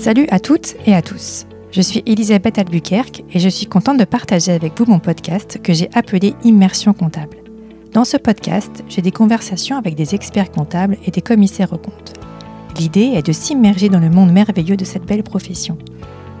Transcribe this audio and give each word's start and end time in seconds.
Salut 0.00 0.28
à 0.30 0.38
toutes 0.38 0.76
et 0.86 0.94
à 0.94 1.02
tous. 1.02 1.44
Je 1.72 1.82
suis 1.82 2.04
Elisabeth 2.06 2.56
Albuquerque 2.56 3.24
et 3.32 3.40
je 3.40 3.48
suis 3.48 3.66
contente 3.66 3.98
de 3.98 4.04
partager 4.04 4.52
avec 4.52 4.78
vous 4.78 4.84
mon 4.86 5.00
podcast 5.00 5.58
que 5.60 5.72
j'ai 5.72 5.90
appelé 5.92 6.34
Immersion 6.44 6.92
comptable. 6.92 7.38
Dans 7.92 8.04
ce 8.04 8.16
podcast, 8.16 8.84
j'ai 8.88 9.02
des 9.02 9.10
conversations 9.10 9.76
avec 9.76 9.96
des 9.96 10.14
experts 10.14 10.52
comptables 10.52 10.96
et 11.04 11.10
des 11.10 11.20
commissaires 11.20 11.72
aux 11.72 11.78
comptes. 11.78 12.14
L'idée 12.78 13.10
est 13.16 13.26
de 13.26 13.32
s'immerger 13.32 13.88
dans 13.88 13.98
le 13.98 14.08
monde 14.08 14.30
merveilleux 14.30 14.76
de 14.76 14.84
cette 14.84 15.04
belle 15.04 15.24
profession. 15.24 15.76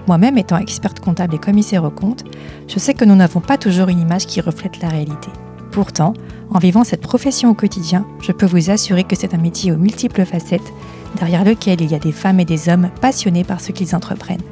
Moi-même 0.06 0.38
étant 0.38 0.58
experte 0.58 1.00
comptable 1.00 1.34
et 1.34 1.38
commissaire 1.38 1.82
aux 1.82 1.90
comptes, 1.90 2.24
je 2.68 2.78
sais 2.78 2.94
que 2.94 3.04
nous 3.04 3.16
n'avons 3.16 3.40
pas 3.40 3.58
toujours 3.58 3.88
une 3.88 4.00
image 4.00 4.26
qui 4.26 4.40
reflète 4.40 4.80
la 4.80 4.88
réalité. 4.88 5.30
Pourtant, 5.72 6.14
en 6.50 6.60
vivant 6.60 6.84
cette 6.84 7.02
profession 7.02 7.50
au 7.50 7.54
quotidien, 7.54 8.06
je 8.20 8.32
peux 8.32 8.46
vous 8.46 8.70
assurer 8.70 9.02
que 9.02 9.16
c'est 9.16 9.34
un 9.34 9.38
métier 9.38 9.72
aux 9.72 9.76
multiples 9.76 10.24
facettes, 10.24 10.72
derrière 11.16 11.44
lequel 11.44 11.80
il 11.80 11.90
y 11.90 11.94
a 11.94 11.98
des 11.98 12.12
femmes 12.12 12.40
et 12.40 12.44
des 12.44 12.68
hommes 12.68 12.90
passionnés 13.00 13.44
par 13.44 13.60
ce 13.60 13.72
qu'ils 13.72 13.94
entreprennent. 13.94 14.42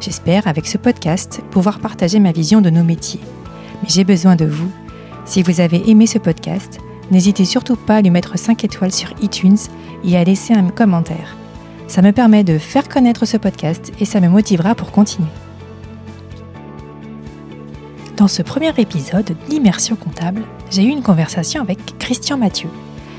J'espère, 0.00 0.46
avec 0.46 0.66
ce 0.66 0.78
podcast, 0.78 1.40
pouvoir 1.50 1.78
partager 1.78 2.18
ma 2.18 2.32
vision 2.32 2.60
de 2.60 2.70
nos 2.70 2.84
métiers. 2.84 3.20
Mais 3.82 3.88
j'ai 3.88 4.04
besoin 4.04 4.36
de 4.36 4.44
vous. 4.44 4.70
Si 5.24 5.42
vous 5.42 5.60
avez 5.60 5.88
aimé 5.90 6.06
ce 6.06 6.18
podcast, 6.18 6.78
n'hésitez 7.10 7.44
surtout 7.44 7.76
pas 7.76 7.96
à 7.96 8.02
lui 8.02 8.10
mettre 8.10 8.38
5 8.38 8.64
étoiles 8.64 8.92
sur 8.92 9.10
iTunes 9.22 9.58
et 10.04 10.16
à 10.16 10.24
laisser 10.24 10.54
un 10.54 10.68
commentaire. 10.68 11.36
Ça 11.88 12.02
me 12.02 12.12
permet 12.12 12.44
de 12.44 12.58
faire 12.58 12.88
connaître 12.88 13.26
ce 13.26 13.36
podcast 13.36 13.92
et 14.00 14.04
ça 14.04 14.20
me 14.20 14.28
motivera 14.28 14.74
pour 14.74 14.92
continuer. 14.92 15.28
Dans 18.16 18.28
ce 18.28 18.42
premier 18.42 18.72
épisode 18.78 19.36
d'Immersion 19.48 19.94
comptable, 19.94 20.42
j'ai 20.70 20.84
eu 20.84 20.88
une 20.88 21.02
conversation 21.02 21.60
avec 21.60 21.98
Christian 21.98 22.38
Mathieu. 22.38 22.70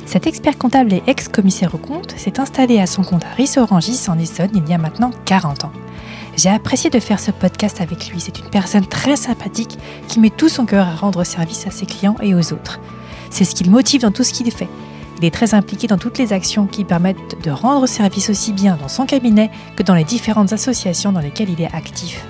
Cet 0.08 0.26
expert 0.26 0.58
comptable 0.58 0.94
et 0.94 1.04
ex-commissaire 1.06 1.76
au 1.76 1.78
compte 1.78 2.16
s'est 2.18 2.40
installé 2.40 2.80
à 2.80 2.88
son 2.88 3.04
compte 3.04 3.26
à 3.26 3.36
Rissorangis 3.36 4.00
en 4.08 4.18
Essonne 4.18 4.52
il 4.54 4.68
y 4.68 4.74
a 4.74 4.78
maintenant 4.78 5.12
40 5.26 5.66
ans. 5.66 5.72
J'ai 6.38 6.50
apprécié 6.50 6.90
de 6.90 7.02
faire 7.02 7.20
ce 7.20 7.30
podcast 7.30 7.82
avec 7.82 8.08
lui. 8.08 8.22
C'est 8.22 8.40
une 8.40 8.50
personne 8.50 8.86
très 8.86 9.18
sympathique 9.18 9.78
qui 10.08 10.22
met 10.22 10.30
tout 10.30 10.48
son 10.48 10.66
cœur 10.66 10.88
à 10.88 10.96
rendre 10.96 11.26
service 11.26 11.68
à 11.68 11.72
ses 11.72 11.86
clients 11.86 12.16
et 12.22 12.34
aux 12.34 12.54
autres. 12.54 12.80
C'est 13.30 13.44
ce 13.44 13.54
qui 13.54 13.70
motive 13.70 14.02
dans 14.02 14.12
tout 14.12 14.24
ce 14.24 14.32
qu'il 14.32 14.50
fait. 14.50 14.70
Il 15.18 15.26
est 15.26 15.34
très 15.34 15.54
impliqué 15.54 15.88
dans 15.88 15.98
toutes 15.98 16.20
les 16.20 16.32
actions 16.32 16.68
qui 16.68 16.86
permettent 16.86 17.44
de 17.44 17.52
rendre 17.52 17.86
service 17.86 18.30
aussi 18.30 18.54
bien 18.54 18.78
dans 18.78 18.88
son 18.88 19.06
cabinet 19.06 19.52
que 19.76 19.84
dans 19.84 19.96
les 19.96 20.06
différentes 20.06 20.54
associations 20.54 21.12
dans 21.12 21.20
lesquelles 21.20 21.50
il 21.50 21.62
est 21.62 21.74
actif. 21.74 22.26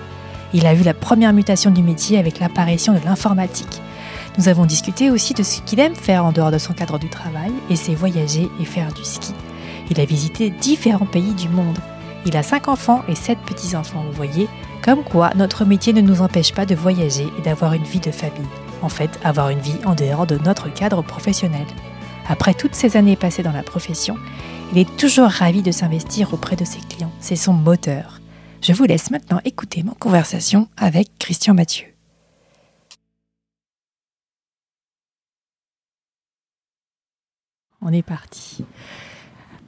Il 0.52 0.66
a 0.66 0.74
vu 0.74 0.84
la 0.84 0.96
première 0.96 1.34
mutation 1.34 1.70
du 1.70 1.84
métier 1.84 2.18
avec 2.18 2.40
l'apparition 2.40 2.94
de 2.94 3.06
l'informatique. 3.06 3.82
Nous 4.38 4.50
avons 4.50 4.66
discuté 4.66 5.10
aussi 5.10 5.34
de 5.34 5.42
ce 5.42 5.62
qu'il 5.62 5.80
aime 5.80 5.96
faire 5.96 6.24
en 6.24 6.32
dehors 6.32 6.52
de 6.52 6.60
son 6.60 6.74
cadre 6.74 7.00
du 7.00 7.10
travail 7.10 7.52
et 7.72 7.76
c'est 7.76 7.96
voyager 7.96 8.50
et 8.60 8.66
faire 8.66 8.94
du 8.94 9.04
ski. 9.04 9.34
Il 9.90 10.00
a 10.00 10.06
visité 10.06 10.52
différents 10.52 11.08
pays 11.08 11.34
du 11.34 11.50
monde. 11.50 11.80
Il 12.26 12.38
a 12.38 12.44
5 12.44 12.68
enfants 12.68 13.04
et 13.08 13.16
7 13.16 13.40
petits-enfants, 13.40 14.04
vous 14.06 14.16
voyez, 14.16 14.48
comme 14.84 15.04
quoi 15.04 15.32
notre 15.36 15.66
métier 15.66 15.92
ne 15.92 16.02
nous 16.02 16.22
empêche 16.22 16.54
pas 16.54 16.68
de 16.68 16.76
voyager 16.76 17.28
et 17.38 17.42
d'avoir 17.42 17.74
une 17.74 17.84
vie 17.84 18.00
de 18.00 18.12
famille. 18.12 18.48
En 18.84 18.90
fait, 18.90 19.10
avoir 19.24 19.50
une 19.50 19.60
vie 19.60 19.80
en 19.86 19.96
dehors 19.96 20.28
de 20.28 20.38
notre 20.38 20.72
cadre 20.72 21.02
professionnel. 21.02 21.66
Après 22.30 22.54
toutes 22.54 22.76
ces 22.76 22.96
années 22.96 23.16
passées 23.16 23.44
dans 23.44 23.52
la 23.52 23.64
profession, 23.64 24.18
il 24.72 24.78
est 24.78 24.98
toujours 24.98 25.30
ravi 25.30 25.64
de 25.64 25.72
s'investir 25.72 26.34
auprès 26.34 26.56
de 26.56 26.66
ses 26.66 26.80
clients. 26.82 27.12
C'est 27.22 27.36
son 27.36 27.54
moteur. 27.54 28.20
Je 28.62 28.74
vous 28.74 28.84
laisse 28.84 29.10
maintenant 29.10 29.40
écouter 29.46 29.82
mon 29.82 29.94
conversation 29.94 30.68
avec 30.78 31.08
Christian 31.18 31.54
Mathieu. 31.54 31.97
On 37.90 37.94
est 37.94 38.02
parti. 38.02 38.66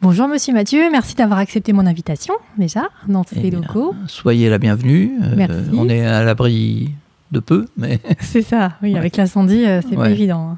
Bonjour 0.01 0.27
Monsieur 0.27 0.53
Mathieu, 0.53 0.89
merci 0.91 1.15
d'avoir 1.15 1.39
accepté 1.39 1.71
mon 1.71 1.85
invitation 1.85 2.33
déjà 2.57 2.89
dans 3.07 3.23
ces 3.23 3.39
Eh 3.45 3.49
locaux. 3.49 3.95
Soyez 4.07 4.49
la 4.49 4.57
bienvenue. 4.57 5.13
Euh, 5.23 5.35
Merci. 5.37 5.69
on 5.73 5.87
est 5.87 6.05
à 6.05 6.21
l'abri 6.25 6.89
de 7.31 7.39
peu, 7.39 7.67
mais 7.77 8.01
C'est 8.19 8.41
ça, 8.41 8.73
oui, 8.83 8.91
Ouais. 8.91 8.99
avec 8.99 9.15
l'incendie, 9.15 9.65
euh, 9.65 9.79
c'est 9.89 9.95
pas 9.95 10.09
évident. 10.09 10.49
hein. 10.51 10.57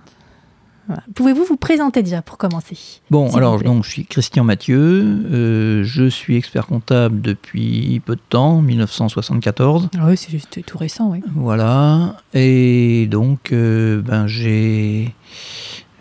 Voilà. 0.88 1.03
Pouvez-vous 1.13 1.44
vous 1.46 1.56
présenter 1.56 2.02
déjà 2.02 2.24
pour 2.24 2.40
commencer 2.40 2.75
bon. 3.12 3.30
Alors 3.35 3.62
donc, 3.62 3.85
je 3.85 3.90
suis 3.91 4.06
Christian 4.08 4.44
Mathieu. 4.44 4.80
euh, 5.31 5.84
je 5.84 6.09
suis 6.09 6.35
expert 6.38 6.66
comptable 6.66 7.22
depuis 7.22 8.02
peu 8.03 8.16
de 8.16 8.22
temps, 8.28 8.59
1974. 8.64 9.90
Ah 10.00 10.08
Oui, 10.08 10.18
c'est 10.18 10.31
juste 10.31 10.66
tout 10.66 10.78
récent, 10.80 11.12
oui. 11.12 11.22
Voilà. 11.35 12.18
Et 12.34 13.06
donc, 13.12 13.52
ben 13.53 14.25
j'ai 14.25 15.14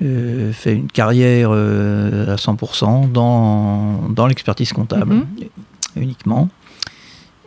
euh, 0.03 0.53
fait 0.53 0.75
une 0.75 0.89
carrière 0.91 1.51
euh, 1.53 2.33
à 2.33 2.37
100% 2.37 3.11
dans, 3.13 4.09
dans 4.09 4.27
l'expertise 4.27 4.73
comptable 4.73 5.15
Mhm. 5.15 5.27
uniquement. 5.97 6.49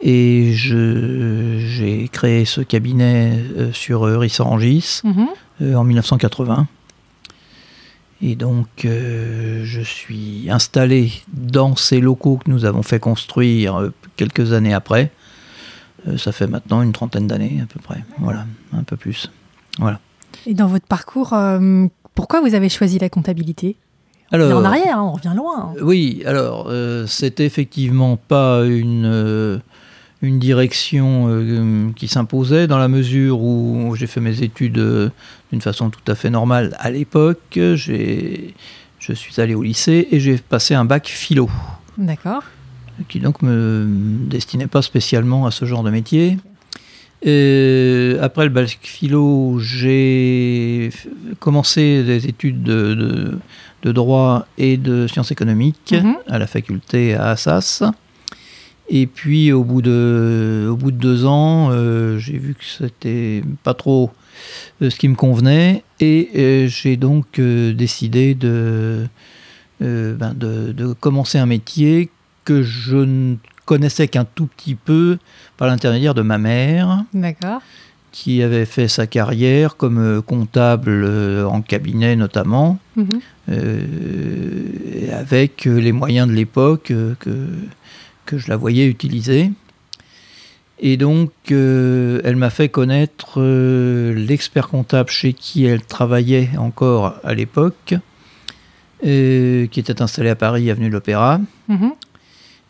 Et 0.01 0.51
j'ai 0.53 2.09
créé 2.11 2.43
ce 2.45 2.61
cabinet 2.61 3.39
euh, 3.57 3.71
sur 3.71 4.01
Rissorangis. 4.03 5.01
Mhm. 5.03 5.27
en 5.75 5.83
1980. 5.83 6.67
Et 8.21 8.35
donc, 8.35 8.85
euh, 8.85 9.61
je 9.65 9.81
suis 9.81 10.47
installé 10.49 11.11
dans 11.31 11.75
ces 11.75 11.99
locaux 12.01 12.37
que 12.43 12.49
nous 12.49 12.65
avons 12.65 12.83
fait 12.83 12.99
construire 12.99 13.91
quelques 14.15 14.53
années 14.53 14.73
après. 14.73 15.11
Euh, 16.07 16.17
ça 16.17 16.31
fait 16.31 16.47
maintenant 16.47 16.81
une 16.81 16.91
trentaine 16.93 17.27
d'années 17.27 17.59
à 17.61 17.65
peu 17.65 17.79
près. 17.79 18.03
Voilà, 18.19 18.45
un 18.73 18.83
peu 18.83 18.95
plus. 18.97 19.29
Voilà. 19.79 19.99
Et 20.45 20.53
dans 20.53 20.67
votre 20.67 20.85
parcours, 20.87 21.33
euh, 21.33 21.87
pourquoi 22.15 22.41
vous 22.41 22.53
avez 22.55 22.69
choisi 22.69 22.99
la 22.99 23.09
comptabilité? 23.09 23.75
On 24.31 24.37
revient 24.37 24.53
en 24.53 24.65
arrière, 24.65 24.97
hein, 24.97 25.03
on 25.03 25.11
revient 25.13 25.33
loin. 25.35 25.73
Oui, 25.81 26.23
alors, 26.25 26.67
euh, 26.69 27.05
c'était 27.07 27.45
effectivement 27.45 28.17
pas 28.17 28.63
une, 28.65 29.05
euh, 29.05 29.59
une 30.23 30.39
direction 30.39 31.25
euh, 31.27 31.89
qui 31.95 32.07
s'imposait 32.07 32.65
dans 32.65 32.79
la 32.79 32.87
mesure 32.87 33.41
où 33.41 33.93
j'ai 33.95 34.07
fait 34.07 34.21
mes 34.21 34.41
études 34.41 34.79
euh, 34.79 35.09
d'une 35.51 35.61
façon 35.61 35.89
tout 35.91 35.99
à 36.11 36.15
fait 36.15 36.29
normale 36.31 36.75
à 36.79 36.89
l'époque. 36.89 37.41
J'ai- 37.53 38.53
Je 38.99 39.11
suis 39.13 39.39
allé 39.41 39.53
au 39.53 39.61
lycée 39.63 40.07
et 40.11 40.19
j'ai 40.21 40.37
passé 40.37 40.73
un 40.75 40.85
bac 40.85 41.07
philo, 41.07 41.49
D'accord. 41.97 42.41
qui 43.09 43.19
donc 43.19 43.41
me 43.41 43.85
destinait 44.29 44.67
pas 44.67 44.81
spécialement 44.81 45.45
à 45.45 45.51
ce 45.51 45.65
genre 45.65 45.83
de 45.83 45.91
métier. 45.91 46.37
Et 47.25 48.15
après 48.21 48.43
le 48.43 48.49
bac 48.49 48.77
philo, 48.81 49.57
j'ai 49.59 50.89
commencé 51.39 52.03
des 52.03 52.27
études 52.27 52.63
de, 52.63 52.93
de- 52.93 53.39
de 53.83 53.91
droit 53.91 54.45
et 54.57 54.77
de 54.77 55.07
sciences 55.07 55.31
économiques 55.31 55.93
Mhm. 55.93 56.15
à 56.27 56.39
la 56.39 56.47
faculté 56.47 57.15
à 57.15 57.31
Assas. 57.31 57.83
Et 58.89 59.07
puis 59.07 59.51
au 59.53 59.63
bout 59.63 59.81
de, 59.81 60.67
au 60.69 60.75
bout 60.75 60.91
de 60.91 60.97
deux 60.97 61.25
ans, 61.25 61.69
euh, 61.71 62.17
j'ai 62.17 62.37
vu 62.37 62.53
que 62.55 62.63
c'était 62.65 63.41
pas 63.63 63.73
trop 63.73 64.11
euh, 64.81 64.89
ce 64.89 64.97
qui 64.97 65.07
me 65.07 65.15
convenait 65.15 65.83
et 66.01 66.29
euh, 66.35 66.67
j'ai 66.67 66.97
donc 66.97 67.39
euh, 67.39 67.73
décidé 67.73 68.35
de, 68.35 69.07
euh, 69.81 70.15
ben, 70.15 70.33
de, 70.33 70.73
de 70.73 70.91
commencer 70.93 71.37
un 71.37 71.45
métier 71.45 72.09
que 72.43 72.61
je 72.61 72.97
ne 72.97 73.35
connaissais 73.65 74.07
qu'un 74.07 74.25
tout 74.25 74.47
petit 74.47 74.75
peu 74.75 75.17
par 75.57 75.67
l'intermédiaire 75.67 76.13
de 76.13 76.21
ma 76.21 76.37
mère 76.37 77.03
D'accord. 77.13 77.61
qui 78.11 78.41
avait 78.43 78.65
fait 78.65 78.87
sa 78.87 79.07
carrière 79.07 79.75
comme 79.77 79.99
euh, 79.99 80.21
comptable 80.21 81.03
euh, 81.05 81.45
en 81.45 81.61
cabinet 81.61 82.15
notamment, 82.15 82.79
Mhm. 82.95 83.19
euh, 83.49 85.19
avec 85.19 85.65
les 85.65 85.91
moyens 85.91 86.27
de 86.27 86.33
l'époque 86.33 86.91
que, 87.19 87.47
que 88.25 88.37
je 88.37 88.47
la 88.49 88.55
voyais 88.57 88.85
utiliser. 88.87 89.51
Et 90.79 90.97
donc, 90.97 91.31
euh, 91.51 92.19
elle 92.25 92.35
m'a 92.35 92.49
fait 92.49 92.67
connaître 92.67 93.35
euh, 93.37 94.13
l'expert 94.13 94.67
comptable 94.67 95.09
chez 95.09 95.31
qui 95.33 95.63
elle 95.65 95.81
travaillait 95.85 96.49
encore 96.57 97.15
à 97.23 97.33
l'époque, 97.33 97.95
euh, 99.05 99.67
qui 99.67 99.79
était 99.79 100.01
installé 100.01 100.29
à 100.29 100.35
Paris, 100.35 100.69
avenue 100.69 100.87
de 100.89 100.93
l'Opéra. 100.93 101.39
Mhm. 101.69 101.91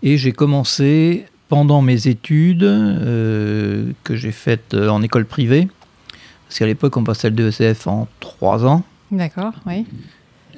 Et 0.03 0.17
j'ai 0.17 0.31
commencé 0.33 1.25
pendant 1.49 1.81
mes 1.81 2.07
études 2.07 2.63
euh, 2.63 3.91
que 4.03 4.15
j'ai 4.15 4.31
faites 4.31 4.73
euh, 4.73 4.89
en 4.89 5.01
école 5.01 5.25
privée, 5.25 5.67
parce 6.47 6.59
qu'à 6.59 6.65
l'époque 6.65 6.95
on 6.97 7.03
passait 7.03 7.29
le 7.29 7.35
DECF 7.35 7.87
en 7.87 8.07
trois 8.19 8.65
ans. 8.65 8.83
D'accord, 9.11 9.53
oui. 9.65 9.85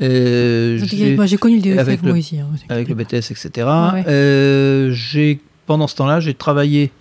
Euh, 0.02 0.80
j'ai- 0.84 1.16
Moi, 1.16 1.26
j'ai 1.26 1.38
connu 1.38 1.58
le 1.58 1.62
DECF, 1.62 1.80
avec 1.80 2.02
moi 2.04 2.14
le- 2.14 2.20
aussi. 2.20 2.40
hein, 2.40 2.48
avec 2.70 2.90
le 2.90 2.96
pas. 2.96 3.04
BTS, 3.04 3.32
etc. 3.32 3.50
Ouais. 3.94 4.04
Euh, 4.08 4.92
j'ai, 4.92 5.40
pendant 5.68 5.88
ce 5.88 5.96
temps-là, 5.96 6.20
j'ai 6.20 6.34
travaillé 6.34 6.92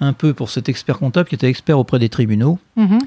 un 0.00 0.12
peu 0.12 0.32
pour 0.34 0.48
cet 0.50 0.68
expert 0.68 0.98
comptable 0.98 1.28
qui 1.28 1.34
était 1.34 1.48
expert 1.48 1.78
auprès 1.78 1.98
des 1.98 2.08
tribunaux, 2.08 2.58
Mhm. 2.76 2.98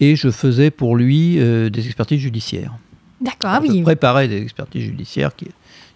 et 0.00 0.16
je 0.16 0.30
faisais 0.30 0.70
pour 0.70 0.96
lui 0.96 1.38
euh, 1.38 1.70
des 1.70 1.86
expertises 1.86 2.20
judiciaires. 2.20 2.72
D'accord, 3.20 3.50
ah 3.54 3.60
je 3.64 3.70
oui. 3.70 3.82
préparais 3.82 4.28
des 4.28 4.42
expertises 4.42 4.82
judiciaires 4.82 5.34
qui, 5.36 5.46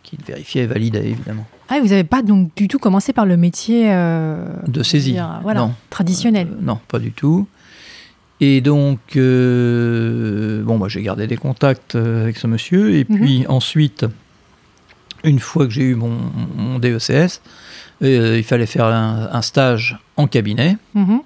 qui 0.03 0.17
vérifiaient 0.27 0.63
et 0.63 0.67
validaient, 0.67 1.09
évidemment. 1.11 1.47
Ah, 1.69 1.81
vous 1.81 1.89
n'avez 1.89 2.05
pas 2.05 2.23
donc 2.23 2.51
du 2.57 2.67
tout 2.69 2.79
commencé 2.79 3.13
par 3.13 3.27
le 3.27 3.37
métier 3.37 3.91
euh, 3.93 4.47
De 4.67 4.83
saisie. 4.83 5.13
dire, 5.13 5.41
Voilà, 5.43 5.61
Non. 5.61 5.75
traditionnel. 5.91 6.49
Euh, 6.51 6.57
non, 6.63 6.79
pas 6.89 6.99
du 6.99 7.13
tout. 7.13 7.47
Et 8.41 8.61
donc, 8.61 9.01
euh, 9.17 10.63
bon, 10.63 10.79
bah, 10.79 10.87
j'ai 10.89 11.03
gardé 11.03 11.27
des 11.27 11.37
contacts 11.37 11.95
avec 11.97 12.37
ce 12.37 12.47
monsieur. 12.47 12.95
Et 12.95 13.07
Mhm. 13.09 13.17
puis 13.21 13.45
ensuite, 13.49 14.07
une 15.25 15.41
fois 15.41 15.67
que 15.67 15.73
j'ai 15.73 15.83
eu 15.83 15.95
mon, 15.95 16.17
mon 16.57 16.79
DECS, 16.79 17.41
il 18.01 18.45
fallait 18.45 18.67
faire 18.67 18.87
un, 18.87 19.29
un 19.33 19.43
stage 19.43 19.99
en 20.17 20.27
cabinet. 20.29 20.77
Mhm. 20.95 21.21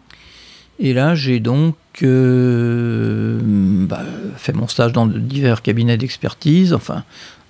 Et 0.81 0.95
là, 0.95 1.15
j'ai 1.15 1.39
donc 1.39 1.77
bah, 2.03 4.01
fait 4.37 4.53
mon 4.55 4.67
stage 4.69 4.93
dans 4.93 5.07
divers 5.07 5.63
cabinets 5.63 5.97
d'expertise, 5.99 6.73
enfin, 6.73 7.05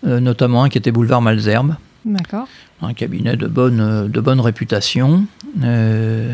notamment 0.05 0.65
un 0.65 0.69
qui 0.69 0.79
était 0.79 0.91
boulevard 0.91 1.23
Malzerbe, 1.23 1.77
D'accord. 2.04 2.49
un 2.81 2.94
cabinet 2.94 3.37
de 3.37 3.46
bonne, 3.46 4.08
de 4.08 4.20
bonne 4.20 4.40
réputation. 4.40 5.25
Euh, 5.62 6.32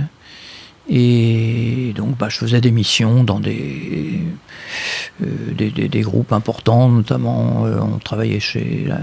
et 0.91 1.93
donc, 1.97 2.17
bah, 2.17 2.29
je 2.31 2.38
faisais 2.38 2.62
des 2.62 2.70
missions 2.70 3.23
dans 3.23 3.41
des, 3.41 4.20
euh, 5.23 5.26
des, 5.55 5.70
des- 5.70 5.88
des 5.88 6.00
groupes 6.00 6.32
importants, 6.32 6.88
notamment, 6.88 7.67
euh, 7.67 7.76
on 7.82 7.99
travaillait 7.99 8.41
chez 8.41 8.87
la, 8.88 8.97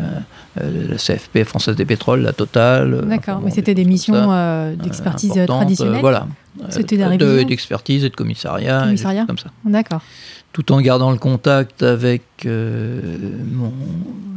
euh, 0.63 0.87
la 0.89 0.97
CFP 0.97 1.43
Française 1.43 1.75
des 1.75 1.85
Pétroles, 1.85 2.21
la 2.21 2.33
Total. 2.33 3.05
D'accord. 3.07 3.39
Mais 3.43 3.51
c'était 3.51 3.75
des 3.75 3.85
missions 3.85 4.73
d'expertise 4.81 5.39
traditionnelle. 5.45 6.01
voilà. 6.01 6.27
C'était 6.69 6.97
de 6.97 7.43
D'expertise 7.43 8.03
et 8.05 8.09
de 8.09 8.15
commissariat. 8.15 8.83
Commissariat 8.85 9.25
comme 9.27 9.37
ça 9.37 9.49
D'accord. 9.65 10.01
Tout 10.55 10.71
en 10.71 10.79
gardant 10.79 11.11
le 11.11 11.17
contact 11.17 11.83
avec 11.83 12.23
euh, 12.45 13.01
mon, 13.51 13.73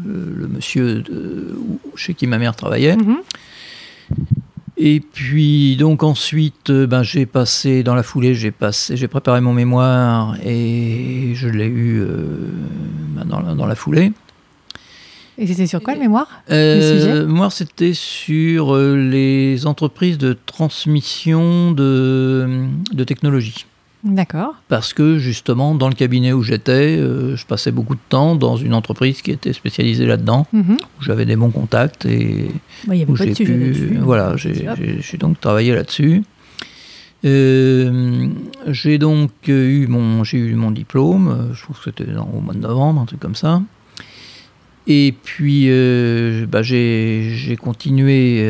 le, 0.05 0.35
le 0.37 0.49
monsieur 0.49 1.01
de- 1.03 1.57
chez 1.95 2.13
qui 2.15 2.27
ma 2.27 2.39
mère 2.39 2.57
travaillait. 2.57 2.97
Mhm. 2.97 3.19
Et 4.77 4.99
puis 5.01 5.77
donc 5.77 6.03
ensuite, 6.03 6.71
euh, 6.71 6.89
ben, 6.89 7.05
j'ai 7.05 7.25
passé 7.25 7.85
dans 7.85 7.95
la 7.95 8.03
foulée, 8.03 8.35
j'ai 8.35 8.51
passé, 8.51 8.97
j'ai 8.97 9.07
préparé 9.07 9.41
mon 9.41 9.53
mémoire 9.53 10.37
et 10.45 11.33
je 11.37 11.49
l'ai 11.49 11.67
eu 11.67 12.01
euh, 12.01 12.07
ben, 13.15 13.25
dans, 13.25 13.39
la, 13.41 13.55
dans 13.55 13.67
la 13.67 13.77
foulée. 13.77 14.11
Et 15.41 15.47
c'était 15.47 15.69
sur 15.69 15.81
quoi 15.81 15.95
le 15.95 16.01
mémoire 16.01 16.27
Euh, 16.51 16.99
sujet? 16.99 17.27
moi, 17.27 17.49
c'était 17.51 17.95
sur 17.95 18.77
les 18.77 19.67
entreprises 19.67 20.19
de 20.19 20.37
transmission 20.47 21.71
de, 21.71 22.67
de 22.93 23.05
technologie. 23.05 23.65
D'accord. 24.05 24.55
Parce 24.69 24.93
que 24.95 25.19
justement, 25.19 25.75
dans 25.75 25.89
le 25.89 25.95
cabinet 25.95 26.33
où 26.33 26.43
j'étais, 26.43 26.97
euh, 26.99 27.35
je 27.37 27.45
passais 27.45 27.73
beaucoup 27.73 27.95
de 27.97 28.01
temps 28.09 28.37
dans 28.37 28.57
une 28.57 28.73
entreprise 28.73 29.23
qui 29.23 29.33
était 29.33 29.53
spécialisée 29.53 30.07
là-dedans, 30.07 30.47
Mhm. 30.53 30.77
où 30.81 31.03
j'avais 31.03 31.27
des 31.27 31.35
bons 31.35 31.51
contacts 31.51 32.07
et 32.07 32.47
Bah, 32.87 32.95
avait 32.95 33.05
où 33.05 33.15
pas 33.15 33.25
de 33.25 33.29
j'ai 33.31 33.35
sujet 33.35 33.53
pu. 33.55 33.61
là-dessus. 33.65 33.99
Voilà, 34.01 34.37
j'ai 34.37 34.69
Hop. 34.69 34.77
j'ai- 34.79 35.01
j'ai 35.01 35.17
donc 35.19 35.41
travaillé 35.41 35.75
là-dessus. 35.75 36.23
Euh, 37.25 38.29
j'ai 38.69 38.99
donc 38.99 39.33
eu 39.49 39.87
mon, 39.89 40.23
j'ai 40.23 40.39
eu 40.39 40.55
mon 40.55 40.71
diplôme, 40.71 41.29
euh, 41.29 41.53
je 41.55 41.63
trouve 41.63 41.77
que 41.79 41.85
c'était 41.87 42.05
dans- 42.13 42.29
au 42.33 42.41
mois 42.41 42.55
de 42.55 42.61
novembre, 42.61 43.01
un 43.01 43.05
truc 43.07 43.19
comme 43.19 43.35
ça. 43.35 43.61
Et 44.87 45.13
puis, 45.25 45.65
euh, 45.69 46.47
bah, 46.47 46.63
j'ai 46.63 47.33
j'ai 47.35 47.57
continué. 47.57 48.49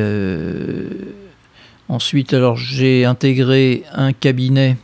ensuite, 1.88 2.34
alors, 2.34 2.56
j'ai 2.58 3.06
intégré 3.06 3.82
un 3.94 4.12
cabinet 4.12 4.76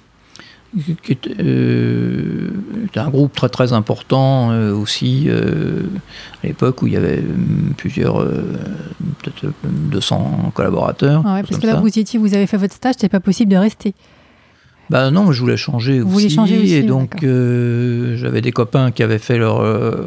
qui 1.03 1.13
était, 1.13 1.35
euh, 1.41 2.51
un 2.97 3.09
groupe 3.09 3.35
très 3.35 3.49
très 3.49 3.73
important 3.73 4.51
euh, 4.51 4.73
aussi 4.75 5.25
euh, 5.29 5.83
à 6.43 6.47
l'époque 6.47 6.83
où 6.83 6.87
il 6.87 6.95
y 6.95 6.97
avait 6.97 7.19
hum, 7.19 7.75
plusieurs, 7.77 8.19
peut-être 8.19 9.45
euh, 9.45 9.51
200 9.65 10.53
collaborateurs. 10.55 11.23
Ah 11.25 11.35
ouais, 11.35 11.43
parce 11.43 11.61
que 11.61 11.67
là, 11.67 11.75
ça. 11.75 11.81
vous 11.81 11.99
étiez, 11.99 12.19
vous 12.19 12.35
avez 12.35 12.47
fait 12.47 12.57
votre 12.57 12.75
stage, 12.75 12.95
c'était 12.95 13.09
pas 13.09 13.21
possible 13.21 13.53
de 13.53 13.57
rester. 13.57 13.95
Bah 14.91 15.11
non, 15.11 15.33
je 15.33 15.41
voulais 15.41 15.57
changer 15.57 16.01
Vous 16.01 16.17
aussi. 16.17 16.29
changer 16.29 16.59
aussi, 16.59 16.75
et 16.75 16.83
donc, 16.83 17.21
j'avais 17.23 18.43
des 18.43 18.53
copains 18.53 18.91
qui 18.91 19.03
avaient 19.03 19.19
fait 19.19 19.39
leur, 19.39 19.63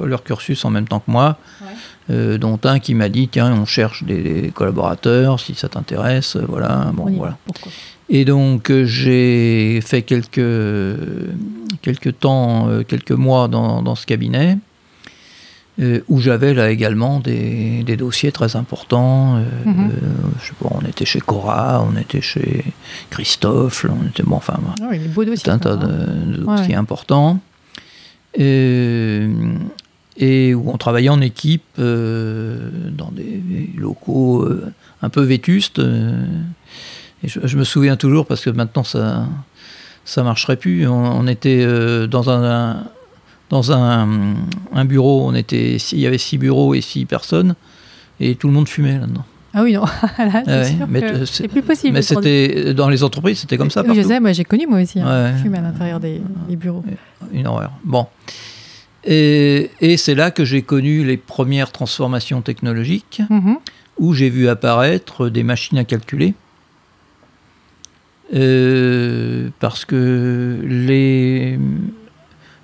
leur 0.06 0.24
cursus 0.24 0.64
en 0.66 0.69
même 0.69 0.88
temps 0.88 1.00
que 1.00 1.10
moi, 1.10 1.38
dont 2.10 2.60
un 2.64 2.78
qui 2.78 2.94
m'a 2.94 3.10
dit 3.10 3.28
tiens, 3.28 3.52
on 3.54 3.66
cherche 3.66 4.04
des, 4.04 4.22
des 4.22 4.52
collaborateurs, 4.52 5.40
si 5.40 5.56
ça 5.56 5.68
t'intéresse, 5.68 6.38
voilà. 6.48 6.92
Bon, 6.94 7.10
voilà. 7.10 7.38
Pourquoi? 7.48 7.72
Et 8.09 8.24
donc, 8.25 8.69
euh, 8.71 8.86
j'ai 8.86 9.81
fait 9.81 10.01
quelques, 10.01 10.39
quelques 11.81 12.19
temps, 12.19 12.69
euh, 12.69 12.83
quelques 12.83 13.12
mois 13.12 13.48
dans, 13.50 13.81
dans 13.81 13.95
ce 13.95 14.06
cabinet, 14.06 14.57
euh, 15.81 16.00
où 16.07 16.19
j'avais 16.21 16.54
là 16.54 16.69
également 16.71 17.19
des, 17.19 17.83
des 17.83 17.98
dossiers 17.98 18.31
très 18.31 18.56
importants. 18.56 19.36
euh, 19.38 19.44
Mhm. 19.65 19.92
je 20.42 20.48
sais 20.48 20.54
pas, 20.62 20.69
on 20.71 20.86
était 20.88 21.04
chez 21.06 21.19
Cora, 21.19 21.86
on 21.86 22.00
était 22.00 22.21
chez 22.21 22.63
Christophe, 23.09 23.86
on 23.89 24.07
était, 24.07 24.24
bon, 24.24 24.38
enfin, 24.38 24.57
beaux 25.13 25.25
dossiers. 25.25 25.44
tout 25.44 25.51
un 25.51 25.59
tas 25.59 25.75
de, 25.75 25.86
hein. 25.86 26.38
de 26.38 26.44
Ouais, 26.45 26.56
dossiers 26.57 26.75
importants. 26.75 27.39
Euh, 28.39 29.33
et 30.19 30.54
où 30.56 30.69
on 30.71 30.77
travaillait 30.77 31.09
en 31.09 31.21
équipe 31.21 31.63
euh, 31.80 32.69
dans 32.98 33.12
des 33.12 33.42
locaux 33.77 34.44
euh, 34.44 34.71
un 35.01 35.09
peu 35.09 35.21
vétustes. 35.21 35.80
euh, 35.80 36.24
et 37.24 37.28
je, 37.28 37.40
je 37.44 37.58
me 37.58 37.64
souviens 37.64 37.96
toujours 37.98 38.25
parce 38.25 38.42
que 38.44 38.50
maintenant 38.50 38.84
ça 38.84 39.25
ça 40.06 40.24
marcherait 40.24 40.56
plus. 40.58 40.88
On, 40.88 40.94
on 41.19 41.28
était 41.28 41.64
euh, 41.66 42.08
dans 42.08 42.30
un 42.30 42.84
dans 43.50 43.72
un, 43.72 44.08
un 44.74 44.86
bureau, 44.86 45.25
on 45.28 45.34
était 45.36 45.75
il 45.78 46.00
y 46.00 46.06
avait 46.08 46.18
six 46.18 46.38
bureaux 46.38 46.74
et 46.75 46.81
six 46.81 47.06
personnes 47.06 47.56
et 48.19 48.36
tout 48.36 48.48
le 48.48 48.54
monde 48.54 48.68
fumait 48.68 48.98
là-dedans. 49.00 49.25
Ah 49.54 49.64
oui, 49.64 49.74
non. 49.74 49.81
Là, 50.18 50.44
c'est 50.46 50.52
Ouais, 50.52 50.66
sûr 50.66 50.86
mais 50.90 51.02
que 51.02 51.18
t- 51.19 51.25
c'est 51.25 51.48
plus 51.48 51.62
possible. 51.64 51.94
Mais 51.94 52.02
c'était 52.02 52.74
dans 52.74 52.90
les 52.90 53.04
entreprises, 53.04 53.40
c'était 53.40 53.58
comme 53.58 53.72
ça 53.72 53.81
Oui, 53.81 53.88
partout. 53.88 54.02
je 54.04 54.08
sais, 54.08 54.19
moi 54.19 54.31
j'ai 54.34 54.44
connu 54.44 54.68
moi 54.68 54.81
aussi. 54.81 55.00
Hein, 55.00 55.31
Ouais. 55.34 55.42
fumer 55.42 55.58
à 55.58 55.62
l'intérieur 55.62 56.00
des, 56.00 56.22
des 56.48 56.56
bureaux. 56.56 56.84
Une 57.31 57.48
horreur. 57.48 57.72
Bon. 57.84 58.06
Et, 59.04 59.69
et 59.80 59.98
c'est 59.98 60.16
là 60.16 60.31
que 60.31 60.44
j'ai 60.44 60.62
connu 60.62 61.04
les 61.06 61.18
premières 61.18 61.72
transformations 61.72 62.42
technologiques, 62.42 63.22
Mhm. 63.30 63.58
où 64.00 64.14
j'ai 64.14 64.30
vu 64.30 64.48
apparaître 64.50 65.30
des 65.30 65.44
machines 65.44 65.78
à 65.78 65.84
calculer. 65.86 66.34
Euh, 68.36 69.50
parce 69.60 69.86
que 69.86 70.60
les, 70.64 71.58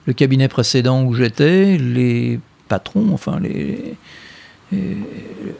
le 0.06 0.13
cabinet 0.13 0.48
précédent 0.48 1.04
où 1.04 1.13
j'étais, 1.13 1.77
les 1.77 2.39
patrons, 2.68 3.10
enfin 3.13 3.39
les, 3.42 3.95
euh, 4.74 4.77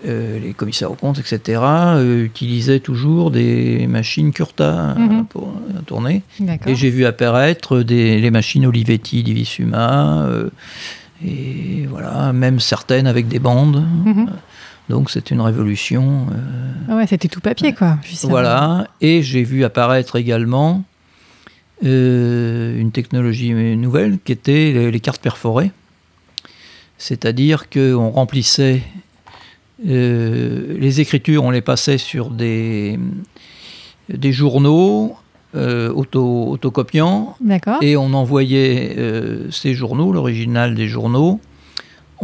euh, 0.06 0.40
les 0.40 0.54
commissaires 0.54 0.92
aux 0.92 0.96
comptes, 0.96 1.20
etc., 1.20 1.62
euh, 1.64 2.26
utilisaient 2.26 2.80
toujours 2.80 3.32
des 3.32 3.88
machines 3.88 4.32
Curta 4.34 4.92
euh, 4.92 5.00
Mhm. 5.00 5.26
pour 5.28 5.48
euh, 5.50 5.80
tourner. 5.86 6.24
Et 6.68 6.76
j'ai 6.76 6.90
vu 6.90 7.06
apparaître 7.06 7.80
des, 7.82 8.20
les 8.20 8.32
machines 8.32 8.66
Olivetti 8.66 9.24
Divisuma, 9.24 10.24
euh, 10.26 10.50
et 11.26 11.86
voilà, 11.90 12.34
même 12.34 12.60
certaines 12.60 13.08
avec 13.08 13.28
des 13.30 13.40
bandes. 13.40 13.86
Mhm. 14.06 14.28
Donc 14.90 15.10
c'est 15.10 15.32
une 15.32 15.42
révolution. 15.42 16.28
euh, 16.32 16.72
Ah 16.90 16.96
ouais, 16.98 17.08
c'était 17.08 17.28
tout 17.30 17.40
papier 17.40 17.74
quoi. 17.74 17.98
voilà, 18.24 18.88
et 19.02 19.22
j'ai 19.24 19.44
vu 19.44 19.64
apparaître 19.64 20.16
également 20.18 20.84
euh, 21.86 22.78
une 22.80 22.92
technologie 22.92 23.54
nouvelle 23.54 24.20
qui 24.24 24.32
était 24.34 24.72
les, 24.74 24.92
les 24.92 25.00
cartes 25.00 25.22
perforées. 25.22 25.72
C'est-à-dire 26.98 27.70
qu'on 27.70 28.10
remplissait 28.10 28.82
euh, 29.88 30.78
les 30.80 31.02
écritures, 31.02 31.44
on 31.44 31.50
les 31.52 31.62
passait 31.62 31.98
sur 31.98 32.30
des, 32.30 33.00
des 34.10 34.32
journaux 34.32 35.16
euh, 35.56 35.92
auto, 35.92 36.50
autocopiants 36.52 37.36
D'accord. 37.42 37.78
et 37.82 37.98
on 37.98 38.14
envoyait 38.14 38.96
euh, 38.98 39.52
ces 39.52 39.74
journaux, 39.74 40.12
l'original 40.14 40.76
des 40.76 40.88
journaux, 40.88 41.40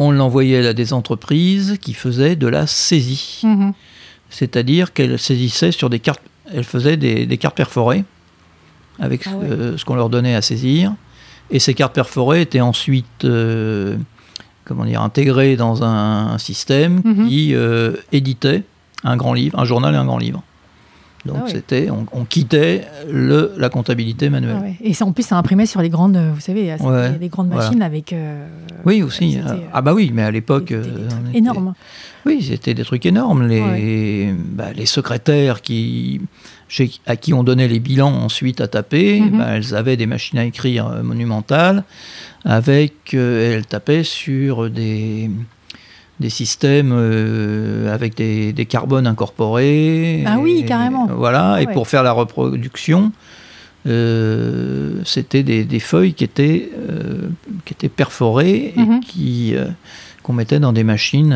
on 0.02 0.12
l'envoyait 0.12 0.66
à 0.66 0.74
des 0.74 0.94
entreprises 0.94 1.78
qui 1.82 1.94
faisaient 1.94 2.36
de 2.38 2.48
la 2.48 2.66
saisie 2.68 3.42
Mhm. 3.44 3.74
c'est-à-dire 4.30 4.94
qu'elle 4.94 5.20
saisissait 5.20 5.72
sur 5.74 5.90
des 5.90 6.00
cartes, 6.00 6.22
elle 6.54 6.64
faisait 6.64 6.98
des, 6.98 7.26
des 7.26 7.38
cartes 7.38 7.58
perforées 7.58 8.04
avec 9.00 9.22
Ah 9.28 9.36
ouais. 9.38 9.48
euh, 9.50 9.78
ce 9.78 9.84
qu'on 9.86 9.96
leur 9.96 10.10
donnait 10.10 10.36
à 10.36 10.42
saisir, 10.42 10.94
et 11.52 11.60
ces 11.60 11.74
cartes 11.74 11.94
perforées 11.94 12.42
étaient 12.42 12.62
ensuite, 12.62 13.24
euh, 13.26 13.96
comment 14.66 14.86
dire, 14.86 15.02
intégrées 15.02 15.56
dans 15.56 15.84
un, 15.84 16.28
un 16.34 16.38
système 16.38 17.02
Mhm. 17.04 17.28
qui 17.28 17.56
euh, 17.56 17.94
éditait 18.12 18.64
un 19.04 19.16
grand 19.18 19.34
livre, 19.34 19.58
un 19.60 19.66
journal 19.66 19.94
et 19.96 19.98
un 19.98 20.06
grand 20.06 20.18
livre. 20.18 20.44
Donc 21.26 21.36
Ah 21.42 21.50
c'était, 21.50 21.90
on, 21.90 22.06
on 22.14 22.24
quittait 22.24 22.86
le, 23.12 23.52
la 23.58 23.70
comptabilité 23.70 24.30
manuelle. 24.30 24.56
Ah 24.60 24.64
ouais. 24.64 24.76
Et 24.82 24.94
ça, 24.94 25.06
en 25.06 25.12
plus, 25.12 25.24
ça 25.26 25.38
imprimait 25.38 25.66
sur 25.66 25.82
les 25.82 25.90
grandes, 25.90 26.18
vous 26.18 26.40
savez, 26.40 26.72
c'était 26.78 26.84
Ouais, 26.90 27.18
les 27.20 27.28
grandes 27.28 27.48
voilà. 27.50 27.66
machines 27.66 27.82
avec. 27.82 28.14
euh, 28.14 28.48
Oui 28.86 29.04
aussi. 29.04 29.34
c'était, 29.34 29.46
euh, 29.50 29.58
ah 29.74 29.82
bah 29.82 29.94
oui, 29.94 30.12
mais 30.14 30.24
à 30.24 30.32
l'époque, 30.32 30.72
euh, 30.72 30.84
énormes. 31.34 31.74
Oui, 32.26 32.42
c'était 32.42 32.74
des 32.74 32.84
trucs 32.84 33.06
énormes. 33.06 33.48
Les, 33.48 34.34
bah, 34.54 34.72
les 34.74 34.86
secrétaires 34.86 35.62
qui, 35.62 36.22
chez- 36.70 36.92
à 37.06 37.16
qui 37.18 37.34
on 37.34 37.44
donnait 37.44 37.68
les 37.68 37.80
bilans 37.80 38.14
ensuite 38.14 38.62
à 38.62 38.68
taper, 38.70 39.20
Mhm. 39.20 39.38
bah, 39.38 39.46
elles 39.56 39.76
avaient 39.76 39.98
des 39.98 40.06
machines 40.08 40.40
à 40.40 40.46
écrire 40.46 40.90
monumentales, 41.04 41.84
avec, 42.46 43.14
euh, 43.14 43.56
elles 43.58 43.66
tapaient 43.66 44.04
sur 44.04 44.70
des, 44.70 45.30
des 46.20 46.30
systèmes 46.30 46.92
euh, 46.94 47.94
avec 47.94 48.16
des, 48.16 48.52
des 48.54 48.66
carbones 48.66 49.08
incorporés. 49.08 50.24
Ah 50.28 50.38
oui, 50.40 50.60
Et, 50.60 50.66
carrément. 50.66 51.08
Voilà, 51.08 51.54
Ah 51.54 51.62
et 51.62 51.66
ouais. 51.68 51.74
pour 51.74 51.88
faire 51.88 52.04
la 52.04 52.12
reproduction, 52.12 53.12
euh, 53.88 55.00
c'était 55.06 55.44
des, 55.44 55.64
des 55.64 55.80
feuilles 55.80 56.14
qui 56.14 56.24
étaient, 56.26 56.70
euh, 56.78 57.30
qui 57.66 57.74
étaient 57.74 57.90
perforées 57.90 58.74
Mhm. 58.76 58.94
et 58.94 59.00
qui, 59.00 59.56
euh, 59.56 59.66
qu'on 60.24 60.34
mettait 60.34 60.60
dans 60.60 60.74
des 60.74 60.84
machines, 60.84 61.36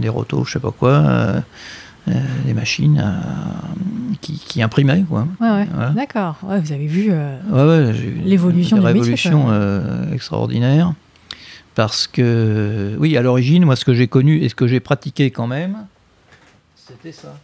des 0.00 0.08
rotos, 0.08 0.44
je 0.44 0.52
sais 0.52 0.60
pas 0.60 0.70
quoi, 0.70 1.42
des 2.06 2.54
machines 2.54 3.04
qui, 4.20 4.34
qui 4.46 4.62
imprimaient. 4.62 5.04
Quoi. 5.08 5.26
Ouais, 5.40 5.50
ouais. 5.50 5.66
Voilà. 5.74 5.90
D'accord. 5.90 6.36
Vous 6.42 6.72
avez 6.72 6.86
vu. 6.86 7.10
j'ai 7.92 7.92
vu 7.92 8.20
L'évolution 8.24 8.76
des 8.78 8.82
Parce 11.76 12.06
que, 12.08 12.96
oui, 12.98 13.16
à 13.16 13.22
l'origine, 13.22 13.64
moi, 13.64 13.76
ce 13.76 13.84
que 13.84 13.94
j'ai 13.94 14.08
connu 14.08 14.42
et 14.42 14.48
ce 14.48 14.54
que 14.56 14.66
j'ai 14.66 14.80
pratiqué 14.80 15.30
quand 15.30 15.46
même, 15.46 15.86
c'était 16.74 17.12
ça. 17.12 17.36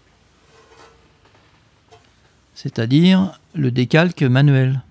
C'est-à-dire 2.54 3.38
le 3.54 3.70
décalque 3.70 4.22
manuel. 4.22 4.82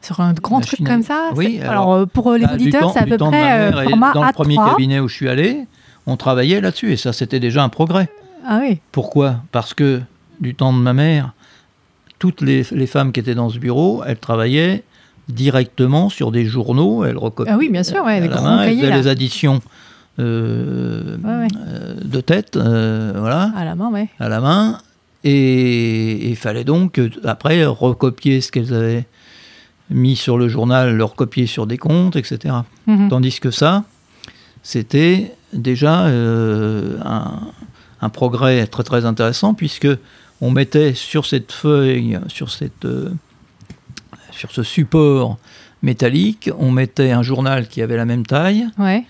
sur 0.00 0.20
un 0.20 0.32
grand 0.32 0.60
truc 0.60 0.80
Machine 0.80 0.86
comme 0.86 1.02
ça. 1.02 1.30
Oui, 1.34 1.58
alors, 1.60 1.70
alors, 1.72 1.92
euh, 1.94 2.06
pour 2.06 2.30
euh, 2.30 2.38
les 2.38 2.46
Bah, 2.46 2.54
auditeurs, 2.54 2.80
temps- 2.82 2.92
c'est 2.92 3.00
à 3.00 3.04
peu 3.06 3.16
temps 3.16 3.26
de 3.26 3.32
ma 3.32 3.38
près 3.42 3.60
euh, 3.72 3.82
format 3.88 4.12
Dans 4.12 4.24
le 4.24 4.32
premier 4.32 4.56
A3. 4.56 4.70
cabinet 4.70 5.00
où 5.00 5.08
je 5.08 5.14
suis 5.14 5.28
allé, 5.28 5.66
on 6.06 6.16
travaillait 6.16 6.60
là-dessus 6.60 6.92
et 6.92 6.96
ça, 6.96 7.12
c'était 7.12 7.40
déjà 7.40 7.62
un 7.64 7.68
progrès. 7.68 8.08
Ah 8.46 8.60
oui. 8.62 8.80
Pourquoi? 8.92 9.42
Parce 9.52 9.74
que 9.74 10.00
du 10.40 10.54
temps 10.54 10.72
de 10.72 10.78
ma 10.78 10.92
mère, 10.92 11.32
toutes 12.20 12.40
les, 12.40 12.64
les 12.70 12.86
femmes 12.86 13.10
qui 13.12 13.18
étaient 13.20 13.34
dans 13.34 13.50
ce 13.50 13.58
bureau, 13.58 14.02
elles 14.06 14.18
travaillaient 14.18 14.84
directement 15.28 16.08
sur 16.08 16.30
des 16.32 16.44
journaux, 16.46 17.04
elles 17.04 17.18
recopiaient 17.18 17.52
Ah 17.52 17.58
oui, 17.58 17.68
bien 17.68 17.82
sûr, 17.82 18.04
ouais, 18.04 18.20
les 18.20 18.28
grands 18.28 18.42
main, 18.42 18.64
cahiers, 18.64 18.90
les 18.90 19.06
additions 19.08 19.60
euh, 20.18 21.16
Ouais, 21.22 21.30
ouais. 21.42 21.48
euh, 21.66 21.94
de 22.02 22.20
tête, 22.20 22.56
euh, 22.56 23.12
voilà, 23.16 23.52
À 23.56 23.64
la 23.64 23.74
main, 23.74 23.90
ouais. 23.90 24.08
à 24.18 24.28
la 24.28 24.40
main, 24.40 24.78
et 25.24 26.28
il 26.30 26.36
fallait 26.36 26.64
donc 26.64 27.00
après 27.24 27.64
recopier 27.64 28.40
ce 28.40 28.50
qu'elles 28.50 28.72
avaient 28.74 29.06
mis 29.90 30.16
sur 30.16 30.38
le 30.38 30.48
journal, 30.48 30.96
le 30.96 31.04
recopier 31.04 31.46
sur 31.46 31.66
des 31.66 31.78
comptes, 31.78 32.16
etc. 32.16 32.54
Mhm. 32.86 33.08
Tandis 33.08 33.40
que 33.40 33.50
ça, 33.50 33.84
c'était 34.62 35.32
déjà 35.52 36.06
un, 36.06 37.40
un 38.00 38.08
progrès 38.10 38.66
très 38.66 38.82
très 38.82 39.04
intéressant 39.04 39.54
puisque 39.54 39.88
on 40.40 40.50
mettait 40.50 40.94
sur 40.94 41.26
cette 41.26 41.52
feuille, 41.52 42.18
sur, 42.28 42.50
cette, 42.50 42.86
sur 44.38 44.50
ce 44.52 44.62
support 44.62 45.36
métallique, 45.82 46.50
on 46.58 46.70
mettait 46.70 47.10
un 47.12 47.22
journal 47.22 47.68
qui 47.68 47.82
avait 47.82 47.96
la 47.96 48.04
même 48.04 48.24
taille, 48.26 48.66
Ouais, 48.78 49.04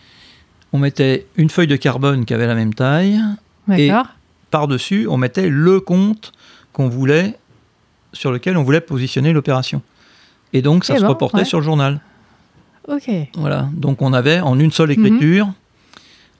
on 0.73 0.79
mettait 0.79 1.27
une 1.37 1.49
feuille 1.51 1.67
de 1.67 1.77
carbone 1.77 2.25
qui 2.25 2.35
avait 2.35 2.47
la 2.47 2.55
même 2.55 2.75
taille, 2.75 3.21
d'accord. 3.67 4.07
par-dessus, 4.51 5.07
on 5.09 5.17
mettait 5.17 5.49
le 5.49 5.81
compte 5.81 6.33
qu'on 6.73 6.89
voulait, 6.89 7.37
sur 8.13 8.33
lequel 8.33 8.57
on 8.57 8.63
voulait 8.65 8.81
positionner 8.81 9.33
l'opération. 9.33 9.83
Et 10.53 10.63
donc 10.63 10.85
ça 10.85 10.95
Eh 10.95 10.97
se 10.99 11.03
ben, 11.03 11.09
reportait 11.09 11.39
ouais. 11.39 11.45
sur 11.45 11.59
le 11.59 11.65
journal. 11.65 12.01
Ok. 12.87 13.11
Voilà, 13.35 13.69
donc 13.75 14.01
on 14.03 14.13
avait 14.13 14.41
en 14.41 14.59
une 14.59 14.73
seule 14.73 14.91
écriture, 14.91 15.49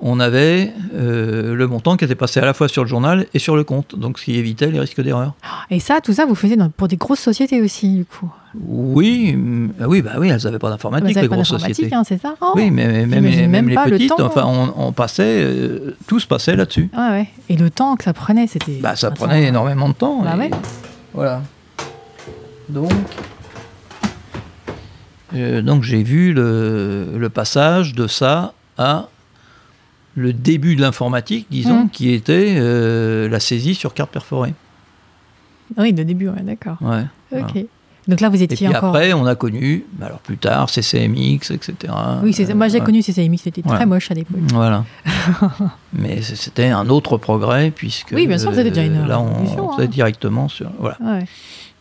on 0.01 0.21
avait 0.21 0.73
euh, 0.95 1.55
le 1.55 1.67
montant 1.67 1.97
qui 1.97 2.05
était 2.05 2.15
passé 2.15 2.39
à 2.41 2.45
la 2.45 2.55
fois 2.55 2.69
sur 2.69 2.83
le 2.85 2.89
journal 2.89 3.27
et 3.35 3.39
sur 3.41 3.57
le 3.57 3.65
compte, 3.65 3.99
donc 3.99 4.19
ce 4.21 4.25
qui 4.27 4.37
évitait 4.37 4.71
les 4.71 4.79
risques 4.79 5.01
d'erreur. 5.03 5.35
Et 5.71 5.81
ça, 5.81 6.01
tout 6.01 6.13
ça, 6.13 6.25
vous 6.25 6.37
faisiez 6.37 6.57
dans- 6.57 6.71
pour 6.71 6.87
des 6.87 6.97
grosses 6.97 7.19
sociétés 7.21 7.61
aussi, 7.61 7.97
du 7.97 8.05
coup? 8.05 8.31
Oui, 8.65 9.35
mm, 9.35 9.73
ah 9.81 9.89
oui, 9.89 10.01
bah 10.03 10.13
oui, 10.19 10.29
elles 10.29 10.41
n'avaient 10.45 10.59
pas 10.59 10.69
Vous 10.69 10.73
d'informatique, 10.75 11.15
n'avez 11.17 11.23
les 11.23 11.29
pas 11.29 11.35
grosses 11.35 11.51
d'informatique, 11.51 11.75
sociétés. 11.77 11.95
hein, 11.97 12.05
c'est 12.07 12.21
ça? 12.21 12.35
Oh. 12.41 12.53
Oui, 12.55 12.71
mais 12.71 13.07
même, 13.07 13.23
même, 13.25 13.51
même 13.51 13.69
les 13.69 13.75
pas 13.75 13.87
le 13.87 13.91
petites, 13.93 14.11
temps. 14.11 14.25
enfin, 14.27 14.45
on, 14.47 14.73
on 14.77 14.93
passait, 14.93 15.43
euh, 15.43 15.97
tout 16.07 16.21
se 16.21 16.27
passait 16.29 16.55
là-dessus. 16.55 16.89
Ouais, 16.97 17.09
ouais. 17.11 17.29
Et 17.49 17.57
le 17.57 17.69
temps 17.69 17.97
que 17.97 18.05
ça 18.05 18.13
prenait, 18.13 18.47
c'était. 18.47 18.79
Bah, 18.81 18.95
ça 18.97 19.11
prenait 19.11 19.45
énormément 19.49 19.89
de 19.89 19.95
temps. 19.95 20.23
Bah 20.23 20.35
et 20.37 20.39
ouais. 20.39 20.51
Voilà. 21.13 21.43
Donc, 22.69 22.91
euh, 25.35 25.61
donc 25.63 25.83
j'ai 25.83 26.03
vu 26.03 26.33
le, 26.33 27.09
le 27.17 27.29
passage 27.29 27.95
de 27.95 28.07
ça 28.07 28.55
à 28.79 29.09
le 30.19 30.33
début 30.33 30.77
de 30.77 30.81
l'informatique, 30.83 31.47
disons, 31.51 31.85
Mm. 31.85 31.91
qui 31.91 32.13
était 32.13 32.55
euh, 32.59 33.29
la 33.29 33.41
saisie 33.41 33.75
sur 33.75 33.95
carte 33.95 34.11
perforée. 34.11 34.55
Oui, 35.77 35.93
de 35.93 36.03
début, 36.03 36.29
ouais, 36.29 36.43
d'accord. 36.43 36.77
Ouais. 36.81 37.05
Ok. 37.33 37.65
Donc 38.07 38.23
là, 38.23 38.31
vous 38.31 38.41
Et 38.41 38.45
étiez 38.45 38.57
puis 38.57 38.69
encore. 38.75 38.89
après, 38.89 39.13
on 39.13 39.27
a 39.27 39.35
connu, 39.35 39.85
bah, 39.99 40.07
alors 40.07 40.21
plus 40.21 40.39
tard, 40.39 40.71
CCMX, 40.71 41.51
etc. 41.51 41.93
Oui, 42.23 42.35
moi 42.55 42.69
j'ai 42.69 42.81
connu 42.81 43.03
CCMX, 43.03 43.37
c'était 43.43 43.63
Ouais. 43.69 43.77
très 43.77 43.85
moche 43.85 44.11
à 44.11 44.15
l'époque. 44.15 44.39
Voilà. 44.51 44.87
Mais 45.93 46.23
c'était 46.23 46.69
un 46.69 46.89
autre 46.89 47.19
progrès, 47.19 47.71
puisque 47.71 48.13
Oui, 48.15 48.27
bien 48.27 48.39
sûr, 48.39 48.55
c'était 48.55 48.71
déjà 48.71 48.85
une 48.85 49.03
euh, 49.03 49.07
là, 49.07 49.21
on, 49.21 49.43
on 49.63 49.73
faisait 49.77 49.87
hein. 49.87 49.91
directement 49.91 50.49
sur. 50.49 50.71
Voilà. 50.79 50.97
Ouais. 51.05 51.25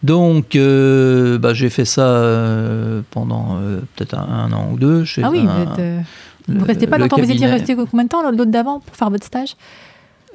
Donc, 0.04 0.56
euh, 0.58 1.38
bah, 1.38 1.54
j'ai 1.54 1.70
fait 1.70 1.86
ça 1.86 2.02
euh, 2.06 3.02
pendant 3.10 3.58
peut-être 3.96 4.14
un, 4.16 4.28
un 4.28 4.52
an 4.52 4.70
ou 4.74 4.78
deux. 4.78 5.06
Chez 5.06 5.24
Ah 5.24 5.30
oui, 5.32 5.40
un- 5.40 5.64
vous 5.64 5.82
êtes. 5.82 6.06
Euh, 6.50 6.54
Vous 6.58 6.66
restez 6.66 6.88
pas 6.88 6.98
longtemps, 6.98 7.18
vous 7.18 7.32
étiez 7.32 7.48
resté 7.48 7.76
combien 7.76 8.04
de 8.06 8.10
temps 8.10 8.22
l'autre 8.30 8.46
d'avant 8.46 8.80
pour 8.80 8.96
faire 8.96 9.10
votre 9.10 9.26
stage? 9.26 9.56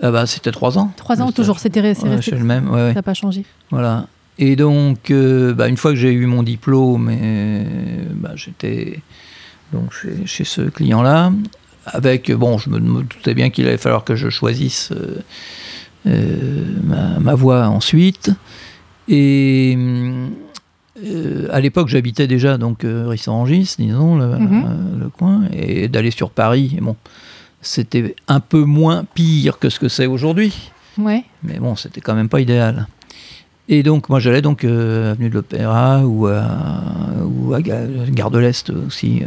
Ah 0.03 0.11
bah, 0.11 0.27
C'était 0.27 0.51
trois 0.53 0.79
ans. 0.79 0.93
Trois 0.97 1.21
ans 1.23 1.31
toujours, 1.33 1.59
c'était 1.61 1.81
resté. 1.81 2.09
Ouais, 2.09 2.17
resté- 2.17 2.31
chez 2.33 2.37
le 2.37 2.45
même, 2.45 2.69
ouais. 2.71 2.89
Ça 2.89 2.95
n'a 2.95 3.03
pas 3.03 3.15
changé. 3.15 3.45
Voilà. 3.71 4.07
Et 4.39 4.57
donc, 4.57 5.11
euh, 5.11 5.53
bah, 5.55 5.69
une 5.69 5.77
fois 5.77 5.93
que 5.93 5.97
j'ai 5.99 6.13
eu 6.13 6.27
mon 6.27 6.43
diplôme, 6.43 7.11
et, 7.11 7.65
bah, 8.15 8.33
j'étais 8.35 9.01
donc 9.73 9.93
chez, 9.93 10.27
chez 10.27 10.45
ce 10.45 10.63
client-là. 10.63 11.33
Avec, 11.87 12.31
bon, 12.33 12.59
je 12.59 12.71
me, 12.71 12.79
me 12.79 13.03
doutais 13.03 13.35
bien 13.35 13.51
qu'il 13.51 13.67
allait 13.67 13.77
falloir 13.77 14.05
que 14.05 14.15
je 14.17 14.29
choisisse 14.29 14.91
euh, 14.93 15.17
euh, 16.07 16.65
ma, 16.85 17.19
ma 17.21 17.35
voie 17.35 17.67
ensuite. 17.69 18.31
Et 19.09 19.77
euh, 21.05 21.49
à 21.53 21.61
l'époque, 21.61 21.89
j'habitais 21.89 22.27
déjà 22.27 22.59
donc 22.59 22.85
euh, 22.85 23.07
Rissorangis, 23.09 23.75
disons, 23.79 24.17
le, 24.17 24.27
Mhm. 24.39 24.65
euh, 24.67 25.01
le 25.05 25.09
coin, 25.09 25.43
et 25.53 25.89
d'aller 25.89 26.11
sur 26.11 26.31
Paris, 26.31 26.77
bon, 26.81 26.97
c'était 27.61 28.15
un 28.29 28.41
peu 28.41 28.65
moins 28.65 29.05
pire 29.15 29.59
que 29.59 29.69
ce 29.71 29.79
que 29.79 29.89
c'est 29.89 30.07
aujourd'hui. 30.07 30.71
Ouais. 30.99 31.25
Mais 31.43 31.59
bon, 31.59 31.77
c'était 31.77 32.01
quand 32.01 32.15
même 32.15 32.29
pas 32.29 32.41
idéal. 32.41 32.87
Et 33.69 33.83
donc, 33.83 34.09
moi, 34.09 34.19
j'allais 34.21 34.43
donc 34.43 34.65
euh, 34.65 35.13
avenue 35.13 35.29
de 35.31 35.35
l'Opéra 35.35 36.05
ou 36.05 36.27
à, 36.27 36.43
ou 37.25 37.55
à 37.55 37.63
Ga- 37.63 37.87
Gare 38.11 38.31
de 38.31 38.39
l'Est 38.39 38.71
aussi, 38.71 39.23
euh, 39.23 39.27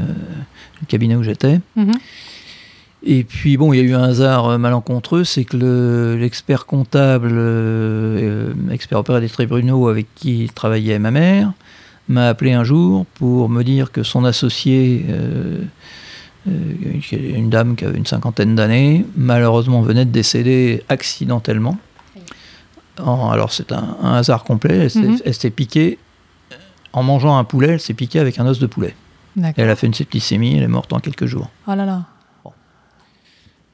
le 0.81 0.85
cabinet 0.87 1.15
où 1.15 1.23
j'étais. 1.23 1.59
Mhm. 1.75 1.93
Et 3.07 3.23
puis, 3.23 3.55
bon, 3.57 3.71
il 3.71 3.77
y 3.77 3.79
a 3.81 3.83
eu 3.83 3.93
un 3.93 4.03
hasard 4.03 4.47
euh, 4.47 4.57
malencontreux, 4.57 5.23
c'est 5.23 5.43
que 5.45 5.57
le- 5.57 6.15
l'expert 6.19 6.65
comptable, 6.65 7.29
euh, 7.33 8.51
euh, 8.57 8.71
expert 8.71 8.97
opéra 8.99 9.19
des 9.19 9.29
tribunaux 9.29 9.87
avec 9.89 10.07
qui 10.15 10.49
travaillait 10.55 10.97
ma 10.97 11.11
mère, 11.11 11.51
m'a 12.09 12.27
appelé 12.29 12.53
un 12.53 12.63
jour 12.63 13.05
pour 13.15 13.47
me 13.49 13.63
dire 13.63 13.91
que 13.91 14.01
son 14.01 14.25
associé, 14.25 15.05
euh, 15.09 15.59
euh, 16.47 16.51
une 17.11 17.49
dame 17.51 17.75
qui 17.75 17.85
avait 17.85 17.97
une 17.97 18.05
cinquantaine 18.07 18.55
d'années, 18.55 19.05
malheureusement 19.15 19.81
venait 19.81 20.05
de 20.05 20.11
décéder 20.11 20.83
accidentellement. 20.89 21.77
En- 23.03 23.29
alors 23.29 23.51
c'est 23.51 23.71
un, 23.71 23.97
un 24.01 24.13
hasard 24.13 24.43
complet, 24.45 24.77
elle 24.77 24.89
s'est 24.91 24.99
Mhm. 25.01 25.19
elle 25.25 25.33
s'est 25.33 25.49
piquée, 25.49 25.97
en 26.93 27.03
mangeant 27.03 27.37
un 27.37 27.43
poulet, 27.43 27.69
elle 27.73 27.79
s'est 27.81 27.93
piquée 27.93 28.19
avec 28.19 28.39
un 28.39 28.47
os 28.47 28.57
de 28.57 28.67
poulet. 28.67 28.95
Elle 29.57 29.69
a 29.69 29.75
fait 29.75 29.85
une 29.87 29.93
septicémie, 29.93 30.55
elle 30.55 30.63
est 30.63 30.67
morte 30.67 30.93
en 30.93 30.99
quelques 30.99 31.25
jours. 31.25 31.49
Oh 31.67 31.75
là 31.75 31.85
là. 31.85 32.03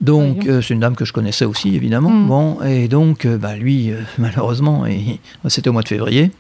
Donc, 0.02 0.48
euh, 0.48 0.62
c'est 0.62 0.74
une 0.74 0.80
dame 0.80 0.96
que 0.96 1.06
je 1.06 1.14
connaissais 1.14 1.46
aussi, 1.46 1.76
évidemment. 1.76 2.10
Mm. 2.10 2.28
Bon, 2.28 2.62
et 2.64 2.88
donc, 2.88 3.26
euh, 3.26 3.38
bah, 3.38 3.56
lui, 3.56 3.92
euh, 3.92 4.02
malheureusement, 4.18 4.84
c'était 5.48 5.70
au 5.70 5.74
mois 5.74 5.84
de 5.84 5.88
février. 5.88 6.32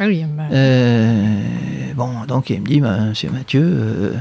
Ah 0.00 0.06
oui, 0.06 0.24
bah, 0.36 0.44
bon, 1.94 2.24
donc, 2.26 2.48
il 2.50 2.60
me 2.62 2.66
dit, 2.66 2.80
bah, 2.80 2.98
Monsieur 3.00 3.30
Mathieu, 3.30 4.14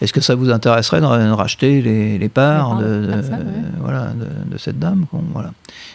est-ce 0.00 0.12
que 0.12 0.20
ça 0.20 0.34
vous 0.36 0.50
intéresserait 0.50 1.00
de, 1.00 1.06
ra- 1.06 1.18
de 1.18 1.30
racheter 1.30 1.82
les, 1.82 2.18
les 2.18 2.28
parts 2.28 2.80
Les 2.80 2.86
de, 2.86 3.06
ouais. 3.08 3.38
voilà, 3.80 4.12
de, 4.12 4.52
de 4.52 4.58
cette 4.58 4.78
dame 4.78 5.06
bon, 5.12 5.22
voilà. 5.32 5.52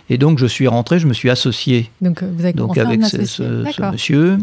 Et 0.10 0.18
donc, 0.18 0.40
je 0.40 0.46
suis 0.46 0.68
rentré, 0.68 1.00
je 1.00 1.08
me 1.08 1.14
suis 1.14 1.30
associé 1.30 1.90
donc 2.02 2.24
vous 2.24 2.44
avez 2.44 2.54
donc, 2.54 2.76
commencé 2.76 2.82
avec 2.82 3.04
ce, 3.06 3.92
monsieur. 3.92 4.38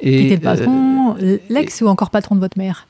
Qui 0.00 0.08
Et, 0.08 0.26
était 0.26 0.34
le 0.36 0.40
patron, 0.40 1.16
l'ex 1.50 1.80
ou 1.82 1.88
encore 1.88 2.10
patron 2.10 2.34
de 2.34 2.40
votre 2.40 2.56
mère? 2.58 2.86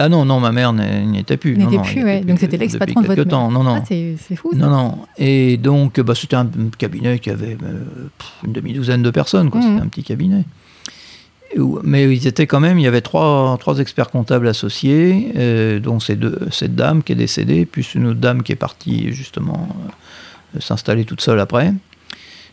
Ah 0.00 0.08
non, 0.08 0.24
non, 0.24 0.40
ma 0.40 0.50
mère 0.50 0.72
n'y 0.72 1.18
était 1.18 1.36
plus. 1.36 1.56
N'était 1.56 1.78
plus, 1.78 2.02
ouais. 2.04 2.22
Donc 2.22 2.38
c'était 2.38 2.56
l'ex-patron 2.56 3.02
de 3.02 3.06
votre 3.06 3.16
quelque 3.16 3.28
mère. 3.28 3.38
temps. 3.38 3.50
Non, 3.50 3.62
non. 3.62 3.76
Ah, 3.80 3.84
c'est 3.86 4.16
fou. 4.34 4.50
ça. 4.52 4.58
Non, 4.58 4.70
non. 4.70 4.98
Et 5.18 5.56
donc, 5.58 6.00
bah, 6.00 6.14
c'était 6.14 6.36
un 6.36 6.48
cabinet 6.78 7.18
qui 7.18 7.30
avait 7.30 7.56
euh, 7.62 8.08
une 8.46 8.52
demi-douzaine 8.52 9.02
de 9.02 9.10
personnes. 9.10 9.50
quoi. 9.50 9.60
Mhm. 9.60 9.66
C'était 9.68 9.82
un 9.82 9.88
petit 9.88 10.02
cabinet. 10.02 10.44
Mais 11.82 12.04
ils 12.14 12.26
étaient 12.28 12.46
quand 12.46 12.60
même, 12.60 12.78
il 12.78 12.82
y 12.82 12.86
avait 12.86 13.00
trois, 13.00 13.56
trois 13.58 13.78
experts 13.80 14.10
comptables 14.10 14.46
associés, 14.46 15.32
euh, 15.36 15.80
dont 15.80 15.98
ces 15.98 16.14
deux, 16.14 16.38
cette 16.52 16.76
dame 16.76 17.02
qui 17.02 17.10
est 17.12 17.16
décédée, 17.16 17.66
plus 17.66 17.94
une 17.96 18.06
autre 18.06 18.20
dame 18.20 18.42
qui 18.44 18.52
est 18.52 18.56
partie 18.56 19.12
justement 19.12 19.68
euh, 20.56 20.60
s'installer 20.60 21.04
toute 21.04 21.20
seule 21.20 21.40
après. 21.40 21.74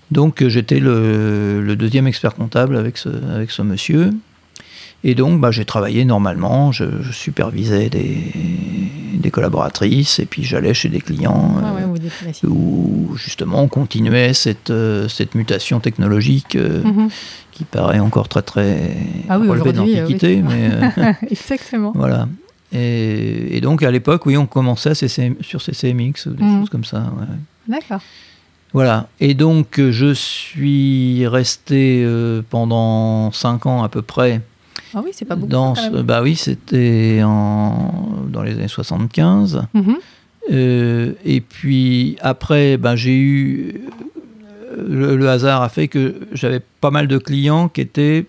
Donc 0.09 0.41
euh, 0.41 0.49
j'étais 0.49 0.79
le, 0.79 1.61
le 1.61 1.75
deuxième 1.75 2.07
expert 2.07 2.33
comptable 2.33 2.75
avec 2.75 2.97
ce, 2.97 3.09
avec 3.35 3.51
ce 3.51 3.61
monsieur. 3.61 4.09
Et 5.03 5.13
donc 5.15 5.39
bah, 5.39 5.51
j'ai 5.51 5.63
travaillé 5.65 6.05
normalement, 6.05 6.71
je, 6.71 6.83
je 7.01 7.11
supervisais 7.11 7.89
des, 7.89 8.17
des 9.13 9.31
collaboratrices 9.31 10.19
et 10.19 10.25
puis 10.25 10.43
j'allais 10.43 10.73
chez 10.73 10.89
des 10.89 10.99
clients 11.01 11.53
Ah 11.63 11.75
euh, 11.79 11.85
ouais, 11.87 11.99
déplacez. 11.99 12.45
où 12.47 13.11
justement 13.15 13.61
on 13.61 13.67
continuait 13.67 14.33
cette, 14.33 14.69
euh, 14.71 15.07
cette 15.07 15.35
mutation 15.35 15.79
technologique 15.79 16.55
euh, 16.55 16.83
Mhm. 16.83 17.09
qui 17.51 17.63
paraît 17.63 17.99
encore 17.99 18.27
très 18.27 18.41
très 18.41 18.97
Ah 19.29 19.39
oui, 19.39 19.47
relevée 19.47 19.71
de 19.71 19.79
aujourd'hui, 19.79 19.97
euh, 19.97 20.01
l'Antiquité, 20.01 20.43
oui. 20.45 20.53
euh, 20.97 21.13
Exactement. 21.29 21.91
voilà. 21.95 22.27
Et, 22.73 23.55
et 23.55 23.61
donc 23.61 23.83
à 23.83 23.91
l'époque, 23.91 24.25
oui, 24.25 24.35
on 24.35 24.45
commençait 24.47 24.93
CCM 24.95 25.35
sur 25.41 25.61
CCMX 25.61 26.25
ou 26.25 26.31
des 26.31 26.43
Mhm. 26.43 26.59
choses 26.61 26.69
comme 26.69 26.83
ça. 26.85 26.97
ouais. 27.19 27.27
D'accord. 27.67 28.01
Voilà. 28.73 29.07
Et 29.21 29.35
donc 29.35 29.79
euh, 29.79 29.91
je 29.91 30.13
suis 30.13 31.25
resté 31.27 32.03
euh, 32.03 32.41
pendant 32.49 33.31
5 33.31 33.65
ans 33.67 33.83
à 33.83 33.89
peu 33.89 34.01
près 34.01 34.41
Ah 34.93 35.01
oui, 35.03 35.11
c'est 35.13 35.25
pas 35.25 35.35
beaucoup. 35.35 35.51
dans 35.51 35.75
ce- 35.75 36.01
bah 36.01 36.21
oui, 36.23 36.35
c'était 36.35 37.19
dans 37.21 38.41
les 38.43 38.53
années 38.53 38.67
75. 38.67 39.63
Mhm. 39.73 39.95
Euh, 40.51 41.11
et 41.25 41.41
puis 41.41 42.15
après, 42.21 42.77
ben, 42.77 42.95
j'ai 42.95 43.17
eu 43.17 43.81
euh, 44.77 44.85
le, 44.87 45.15
le 45.17 45.29
hasard 45.29 45.61
a 45.61 45.69
fait 45.69 45.87
que 45.87 46.15
j'avais 46.31 46.61
pas 46.81 46.91
mal 46.91 47.07
de 47.07 47.17
clients 47.17 47.67
qui 47.67 47.81
étaient, 47.81 48.25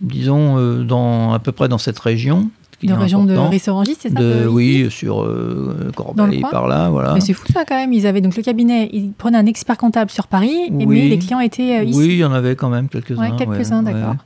disons, 0.00 0.58
euh, 0.58 0.84
dans 0.84 1.32
à 1.32 1.38
peu 1.38 1.52
près 1.52 1.68
dans 1.68 1.78
cette 1.78 1.98
région. 1.98 2.50
De 2.82 2.92
est 2.92 2.94
région 2.94 3.24
de. 3.24 3.34
Rissorangis, 3.34 3.96
c'est 3.98 4.10
ça 4.10 4.20
De- 4.20 4.46
oui, 4.46 4.86
sur 4.88 5.22
euh, 5.24 5.90
Corbeil, 5.96 6.42
par 6.48 6.68
là, 6.68 6.90
voilà. 6.90 7.14
Mais 7.14 7.20
c'est 7.20 7.32
fou 7.32 7.44
ça 7.52 7.64
quand 7.66 7.74
même. 7.74 7.92
Ils 7.92 8.06
avaient 8.06 8.20
donc 8.20 8.36
le 8.36 8.42
cabinet, 8.44 8.88
ils 8.92 9.10
prenaient 9.10 9.38
un 9.38 9.46
expert 9.46 9.76
comptable 9.76 10.12
sur 10.12 10.28
Paris, 10.28 10.54
et- 10.68 10.70
Oui. 10.70 10.86
mais 10.86 11.08
les 11.08 11.18
clients 11.18 11.40
étaient 11.40 11.80
euh, 11.80 11.82
ici. 11.82 11.98
Oui, 11.98 12.06
il 12.10 12.16
y 12.18 12.24
en 12.24 12.30
avait 12.32 12.54
quand 12.54 12.68
même 12.68 12.88
quelques-uns. 12.88 13.30
Ouais, 13.32 13.36
quelques-uns, 13.36 13.84
ouais, 13.84 13.92
d'accord. 13.92 14.10
ouais. 14.10 14.16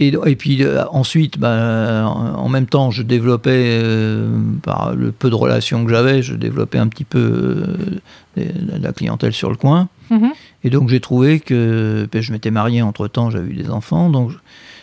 Et, 0.00 0.14
et 0.26 0.34
puis 0.36 0.64
euh, 0.64 0.82
ensuite, 0.92 1.38
ben, 1.38 2.06
en 2.06 2.48
même 2.48 2.66
temps, 2.66 2.90
je 2.90 3.02
développais, 3.02 3.78
euh, 3.82 4.30
par 4.62 4.94
le 4.96 5.12
peu 5.12 5.28
de 5.30 5.34
relations 5.34 5.84
que 5.84 5.90
j'avais, 5.90 6.22
je 6.22 6.34
développais 6.34 6.78
un 6.78 6.88
petit 6.88 7.04
peu 7.04 7.18
euh, 8.38 8.44
la 8.80 8.92
clientèle 8.92 9.32
sur 9.34 9.50
le 9.50 9.56
coin. 9.56 9.88
Mhm. 10.10 10.30
Et 10.64 10.70
donc 10.70 10.88
j'ai 10.88 11.00
trouvé 11.00 11.38
que, 11.38 12.08
ben, 12.10 12.22
je 12.22 12.32
m'étais 12.32 12.50
marié 12.50 12.80
entre-temps, 12.82 13.30
j'avais 13.30 13.50
eu 13.50 13.54
des 13.54 13.70
enfants, 13.70 14.08
donc 14.10 14.32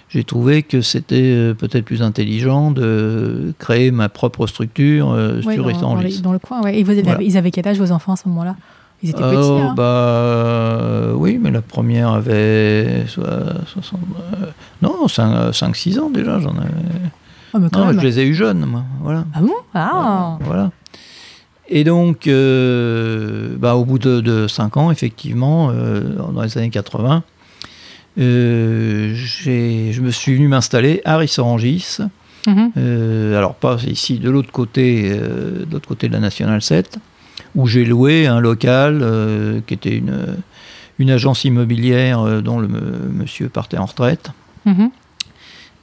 j'ai 0.09 0.24
trouvé 0.24 0.62
que 0.63 0.81
c'était 0.81 1.53
peut-être 1.57 1.83
plus 1.83 2.01
intelligent 2.01 2.71
de 2.71 3.53
créer 3.59 3.91
ma 3.91 4.09
propre 4.09 4.45
structure 4.47 5.12
euh, 5.12 5.41
Ouais, 5.41 5.55
sur 5.55 5.65
dans, 5.65 5.79
dans, 5.81 5.95
les- 5.95 6.19
dans 6.19 6.31
le 6.31 6.39
coin. 6.39 6.62
Ouais. 6.62 6.79
Et 6.79 6.83
vous 6.83 6.91
avez, 6.91 7.01
Voilà. 7.01 7.21
ils 7.24 7.38
avaient 7.38 7.51
quel 7.51 7.67
âge 7.67 7.79
vos 7.79 7.91
enfants 7.91 8.13
à 8.13 8.17
ce 8.17 8.27
moment-là? 8.29 8.55
Ils 9.04 9.12
étaient 9.12 9.20
Oh, 9.24 9.60
hein 9.62 9.74
bah, 9.75 9.84
euh, 9.84 11.13
oui, 11.13 11.38
mais 11.42 11.51
la 11.51 11.62
première 11.62 12.10
avait 12.10 13.06
soit- 13.08 13.54
60, 13.68 14.00
euh, 14.42 14.46
non, 14.82 15.08
5-6 15.08 16.00
ans 16.00 16.10
déjà, 16.10 16.39
j'en 16.39 16.51
avais. 16.58 16.72
Oh, 17.54 17.60
mais 17.60 17.70
quand 17.72 17.80
Non, 17.82 17.86
même. 17.88 18.00
je 18.00 18.06
les 18.06 18.20
ai 18.20 18.25
eu 18.25 18.34
jeunes, 18.34 18.66
moi. 18.66 18.84
Voilà. 19.01 19.25
Ah 19.34 19.39
bon? 19.42 19.54
Ah 19.74 20.38
Voilà. 20.42 20.72
Et 21.70 21.84
donc, 21.84 22.27
euh, 22.27 23.56
bah, 23.60 23.75
au 23.75 23.86
bout 23.86 24.00
de, 24.00 24.48
5 24.48 24.77
ans, 24.77 24.89
effectivement, 24.89 25.70
euh, 25.72 26.01
dans 26.34 26.42
les 26.42 26.58
années 26.58 26.70
80, 26.70 27.24
euh, 28.20 29.12
j'ai- 29.13 29.92
je 29.92 30.01
me 30.01 30.10
suis 30.12 30.36
venu 30.36 30.48
m'installer 30.48 31.01
à 31.06 31.18
Rissorangis. 31.18 31.98
Mhm. 32.48 32.72
Euh, 32.77 33.38
alors 33.38 33.54
pas 33.56 33.77
ici, 33.86 34.20
de 34.20 34.30
l'autre 34.30 34.51
côté, 34.51 35.12
euh, 35.12 35.66
de 35.66 35.72
l'autre 35.74 35.88
côté 35.88 36.08
de 36.08 36.13
la 36.13 36.20
Nationale 36.20 36.62
7, 36.62 36.98
où 37.56 37.68
j'ai 37.68 37.86
loué 37.86 38.27
un 38.27 38.39
local 38.39 39.00
euh, 39.01 39.60
qui 39.66 39.74
était 39.74 39.96
une, 39.96 40.38
une 41.00 41.10
agence 41.12 41.44
immobilière 41.46 42.22
euh, 42.22 42.42
dont 42.42 42.60
le 42.60 42.68
monsieur 42.68 43.50
partait 43.50 43.77
en 43.77 43.86
retraite, 43.86 44.32
Mhm. 44.66 44.89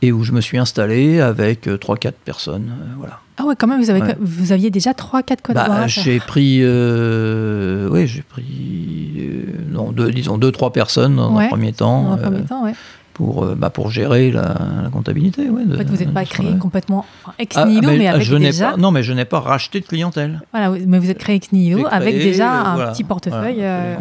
et 0.02 0.12
où 0.12 0.22
je 0.24 0.32
me 0.32 0.40
suis 0.40 0.58
installé 0.58 1.20
avec 1.20 1.66
3-4 1.66 2.12
personnes. 2.24 2.72
euh, 2.80 2.84
voilà. 2.98 3.20
Ah 3.36 3.44
ouais, 3.46 3.54
quand 3.58 3.66
même, 3.66 3.80
vous, 3.80 3.90
avez, 3.90 4.00
Ouais. 4.00 4.16
vous 4.20 4.52
aviez 4.52 4.70
déjà 4.70 4.92
3-4 4.92 5.28
Bah, 5.28 5.36
collaborateurs. 5.42 5.88
j'ai 5.88 6.20
pris, 6.20 6.58
euh, 6.62 7.88
oui, 7.90 8.06
j'ai 8.06 8.22
pris, 8.22 9.12
euh, 9.18 9.42
non, 9.72 9.90
deux, 9.90 10.10
disons 10.12 10.38
deux, 10.38 10.52
trois 10.52 10.72
personnes 10.72 11.16
dans 11.16 11.34
Ouais, 11.36 11.46
un 11.46 11.48
premier 11.48 11.72
temps, 11.72 12.04
dans 12.04 12.12
un 12.12 12.18
euh, 12.18 12.22
premier 12.22 12.42
temps, 12.44 12.64
ouais. 12.64 12.74
Pour, 13.14 13.44
euh, 13.44 13.54
bah, 13.56 13.70
pour 13.70 13.90
gérer 13.90 14.30
la, 14.30 14.54
la 14.82 14.90
comptabilité. 14.90 15.48
ouais, 15.48 15.64
de- 15.64 15.74
En 15.74 15.78
fait, 15.78 15.84
vous 15.84 15.96
n'êtes 15.96 16.12
pas 16.12 16.24
créé 16.24 16.56
complètement 16.58 17.06
enfin, 17.24 17.34
ex 17.38 17.56
Ah, 17.56 17.64
nihilo, 17.64 17.88
mais 17.88 17.98
mais, 17.98 18.08
avec 18.08 18.22
je 18.22 18.34
déjà. 18.36 18.72
pas, 18.72 18.76
non, 18.76 18.90
mais 18.90 19.02
je 19.02 19.12
n'ai 19.12 19.24
pas 19.24 19.40
racheté 19.40 19.80
de 19.80 19.86
clientèle. 19.86 20.42
Voilà, 20.52 20.70
mais 20.86 20.98
vous 20.98 21.08
êtes 21.10 21.18
créé 21.18 21.36
ex 21.36 21.50
nihilo 21.52 21.86
avec 21.90 22.14
déjà 22.16 22.52
euh, 22.52 22.64
un 22.66 22.74
voilà, 22.74 22.90
petit 22.92 23.04
portefeuille 23.04 23.54
voilà, 23.54 23.80
euh, 23.82 23.96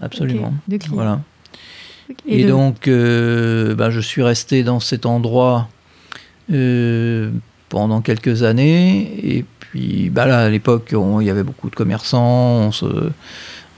Absolument. 0.00 0.52
de 0.68 0.76
clients. 0.76 0.94
Voilà. 0.94 1.20
Et 2.28 2.40
Et, 2.40 2.44
de- 2.44 2.50
donc, 2.50 2.86
euh, 2.86 3.74
bah, 3.74 3.90
je 3.90 3.98
suis 4.00 4.22
resté 4.22 4.62
dans 4.62 4.78
cet 4.80 5.06
endroit 5.06 5.68
euh, 6.52 7.30
pendant 7.68 8.00
quelques 8.00 8.42
années. 8.42 9.10
Et 9.36 9.44
puis, 9.58 10.10
bah, 10.10 10.26
là, 10.26 10.40
à 10.44 10.48
l'époque, 10.48 10.94
il 11.20 11.26
y 11.26 11.30
avait 11.30 11.42
beaucoup 11.42 11.68
de 11.70 11.74
commerçants, 11.74 12.20
on, 12.66 12.70
se- 12.72 13.10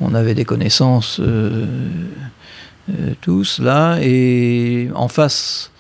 on 0.01 0.15
avait 0.15 0.35
des 0.35 0.45
connaissances 0.45 1.21
tous 3.21 3.59
là. 3.61 3.99
Et 4.03 4.89
en 4.95 5.09
face 5.09 5.71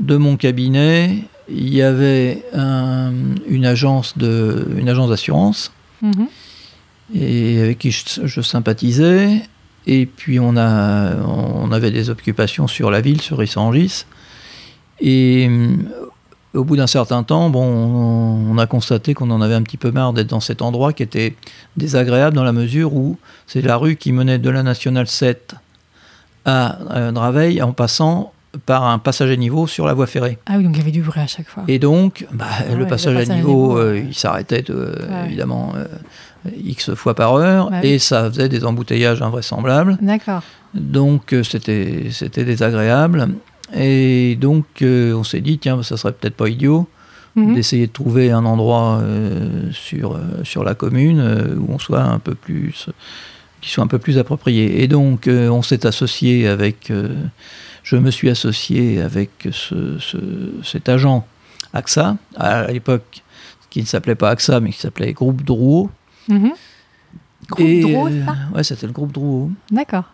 de 0.00 0.16
mon 0.16 0.36
cabinet, 0.36 1.18
il 1.48 1.72
y 1.74 1.82
avait 1.82 2.44
un- 2.54 3.12
une 3.48 3.64
agence 3.66 4.16
de, 4.18 4.68
une 4.76 4.88
agence 4.88 5.10
d'assurance 5.10 5.72
Mhm. 6.02 6.26
et 7.14 7.60
avec 7.62 7.78
qui 7.78 7.90
je, 7.90 8.02
je 8.24 8.40
sympathisais. 8.40 9.42
Et 9.86 10.06
puis 10.06 10.40
on, 10.40 10.56
a, 10.56 11.14
on 11.24 11.70
avait 11.70 11.92
des 11.92 12.10
occupations 12.10 12.66
sur 12.66 12.90
la 12.90 13.00
ville, 13.00 13.20
sur 13.20 13.38
Rissorangis. 13.38 14.04
Et 15.00 15.46
euh, 15.48 15.76
au 16.54 16.64
bout 16.64 16.76
d'un 16.76 16.86
certain 16.88 17.22
temps, 17.22 17.50
bon, 17.50 17.62
on, 17.64 18.50
on 18.52 18.58
a 18.58 18.66
constaté 18.66 19.14
qu'on 19.14 19.30
en 19.30 19.40
avait 19.40 19.54
un 19.54 19.62
petit 19.62 19.76
peu 19.76 19.92
marre 19.92 20.12
d'être 20.12 20.26
dans 20.28 20.40
cet 20.40 20.60
endroit 20.62 20.92
qui 20.92 21.02
était 21.04 21.36
désagréable 21.76 22.34
dans 22.34 22.42
la 22.44 22.52
mesure 22.52 22.94
où 22.94 23.16
c'est 23.46 23.62
la 23.62 23.76
rue 23.76 23.94
qui 23.96 24.10
menait 24.12 24.38
de 24.38 24.50
la 24.50 24.62
Nationale 24.64 25.06
7 25.06 25.54
à 26.46 26.78
euh, 26.96 27.12
Draveil 27.12 27.60
en 27.60 27.72
passant 27.72 28.32
par 28.64 28.84
un 28.86 28.98
passage 28.98 29.30
à 29.30 29.36
niveau 29.36 29.66
sur 29.66 29.86
la 29.86 29.92
voie 29.92 30.06
ferrée. 30.06 30.38
Ah 30.46 30.54
oui, 30.56 30.64
donc 30.64 30.72
il 30.76 30.78
y 30.78 30.80
avait 30.80 30.90
du 30.90 31.02
bruit 31.02 31.20
à 31.20 31.26
chaque 31.26 31.48
fois. 31.48 31.64
Et 31.68 31.78
donc, 31.78 32.26
bah, 32.32 32.46
ouais, 32.70 32.74
le 32.74 32.86
passage 32.86 33.14
à 33.14 33.18
passage 33.18 33.30
à 33.30 33.34
niveau, 33.34 33.48
niveau, 33.48 33.78
euh, 33.78 33.92
ouais. 33.92 34.06
il 34.08 34.14
s'arrêtait 34.14 34.64
Ouais. 34.70 35.26
évidemment 35.26 35.74
euh, 35.76 35.84
X 36.64 36.94
fois 36.94 37.14
par 37.14 37.34
heure 37.34 37.70
Bah 37.70 37.80
oui. 37.82 37.88
et 37.90 37.98
ça 37.98 38.30
faisait 38.30 38.48
des 38.48 38.64
embouteillages 38.64 39.20
invraisemblables. 39.20 39.98
D'accord. 40.00 40.42
Donc, 40.72 41.34
euh, 41.34 41.42
c'était 41.42 42.04
c'était 42.10 42.44
désagréable. 42.44 43.28
Et 43.74 44.36
donc, 44.40 44.64
euh, 44.80 45.12
on 45.14 45.24
s'est 45.24 45.40
dit, 45.40 45.58
tiens, 45.58 45.82
ça 45.82 45.96
serait 45.98 46.12
peut-être 46.12 46.36
pas 46.36 46.48
idiot 46.48 46.88
Mhm. 47.34 47.54
d'essayer 47.54 47.86
de 47.88 47.92
trouver 47.92 48.30
un 48.30 48.46
endroit 48.46 49.00
euh, 49.02 49.70
sur, 49.70 50.12
euh, 50.14 50.20
sur 50.44 50.64
la 50.64 50.74
commune 50.74 51.20
euh, 51.20 51.54
où 51.58 51.66
on 51.70 51.78
soit 51.78 52.00
un 52.00 52.18
peu 52.18 52.34
plus 52.34 52.86
qui 53.66 53.72
soit 53.72 53.82
un 53.82 53.88
peu 53.88 53.98
plus 53.98 54.16
approprié. 54.18 54.82
Et 54.84 54.86
donc, 54.88 55.26
euh, 55.26 55.48
on 55.48 55.60
s'est 55.60 55.86
associé 55.86 56.46
avec, 56.46 56.90
euh, 56.92 57.08
je 57.82 57.96
me 57.96 58.12
suis 58.12 58.30
associé 58.30 59.00
avec 59.00 59.30
ce, 59.50 59.98
ce- 59.98 60.16
cet 60.62 60.88
agent 60.88 61.26
AXA, 61.72 62.16
à 62.36 62.70
l'époque, 62.70 63.22
qui 63.70 63.80
ne 63.80 63.86
s'appelait 63.86 64.14
pas 64.14 64.30
AXA, 64.30 64.60
mais 64.60 64.70
qui 64.70 64.78
s'appelait 64.78 65.12
Groupe 65.12 65.42
Drouot. 65.42 65.90
Mhm. 66.28 66.52
Groupe 67.48 67.60
Et, 67.66 67.80
Drouot, 67.80 68.08
ça? 68.24 68.34
ouais, 68.54 68.62
c'était 68.62 68.86
le 68.86 68.92
Groupe 68.92 69.10
Drouot. 69.12 69.50
D'accord. 69.72 70.04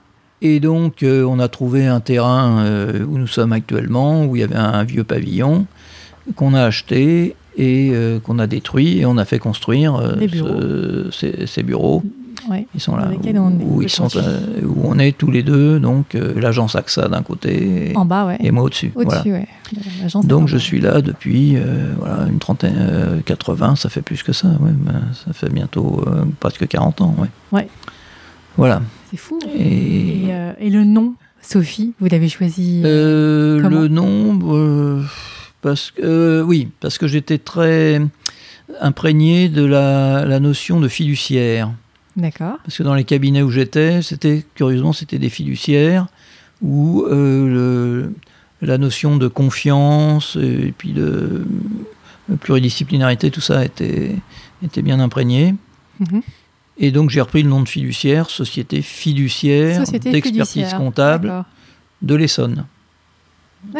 Et 0.41 0.59
donc, 0.59 1.03
euh, 1.03 1.23
on 1.25 1.39
a 1.39 1.49
trouvé 1.49 1.87
un 1.87 2.01
terrain 2.01 2.65
euh, 2.65 3.05
où 3.05 3.19
nous 3.19 3.27
sommes 3.27 3.53
actuellement, 3.53 4.25
où 4.25 4.35
il 4.35 4.41
y 4.41 4.43
avait 4.43 4.57
un 4.57 4.83
vieux 4.83 5.05
pavillon 5.05 5.67
qu'on 6.37 6.55
a 6.55 6.63
acheté 6.65 7.37
et 7.59 7.91
euh, 7.93 8.19
qu'on 8.19 8.39
a 8.39 8.47
détruit 8.47 8.99
et 9.01 9.05
on 9.05 9.19
a 9.19 9.27
fait 9.27 9.39
construire 9.39 10.17
Des 10.17 10.27
bureaux. 10.27 10.49
ce- 10.59 11.11
ces, 11.13 11.47
ces 11.47 11.63
bureaux. 11.63 12.03
Ouais. 12.49 12.67
Ils 12.75 12.81
sont 12.81 12.97
là, 12.97 13.09
où, 13.09 13.39
on 13.39 13.81
ils 13.81 13.89
sont, 13.89 14.09
euh, 14.17 14.41
où 14.65 14.83
on 14.85 14.99
est 14.99 15.17
tous 15.17 15.31
les 15.31 15.43
deux, 15.43 15.79
donc 15.79 16.15
euh, 16.15 16.39
l'agence 16.41 16.75
AXA 16.75 17.09
d'un 17.09 17.23
côté 17.23 17.91
et, 17.91 17.97
En 17.97 18.05
bas, 18.05 18.27
ouais. 18.27 18.39
et 18.41 18.51
moi 18.51 18.65
au-dessus. 18.65 18.93
Voilà. 18.95 19.23
ouais. 19.23 19.49
Donc 20.25 20.49
je 20.49 20.57
suis 20.57 20.81
là 20.81 21.01
depuis 21.01 21.57
euh, 21.57 21.93
voilà, 21.99 22.27
une 22.29 22.39
trentaine, 22.39 22.77
euh, 22.79 23.21
80, 23.25 23.77
ça 23.77 23.89
fait 23.89 24.03
plus 24.03 24.23
que 24.23 24.33
ça, 24.33 24.49
ben, 24.61 25.03
ça 25.13 25.33
fait 25.33 25.51
bientôt 25.51 26.05
presque 26.41 26.67
40 26.67 27.01
ans. 27.03 27.15
Ouais. 27.19 27.29
Ouais. 27.53 27.69
Voilà. 28.57 28.83
C'est 29.11 29.17
fou. 29.17 29.39
Et, 29.55 30.27
Et, 30.27 30.31
et 30.61 30.71
le 30.71 30.85
nom, 30.85 31.15
Sophie, 31.41 31.95
vous 32.01 32.07
l'avez 32.07 32.29
choisi 32.29 32.83
le 32.83 33.87
nom, 33.89 35.03
parce 35.61 35.91
que 35.91 36.43
oui, 36.43 36.69
parce 36.81 36.99
que 36.99 37.07
j'étais 37.07 37.39
très 37.39 38.01
imprégné 38.81 39.49
de 39.49 39.65
la, 39.65 40.25
la 40.25 40.41
notion 40.41 40.81
de 40.81 40.89
fiduciaire. 40.89 41.71
D'accord. 42.17 42.59
Parce 42.65 42.77
que 42.77 42.83
dans 42.83 42.95
les 42.95 43.05
cabinets 43.05 43.43
où 43.43 43.51
j'étais, 43.51 44.03
c'était 44.03 44.45
curieusement 44.55 44.93
c'était 44.93 45.19
des 45.19 45.29
fiduciaires 45.31 46.07
où 46.61 47.05
euh, 47.09 47.49
le- 47.49 48.15
la 48.61 48.79
notion 48.79 49.17
de 49.17 49.27
confiance 49.29 50.37
et 50.41 50.73
puis 50.77 50.93
de 50.93 51.45
pluridisciplinarité, 52.41 53.31
tout 53.31 53.41
ça 53.41 53.65
était, 53.65 54.15
était 54.65 54.83
bien 54.83 55.01
imprégné. 55.01 55.55
Mhm. 56.01 56.23
Et 56.79 56.91
donc 56.91 57.11
j'ai 57.11 57.21
repris 57.21 57.43
le 57.43 57.49
nom 57.49 57.61
de 57.61 57.69
fiduciaire, 57.69 58.31
Société 58.31 58.83
fiduciaire 58.83 59.79
d'expertise 60.13 60.65
comptable 60.79 61.45
de 62.03 62.15
l'Essonne. 62.15 62.65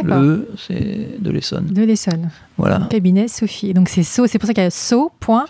Le, 0.05 0.49
c'est 0.57 1.21
de 1.21 1.31
l'Essonne. 1.31 1.67
De 1.67 1.83
l'Essonne. 1.83 2.31
Voilà. 2.57 2.87
Cabinet 2.91 3.29
Sophie. 3.29 3.75
Donc 3.75 3.89
c'est 3.89 4.03
So, 4.03 4.27
c'est 4.27 4.39
pour 4.39 4.47
ça 4.47 4.55
qu'il 4.55 4.63
y 4.63 4.67
a 4.67 4.71
So, 4.71 5.11
point, 5.21 5.45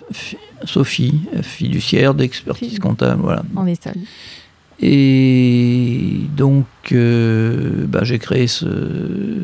Sophie, 0.64 1.20
fiduciaire 1.42 2.14
d'expertise 2.14 2.78
comptable, 2.78 3.20
voilà. 3.22 3.42
en 3.56 3.66
Essonne. 3.66 4.02
Et 4.94 6.22
donc, 6.36 6.66
euh, 6.92 7.86
bah, 7.86 8.00
j'ai 8.02 8.18
créé 8.18 8.46
ce, 8.48 8.66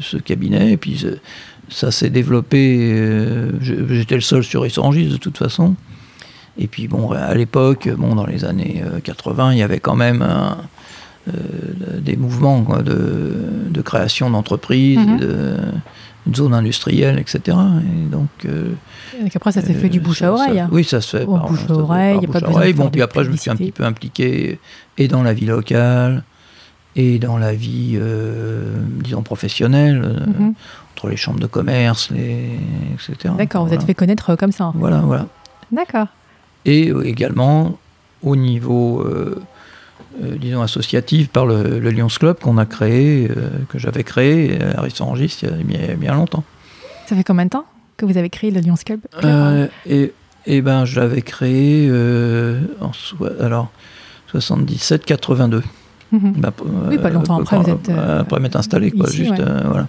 ce 0.00 0.16
cabinet. 0.16 0.72
Et 0.72 0.76
puis, 0.76 1.00
euh, 1.04 1.16
ça 1.68 1.90
s'est 1.90 2.10
développé. 2.10 2.90
euh, 2.92 3.52
J'étais 3.60 4.16
le 4.16 4.20
seul 4.20 4.42
sur 4.42 4.64
Essangis 4.66 5.06
de 5.08 5.16
toute 5.16 5.38
façon. 5.38 5.74
Et 6.58 6.66
puis 6.66 6.88
bon, 6.88 7.12
à 7.12 7.34
l'époque, 7.34 7.88
bon, 7.96 8.16
dans 8.16 8.26
les 8.26 8.44
années 8.44 8.82
euh, 8.84 8.98
80, 8.98 9.52
il 9.52 9.58
y 9.58 9.62
avait 9.62 9.78
quand 9.78 9.94
même 9.94 10.22
un, 10.22 10.56
des 12.00 12.16
mouvements 12.16 12.62
quoi, 12.62 12.82
de, 12.82 13.34
de 13.70 13.80
création 13.82 14.30
d'entreprises, 14.30 14.98
Mhm. 14.98 15.18
de, 15.18 15.56
de 16.26 16.36
zones 16.36 16.54
industrielles, 16.54 17.18
etc. 17.18 17.56
Et 17.82 18.10
donc, 18.10 18.28
euh, 18.44 18.72
Donc 19.22 19.34
après, 19.34 19.52
ça 19.52 19.62
s'est 19.62 19.72
fait 19.74 19.86
euh, 19.86 19.90
du 19.90 20.00
bouche 20.00 20.18
ça- 20.20 20.28
à 20.28 20.32
oreille. 20.32 20.58
ça- 20.58 20.68
oui, 20.70 20.84
ça 20.84 21.00
se 21.00 21.16
fait 21.16 21.24
par 21.26 21.48
bouche 21.48 21.60
à 21.68 21.72
oreille, 21.72 22.14
par 22.14 22.22
y 22.22 22.26
a 22.26 22.28
pas 22.28 22.32
bouche 22.32 22.42
à 22.42 22.46
besoin 22.48 22.66
de 22.66 22.72
Bon, 22.72 22.90
puis 22.90 23.02
après, 23.02 23.24
je 23.24 23.30
me 23.30 23.36
suis 23.36 23.50
un 23.50 23.56
petit 23.56 23.72
peu 23.72 23.84
impliqué 23.84 24.58
et 24.98 25.08
dans 25.08 25.22
la 25.22 25.32
vie 25.32 25.46
locale 25.46 26.24
et 26.96 27.18
dans 27.18 27.38
la 27.38 27.52
vie, 27.54 27.92
euh, 27.96 28.74
disons, 29.04 29.22
professionnelle, 29.22 30.02
euh, 30.04 30.26
Mhm. 30.26 30.54
entre 30.94 31.08
les 31.08 31.16
chambres 31.16 31.38
de 31.40 31.46
commerce, 31.46 32.10
les, 32.10 32.50
etc. 32.94 33.32
D'accord, 33.38 33.62
vous 33.62 33.68
Voilà. 33.68 33.80
êtes 33.82 33.86
fait 33.86 33.94
connaître 33.94 34.30
euh, 34.30 34.36
comme 34.36 34.52
ça. 34.52 34.66
en 34.66 34.72
fait. 34.72 34.78
Voilà, 34.78 34.98
voilà. 34.98 35.26
D'accord. 35.72 36.08
Et 36.64 36.90
euh, 36.90 37.06
également 37.06 37.78
au 38.22 38.34
niveau, 38.36 39.02
euh, 40.22 40.32
euh, 40.32 40.36
disons, 40.38 40.62
associatif 40.62 41.28
par 41.28 41.46
le, 41.46 41.78
le 41.78 41.90
Lions 41.90 42.08
Club 42.08 42.38
qu'on 42.40 42.58
a 42.58 42.66
créé, 42.66 43.28
euh, 43.30 43.48
que 43.68 43.78
j'avais 43.78 44.04
créé 44.04 44.58
à 44.62 44.80
Rissangis 44.82 45.36
il 45.42 45.48
y 45.72 45.90
a 45.90 45.94
bien, 45.94 46.14
longtemps. 46.14 46.44
Ça 47.06 47.16
fait 47.16 47.24
combien 47.24 47.44
de 47.44 47.50
temps 47.50 47.64
que 47.96 48.04
vous 48.06 48.16
avez 48.16 48.28
créé 48.30 48.50
le 48.50 48.60
Lions 48.60 48.74
Club 48.84 49.00
Euh, 49.24 49.66
et, 49.86 50.12
et 50.46 50.60
ben, 50.62 50.84
je 50.84 51.00
l'avais 51.00 51.22
créé 51.22 51.88
euh, 51.90 52.60
en 52.80 52.92
soi- 52.92 53.32
alors 53.40 53.70
77-82. 54.32 55.62
Mhm. 56.10 56.32
Bah, 56.38 56.52
Oui, 56.88 56.98
pas 56.98 57.10
longtemps 57.10 57.40
après, 57.40 57.56
quand- 57.56 57.62
vous 57.62 57.70
êtes, 57.70 57.88
euh, 57.88 58.20
après 58.20 58.40
m'être 58.40 58.56
installé, 58.56 58.90
quoi, 58.90 59.08
ici, 59.08 59.16
juste, 59.18 59.30
ouais. 59.32 59.40
euh, 59.40 59.60
voilà. 59.66 59.88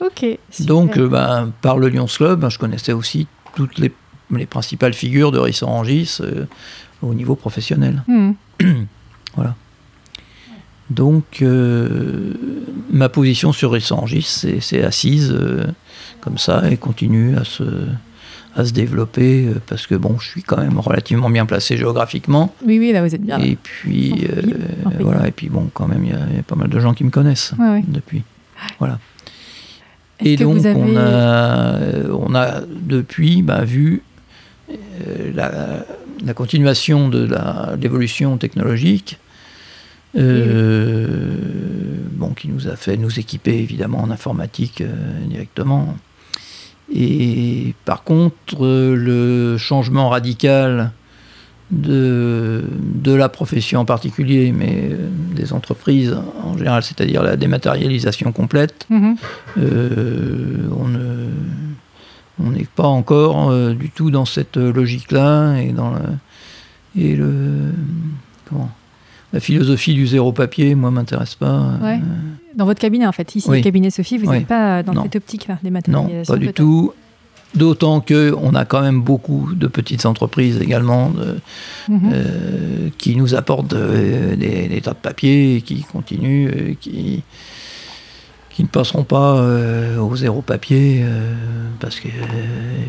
Ok. 0.00 0.24
super. 0.50 0.66
Donc, 0.66 0.96
euh, 0.96 1.08
bah, 1.08 1.46
par 1.62 1.78
le 1.78 1.88
Lions 1.88 2.06
Club, 2.06 2.48
je 2.50 2.58
connaissais 2.58 2.92
aussi 2.92 3.26
toutes 3.54 3.78
les, 3.78 3.92
les 4.30 4.46
principales 4.46 4.94
figures 4.94 5.30
de 5.32 5.38
Rissangis 5.38 6.18
euh, 6.20 6.46
au 7.02 7.14
niveau 7.14 7.34
professionnel. 7.36 8.02
Mhm. 9.36 9.54
Donc, 10.90 11.40
euh, 11.42 12.34
ma 12.90 13.08
position 13.08 13.52
sur 13.52 13.70
Rissangis 13.70 14.22
c'est 14.60 14.82
assise 14.82 15.30
euh, 15.30 15.64
comme 16.20 16.36
ça 16.36 16.68
et 16.68 16.76
continue 16.76 17.36
à 17.36 17.44
se, 17.44 17.62
à 18.56 18.64
se 18.64 18.72
développer 18.72 19.46
euh, 19.46 19.60
parce 19.68 19.86
que 19.86 19.94
bon, 19.94 20.18
je 20.18 20.26
suis 20.28 20.42
quand 20.42 20.56
même 20.56 20.80
relativement 20.80 21.30
bien 21.30 21.46
placé 21.46 21.76
géographiquement. 21.76 22.52
Oui, 22.66 22.80
oui, 22.80 22.90
là 22.92 23.02
vous 23.06 23.14
êtes 23.14 23.22
bien. 23.22 23.38
là. 23.38 23.44
Et 23.46 23.54
puis, 23.54 24.26
voilà, 24.98 25.28
et 25.28 25.30
puis 25.30 25.48
bon, 25.48 25.70
quand 25.72 25.86
même, 25.86 26.04
il 26.04 26.10
y, 26.10 26.14
a- 26.14 26.26
il 26.30 26.36
y 26.36 26.40
a 26.40 26.42
pas 26.42 26.56
mal 26.56 26.68
de 26.68 26.80
gens 26.80 26.92
qui 26.92 27.04
me 27.04 27.10
connaissent 27.10 27.52
Ouais, 27.56 27.68
ouais. 27.70 27.84
depuis. 27.86 28.24
Voilà. 28.80 28.98
Et 30.18 30.36
donc, 30.36 30.58
avez- 30.66 30.74
on, 30.74 30.96
a, 30.96 31.78
on 32.10 32.34
a 32.34 32.60
depuis 32.68 33.42
bah, 33.42 33.62
vu 33.64 34.02
la, 35.34 35.84
la 36.26 36.34
continuation 36.34 37.08
de 37.08 37.28
l'évolution 37.80 38.36
technologique, 38.38 39.18
euh, 40.16 41.34
bon, 42.12 42.30
qui 42.30 42.48
nous 42.48 42.68
a 42.68 42.76
fait 42.76 42.96
nous 42.96 43.18
équiper 43.18 43.58
évidemment 43.58 44.00
en 44.02 44.10
informatique 44.10 44.80
euh, 44.80 44.88
directement. 45.28 45.96
Et 46.92 47.74
par 47.84 48.02
contre, 48.02 48.64
euh, 48.64 48.94
le 48.96 49.56
changement 49.58 50.08
radical 50.08 50.90
de, 51.70 52.64
de 52.96 53.12
la 53.14 53.28
profession 53.28 53.78
en 53.80 53.84
particulier, 53.84 54.50
mais 54.52 54.90
des 55.36 55.52
entreprises 55.52 56.16
en 56.42 56.58
général, 56.58 56.82
c'est-à-dire 56.82 57.22
la 57.22 57.36
dématérialisation 57.36 58.32
complète, 58.32 58.86
Mhm. 58.90 59.14
on 59.56 60.88
ne- 60.88 61.28
on 62.42 62.50
n'est 62.50 62.66
pas 62.74 62.88
encore 62.88 63.52
du 63.74 63.90
tout 63.90 64.10
dans 64.10 64.24
cette 64.24 64.56
logique-là 64.56 65.58
et 65.60 65.70
dans 65.72 65.90
le, 65.92 66.00
et 67.00 67.14
le 67.14 67.28
comment 68.48 68.70
la 69.32 69.40
philosophie 69.40 69.94
du 69.94 70.06
zéro 70.06 70.32
papier, 70.32 70.74
moi, 70.74 70.90
m'intéresse 70.90 71.34
pas. 71.36 71.72
Ouais. 71.82 71.96
Euh, 71.96 72.54
Dans 72.56 72.64
votre 72.64 72.80
cabinet, 72.80 73.06
en 73.06 73.12
fait, 73.12 73.34
ici, 73.36 73.48
Oui. 73.48 73.58
le 73.58 73.62
cabinet 73.62 73.90
Sophie, 73.90 74.18
vous 74.18 74.28
Oui. 74.28 74.38
n'êtes 74.38 74.46
pas 74.46 74.82
dans 74.82 74.92
Non. 74.92 75.02
cette 75.04 75.16
optique-là, 75.16 75.58
des 75.62 75.70
non, 75.70 75.74
matérialisations 75.74 76.34
pas 76.34 76.38
du 76.40 76.52
tout. 76.52 76.92
D'autant 77.54 78.00
que 78.00 78.32
on 78.40 78.54
a 78.54 78.64
quand 78.64 78.80
même 78.80 79.00
beaucoup 79.02 79.48
de 79.54 79.66
petites 79.66 80.06
entreprises 80.06 80.60
également 80.60 81.10
de- 81.10 81.38
Mhm. 81.88 82.00
euh, 82.12 82.88
qui 82.96 83.16
nous 83.16 83.34
apportent 83.34 83.72
euh, 83.72 84.36
des, 84.36 84.68
des 84.68 84.80
tas 84.80 84.92
de 84.92 84.96
papiers 84.96 85.56
et 85.56 85.60
qui 85.62 85.82
continuent, 85.82 86.76
qui, 86.80 87.24
qui 88.50 88.62
ne 88.62 88.68
passeront 88.68 89.02
pas 89.02 89.42
au 90.00 90.14
zéro 90.16 90.42
papier 90.42 91.04
parce 91.80 91.98
qu'il 91.98 92.10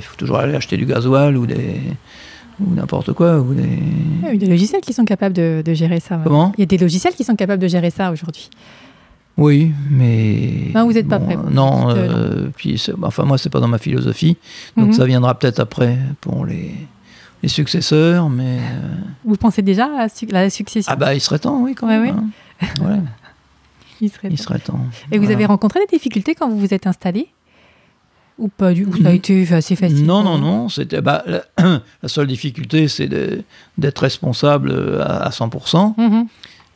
faut 0.02 0.16
toujours 0.18 0.38
aller 0.38 0.54
acheter 0.54 0.78
du 0.78 0.86
gasoil 0.86 1.38
ou 1.38 1.48
des 1.48 1.82
ou 2.60 2.74
n'importe 2.76 3.14
quoi 3.14 3.40
ou 3.40 3.54
des 3.54 3.64
Il 4.24 4.28
y 4.28 4.28
a 4.28 4.38
des 4.38 4.46
logiciels 4.48 4.82
qui 4.82 4.94
sont 4.94 5.06
capables 5.06 5.34
de, 5.36 5.62
de 5.66 5.74
gérer 5.74 6.00
ça. 6.00 6.18
ouais. 6.18 6.24
Comment 6.24 6.52
Il 6.58 6.62
y 6.62 6.64
a 6.64 6.68
des 6.68 6.78
logiciels 6.78 7.14
qui 7.16 7.24
sont 7.24 7.36
capables 7.36 7.62
de 7.62 7.68
gérer 7.68 7.90
ça 7.90 8.12
aujourd'hui. 8.12 8.50
oui 9.38 9.72
mais 9.90 10.72
Non, 10.76 10.86
vous 10.86 10.98
êtes 10.98 11.08
pas 11.08 11.20
prêt, 11.20 11.38
non 11.50 11.90
euh, 11.90 11.96
euh, 11.96 12.50
puis 12.56 12.82
enfin 13.02 13.24
moi 13.24 13.38
c'est 13.38 13.50
pas 13.50 13.60
dans 13.62 13.68
ma 13.70 13.78
philosophie 13.80 14.38
donc 14.78 14.88
Mhm. 14.88 14.94
ça 14.94 15.06
viendra 15.06 15.38
peut-être 15.40 15.60
après 15.60 15.98
pour 16.20 16.46
les 16.46 16.72
les 17.44 17.50
successeurs 17.50 18.30
mais 18.30 18.58
euh, 18.60 18.96
Vous 19.26 19.36
pensez 19.38 19.62
déjà 19.64 19.86
à 19.98 20.08
la 20.32 20.50
succession 20.50 20.92
ah 20.94 20.96
bah 20.96 21.16
il 21.16 21.22
serait 21.22 21.40
temps 21.40 21.62
oui 21.64 21.74
quand 21.74 21.88
Ouais, 21.88 22.00
même 22.00 22.30
hein. 22.62 23.00
Il 24.02 24.10
serait 24.10 24.30
il 24.32 24.38
temps. 24.38 24.44
serait 24.44 24.60
temps 24.60 24.80
Et 25.12 25.18
vous 25.20 25.30
avez 25.32 25.46
rencontré 25.46 25.80
des 25.80 25.96
difficultés 25.98 26.34
quand 26.36 26.50
vous 26.50 26.58
vous 26.60 26.74
êtes 26.74 26.88
installé? 26.88 27.28
Ou 28.42 28.48
pas 28.50 28.74
du 28.74 28.86
tout 28.86 29.02
Ça 29.04 29.10
a 29.10 29.12
été 29.14 29.48
assez 29.54 29.76
facile 29.76 30.04
Non, 30.06 30.24
non, 30.24 30.38
non. 30.38 30.68
C'était 30.68 31.00
bah, 31.02 31.24
la, 31.28 31.44
la 32.04 32.10
seule 32.10 32.28
difficulté, 32.28 32.88
c'est 32.88 33.08
d'être 33.78 34.00
responsable 34.00 35.00
à, 35.02 35.28
à 35.28 35.30
100% 35.30 35.94
Mhm. 35.98 36.26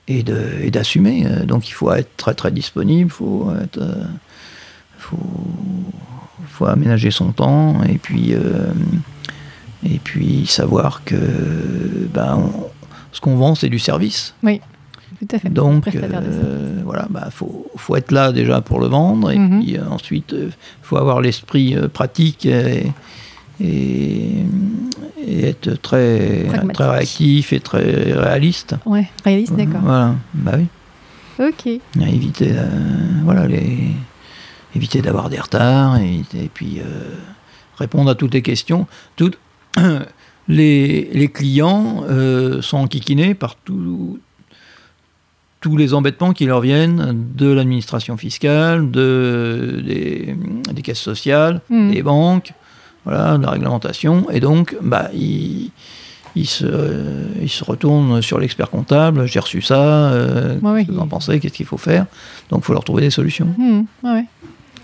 et 0.07 0.23
d'assumer. 0.71 1.25
Euh, 1.25 1.45
Donc 1.45 1.67
il 1.67 1.71
faut 1.73 1.91
être 1.91 2.15
très 2.17 2.35
très 2.35 2.51
disponible, 2.51 3.09
faut 3.09 3.51
être, 3.61 3.79
euh, 3.81 4.03
faut, 4.99 5.17
faut 6.49 6.65
aménager 6.67 7.09
son 7.11 7.31
temps 7.31 7.83
et 7.83 7.97
puis 7.97 8.33
euh, 8.33 8.71
et 9.83 9.99
puis 9.99 10.45
savoir 10.47 11.03
que 11.03 11.15
on- 12.15 12.69
ce 13.11 13.19
qu'on 13.21 13.35
vend 13.35 13.55
c'est 13.55 13.69
du 13.69 13.79
service. 13.79 14.33
Tout 15.27 15.35
à 15.35 15.39
fait. 15.39 15.49
Donc 15.49 15.87
euh, 15.95 16.81
voilà, 16.83 17.07
bah, 17.09 17.29
faut, 17.31 17.65
faut 17.77 17.95
être 17.95 18.11
là 18.11 18.31
déjà 18.31 18.61
pour 18.61 18.79
le 18.79 18.87
vendre 18.87 19.31
et 19.31 19.37
Mhm. 19.37 19.59
puis 19.61 19.77
euh, 19.77 19.81
ensuite 19.89 20.33
il 20.37 20.51
faut 20.81 20.97
avoir 20.97 21.21
l'esprit 21.21 21.75
euh, 21.75 21.87
pratique 21.87 22.45
et, 22.45 22.91
et, 23.61 24.29
et 25.25 25.43
être 25.45 25.73
très, 25.81 26.45
très 26.73 26.89
réactif 26.89 27.53
et 27.53 27.59
très 27.59 28.13
réaliste. 28.13 28.75
Ouais, 28.85 29.09
réaliste, 29.23 29.55
d'accord. 29.55 29.81
Voilà, 29.81 30.15
bah 30.33 30.51
oui. 30.57 30.65
Ok. 31.39 31.67
Et 31.67 31.81
Éviter, 32.01 32.51
euh, 32.51 32.65
voilà, 33.23 33.47
les, 33.47 33.89
éviter 34.75 35.01
d'avoir 35.01 35.29
des 35.29 35.39
retards 35.39 35.97
et, 35.97 36.21
et 36.35 36.49
puis 36.53 36.79
euh, 36.79 36.83
répondre 37.77 38.09
à 38.11 38.15
toutes 38.15 38.33
les 38.33 38.41
questions. 38.41 38.87
Toutes, 39.15 39.37
les, 40.47 41.09
les 41.13 41.27
clients 41.29 42.03
euh, 42.09 42.61
sont 42.61 42.77
enquiquinés 42.77 43.33
par 43.33 43.55
tout- 43.55 44.19
tous 45.65 45.77
les 45.77 45.95
embêtements 45.95 46.31
qui 46.31 46.45
leur 46.45 46.61
viennent 46.61 47.23
de 47.35 47.47
l'administration 47.51 48.17
fiscale, 48.17 48.91
de, 48.91 49.81
des, 49.83 50.35
des 50.71 50.81
caisses 50.83 50.99
sociales, 50.99 51.59
Mhm. 51.71 51.91
des 51.91 52.03
banques, 52.03 52.53
voilà, 53.03 53.39
de 53.39 53.43
la 53.43 53.49
réglementation. 53.49 54.29
Et 54.29 54.39
donc, 54.39 54.75
bah, 54.83 55.09
ils, 55.11 55.71
ils 56.35 56.45
se, 56.45 56.67
ils 57.41 57.49
se 57.49 57.63
retournent 57.63 58.21
sur 58.21 58.37
l'expert 58.39 58.69
comptable. 58.69 59.25
J'ai 59.25 59.39
reçu 59.39 59.63
ça. 59.63 59.81
euh, 60.11 60.59
Ouais, 60.61 60.85
que 60.85 60.91
vous 60.91 60.99
en 60.99 61.07
pensez 61.07 61.39
Qu'est-ce 61.39 61.55
qu'il 61.55 61.65
faut 61.65 61.79
faire? 61.79 62.05
Donc, 62.51 62.59
il 62.61 62.65
faut 62.65 62.73
leur 62.73 62.83
trouver 62.83 63.01
des 63.01 63.09
solutions. 63.09 63.47
Ouais. 64.03 64.25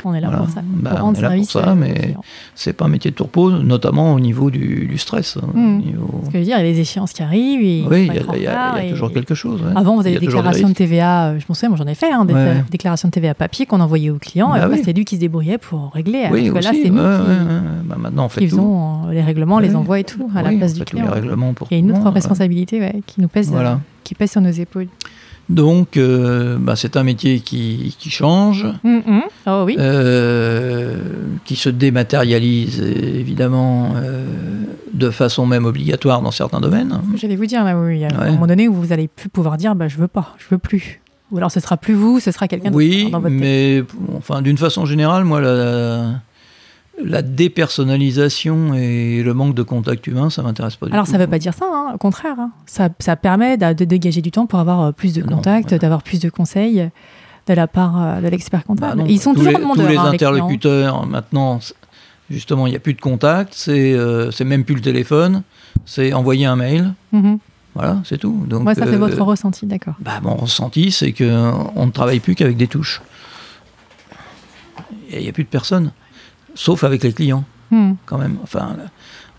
On 0.05 0.13
est 0.13 0.21
là 0.21 0.27
Voilà. 0.29 0.43
pour 0.43 0.53
ça. 0.53 0.61
Bah, 0.65 0.95
pour 0.95 1.07
on 1.07 1.13
est 1.13 1.21
là 1.21 1.29
pour 1.35 1.45
ça, 1.45 1.75
mais-. 1.75 2.15
C'est 2.55 2.73
pas 2.73 2.85
un 2.85 2.89
métier 2.89 3.11
de 3.11 3.15
tourpeau, 3.15 3.51
notamment 3.51 4.13
au 4.13 4.19
niveau 4.19 4.49
du, 4.51 4.87
du 4.87 4.97
stress. 4.97 5.37
Mhm. 5.53 5.77
niveau- 5.79 6.21
Ce 6.23 6.27
que 6.27 6.33
je 6.33 6.37
veux 6.39 6.43
dire, 6.45 6.57
il 6.59 6.65
y 6.65 6.69
a 6.69 6.73
des 6.73 6.79
échéances 6.79 7.13
qui 7.13 7.23
arrivent. 7.23 7.61
et 7.61 7.83
Oui, 7.89 8.09
il 8.09 8.41
y, 8.41 8.47
a- 8.47 8.81
toujours 8.91 9.11
quelque 9.11 9.35
chose. 9.35 9.61
ouais. 9.61 9.71
Avant, 9.75 9.95
vous 9.95 10.01
avez 10.01 10.13
des 10.19 10.25
déclarations 10.25 10.69
de. 10.69 10.73
TVA, 10.73 11.27
euh, 11.29 11.39
je 11.39 11.45
souviens, 11.45 11.69
moi 11.69 11.77
j'en 11.77 11.87
ai 11.87 11.95
fait, 11.95 12.11
hein, 12.11 12.25
des 12.25 12.33
Ouais. 12.33 12.63
déclarations 12.69 13.07
de 13.07 13.11
TVA 13.13 13.33
papier 13.33 13.65
qu'on 13.65 13.79
envoyait 13.79 14.09
aux 14.09 14.17
clients, 14.17 14.49
Bah 14.49 14.57
et 14.57 14.61
après 14.61 14.77
oui. 14.77 14.81
c'est 14.85 14.93
lui 14.93 15.05
qui 15.05 15.15
se 15.15 15.19
débrouillait 15.21 15.57
pour 15.57 15.91
régler. 15.93 16.27
Oui, 16.31 16.47
alors 16.49 16.55
là, 16.61 16.71
c'est 16.73 16.89
nous 16.89 16.95
qui. 16.97 17.85
Bah, 17.85 17.95
maintenant, 17.97 18.25
on 18.25 18.29
fait 18.29 18.41
tout. 18.41 18.47
faisons 18.49 19.07
euh, 19.07 19.11
les 19.11 19.21
règlements, 19.21 19.59
les 19.59 19.75
envois 19.75 19.99
et 19.99 20.03
tout, 20.03 20.29
à 20.35 20.41
la 20.41 20.51
place 20.51 20.73
du 20.73 20.83
client. 20.83 21.05
Il 21.69 21.71
y 21.71 21.75
a 21.75 21.77
une 21.79 21.91
autre 21.91 22.09
responsabilité 22.09 22.91
qui 23.05 23.21
nous 23.21 23.27
pèse, 23.27 23.51
qui 24.03 24.15
pèse 24.15 24.31
sur 24.31 24.41
nos 24.41 24.49
épaules. 24.51 24.87
Donc, 25.51 25.97
euh, 25.97 26.57
bah, 26.59 26.75
c'est 26.75 26.95
un 26.95 27.03
métier 27.03 27.41
qui, 27.41 27.95
qui 27.99 28.09
change, 28.09 28.65
Mhm. 28.83 29.21
Oh 29.47 29.63
oui. 29.65 29.75
euh, 29.79 30.97
qui 31.45 31.55
se 31.55 31.67
dématérialise 31.69 32.79
évidemment 32.81 33.93
euh, 33.95 34.25
de 34.93 35.09
façon 35.09 35.45
même 35.45 35.65
obligatoire 35.65 36.21
dans 36.21 36.31
certains 36.31 36.61
domaines. 36.61 37.01
J'allais 37.15 37.35
vous 37.35 37.45
dire, 37.45 37.63
là, 37.63 37.77
oui, 37.77 38.03
à 38.05 38.07
Ouais. 38.07 38.13
un 38.27 38.31
moment 38.31 38.47
donné 38.47 38.67
où 38.67 38.73
vous 38.73 38.93
allez 38.93 39.07
plus 39.07 39.29
pouvoir 39.29 39.57
dire, 39.57 39.75
bah, 39.75 39.87
je 39.87 39.97
veux 39.97 40.07
pas, 40.07 40.35
je 40.37 40.45
veux 40.51 40.57
plus. 40.57 41.01
Ou 41.31 41.37
alors 41.37 41.51
ce 41.51 41.59
sera 41.59 41.77
plus 41.77 41.93
vous, 41.93 42.19
ce 42.19 42.31
sera 42.31 42.47
quelqu'un 42.47 42.71
d'autre 42.71 42.77
Oui, 42.77 43.09
dans 43.11 43.19
votre 43.19 43.33
tête. 43.33 43.39
mais 43.41 43.83
enfin, 44.17 44.41
d'une 44.41 44.57
façon 44.57 44.85
générale, 44.85 45.23
moi, 45.23 45.39
la, 45.41 46.11
la 47.03 47.21
dépersonnalisation 47.21 48.73
et 48.73 49.23
le 49.23 49.33
manque 49.33 49.55
de 49.55 49.63
contact 49.63 50.05
humain, 50.07 50.29
ça 50.29 50.41
m'intéresse 50.43 50.75
pas 50.75 50.87
du 50.87 50.93
Alors 50.93 51.05
tout. 51.05 51.11
ça 51.11 51.17
ne 51.17 51.23
veut 51.23 51.29
pas 51.29 51.39
dire 51.39 51.53
ça, 51.53 51.65
hein, 51.71 51.91
au 51.93 51.97
contraire. 51.97 52.35
hein. 52.39 52.51
Ça, 52.65 52.89
ça 52.99 53.15
permet 53.15 53.57
de, 53.57 53.85
dégager 53.85 54.21
du 54.21 54.31
temps 54.31 54.45
pour 54.45 54.59
avoir 54.59 54.81
euh, 54.81 54.91
plus 54.91 55.13
de 55.13 55.21
contacts, 55.23 55.71
ouais. 55.71 55.79
d'avoir 55.79 56.03
plus 56.03 56.19
de 56.19 56.29
conseils 56.29 56.89
de 57.47 57.53
la 57.53 57.67
part 57.67 58.01
euh, 58.01 58.21
de 58.21 58.27
l'expert 58.27 58.59
Bah 58.59 58.65
comptable. 58.67 59.01
non, 59.01 59.05
Ils 59.07 59.19
sont 59.19 59.33
tous 59.33 59.39
toujours 59.39 59.53
les, 59.53 59.59
demandeurs. 59.63 59.85
tous 59.85 59.91
les 59.91 59.97
hein, 59.97 60.05
interlocuteurs, 60.05 61.05
maintenant, 61.07 61.59
justement, 62.29 62.67
il 62.67 62.71
n'y 62.71 62.75
a 62.75 62.79
plus 62.79 62.93
de 62.93 63.01
contact, 63.01 63.53
c'est 63.55 63.93
euh, 63.93 64.29
c'est 64.31 64.45
même 64.45 64.63
plus 64.63 64.75
le 64.75 64.81
téléphone, 64.81 65.43
c'est 65.85 66.13
envoyer 66.13 66.45
un 66.45 66.55
mail, 66.55 66.93
Mhm. 67.11 67.39
voilà, 67.73 67.97
c'est 68.05 68.17
tout. 68.19 68.45
Donc, 68.47 68.65
Ouais, 68.67 68.75
ça 68.75 68.85
c'est 68.85 68.93
euh, 68.93 68.97
votre 68.97 69.21
ressenti, 69.21 69.65
d'accord. 69.65 69.95
bah, 69.99 70.19
mon 70.21 70.35
ressenti, 70.35 70.91
c'est 70.91 71.13
qu'on 71.13 71.85
ne 71.85 71.91
travaille 71.91 72.19
plus 72.19 72.35
qu'avec 72.35 72.57
des 72.57 72.67
touches. 72.67 73.01
Il 75.11 75.19
n'y 75.19 75.27
a 75.29 75.33
plus 75.33 75.43
de 75.43 75.49
personnes, 75.49 75.91
sauf 76.55 76.83
avec 76.83 77.03
les 77.03 77.13
clients, 77.13 77.43
Mhm. 77.71 77.95
quand 78.05 78.17
même. 78.17 78.37
Enfin, 78.43 78.75
la, 78.77 78.85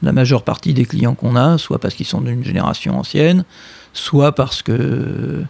la 0.03 0.13
majeure 0.13 0.43
partie 0.43 0.75
des 0.75 0.85
clients 0.85 1.15
qu'on 1.15 1.37
a, 1.37 1.59
soit 1.59 1.79
parce 1.79 1.95
qu'ils 1.95 2.07
sont 2.07 2.21
d'une 2.21 2.45
génération 2.45 2.99
ancienne, 2.99 3.45
soit 3.93 4.33
parce 4.35 4.63
que, 4.63 5.45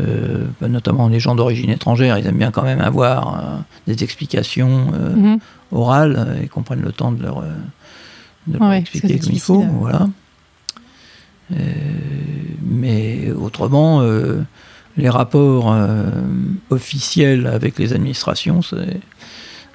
euh, 0.00 0.44
bah, 0.60 0.68
notamment 0.68 1.08
les 1.08 1.18
gens 1.20 1.34
d'origine 1.34 1.70
étrangère, 1.70 2.18
ils 2.18 2.26
aiment 2.26 2.36
bien 2.38 2.50
quand 2.50 2.62
même 2.62 2.80
avoir 2.80 3.38
euh, 3.38 3.56
des 3.86 4.04
explications 4.04 4.92
euh, 4.94 5.14
Mhm. 5.16 5.38
orales 5.72 6.16
euh, 6.18 6.42
et 6.42 6.48
qu'on 6.48 6.62
prenne 6.62 6.82
le 6.82 6.92
temps 6.92 7.10
de 7.12 7.22
leur, 7.22 7.38
euh, 7.38 7.44
de 8.46 8.58
leur 8.58 8.68
Ouais, 8.68 8.80
parce 8.80 8.90
que 8.90 8.98
expliquer 8.98 9.18
comme 9.18 9.32
il 9.32 9.40
faut. 9.40 9.62
euh. 9.62 9.66
Voilà. 9.80 10.08
Euh, 11.52 11.56
mais 12.62 13.30
autrement, 13.32 14.00
euh, 14.02 14.42
les 14.96 15.08
rapports 15.08 15.72
euh, 15.72 16.04
officiels 16.70 17.46
avec 17.46 17.78
les 17.78 17.92
administrations, 17.92 18.62
c'est- 18.62 19.00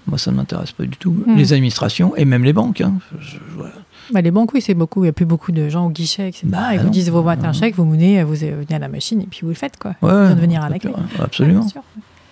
moi 0.08 0.18
ça 0.18 0.32
ne 0.32 0.38
m'intéresse 0.38 0.72
pas 0.72 0.84
du 0.84 0.98
tout. 0.98 1.16
Mhm. 1.28 1.36
Les 1.38 1.54
administrations 1.54 2.16
et 2.16 2.26
même 2.26 2.44
les 2.44 2.54
banques. 2.54 2.82
hein. 2.82 2.94
Je- 3.20 3.26
je- 3.36 3.38
voilà. 3.56 3.74
Bah, 4.12 4.20
les 4.22 4.32
banques, 4.32 4.54
oui, 4.54 4.62
c'est 4.62 4.74
beaucoup. 4.74 5.02
Il 5.02 5.04
n'y 5.04 5.10
a 5.10 5.14
plus 5.14 5.26
beaucoup 5.26 5.52
de 5.54 5.70
gens 5.70 5.86
au 5.86 5.90
guichet, 5.90 6.28
etc. 6.28 6.42
Bah, 6.48 6.74
et 6.74 6.78
vous 6.80 6.86
non. 6.86 6.90
disent 6.90 7.10
vous 7.10 7.22
mettez 7.24 7.46
un 7.46 7.54
chèque, 7.54 7.76
vous 7.76 7.86
menez, 7.86 8.24
vous 8.24 8.34
venez 8.36 8.66
à 8.76 8.80
la 8.80 8.90
machine 8.90 9.22
et 9.22 9.26
puis 9.26 9.40
vous 9.44 9.50
le 9.50 9.54
faites, 9.54 9.78
quoi. 9.80 9.92
Ouais, 10.02 10.12
vient 10.28 10.36
de 10.36 10.42
venir 10.42 10.62
à 10.64 10.70
la 10.70 10.80
clé. 10.80 10.92
Absolument. 11.20 11.62
Ouais, 11.62 11.82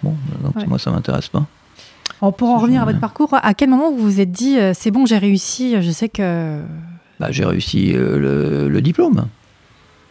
bon, 0.03 0.15
donc 0.43 0.55
Ouais. 0.57 0.65
moi 0.67 0.77
ça 0.79 0.91
m'intéresse 0.91 1.29
pas. 1.29 1.45
Alors, 2.21 2.33
pour 2.35 2.49
en 2.49 2.57
revenir 2.57 2.81
à 2.81 2.85
votre 2.85 2.99
parcours, 2.99 3.29
à 3.31 3.53
quel 3.53 3.69
moment 3.69 3.91
vous 3.91 3.99
vous 4.03 4.19
êtes 4.19 4.31
dit 4.31 4.57
euh, 4.59 4.73
c'est 4.75 4.91
bon, 4.91 5.05
j'ai 5.05 5.17
réussi, 5.17 5.81
je 5.81 5.91
sais 5.91 6.09
que. 6.09 6.59
Bah, 7.19 7.27
j'ai 7.31 7.45
réussi 7.45 7.93
euh, 7.95 8.17
le, 8.19 8.67
le 8.69 8.81
diplôme. 8.81 9.27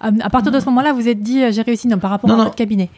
À, 0.00 0.10
à 0.20 0.30
partir 0.30 0.52
de 0.52 0.60
ce 0.60 0.64
moment-là, 0.66 0.92
vous 0.94 1.00
vous 1.00 1.08
êtes 1.08 1.22
dit 1.22 1.42
euh, 1.42 1.50
j'ai 1.52 1.62
réussi 1.62 1.86
non, 1.88 1.98
par 1.98 2.10
rapport 2.10 2.28
Non, 2.28 2.34
à 2.36 2.38
non. 2.38 2.44
votre 2.44 2.56
cabinet, 2.56 2.88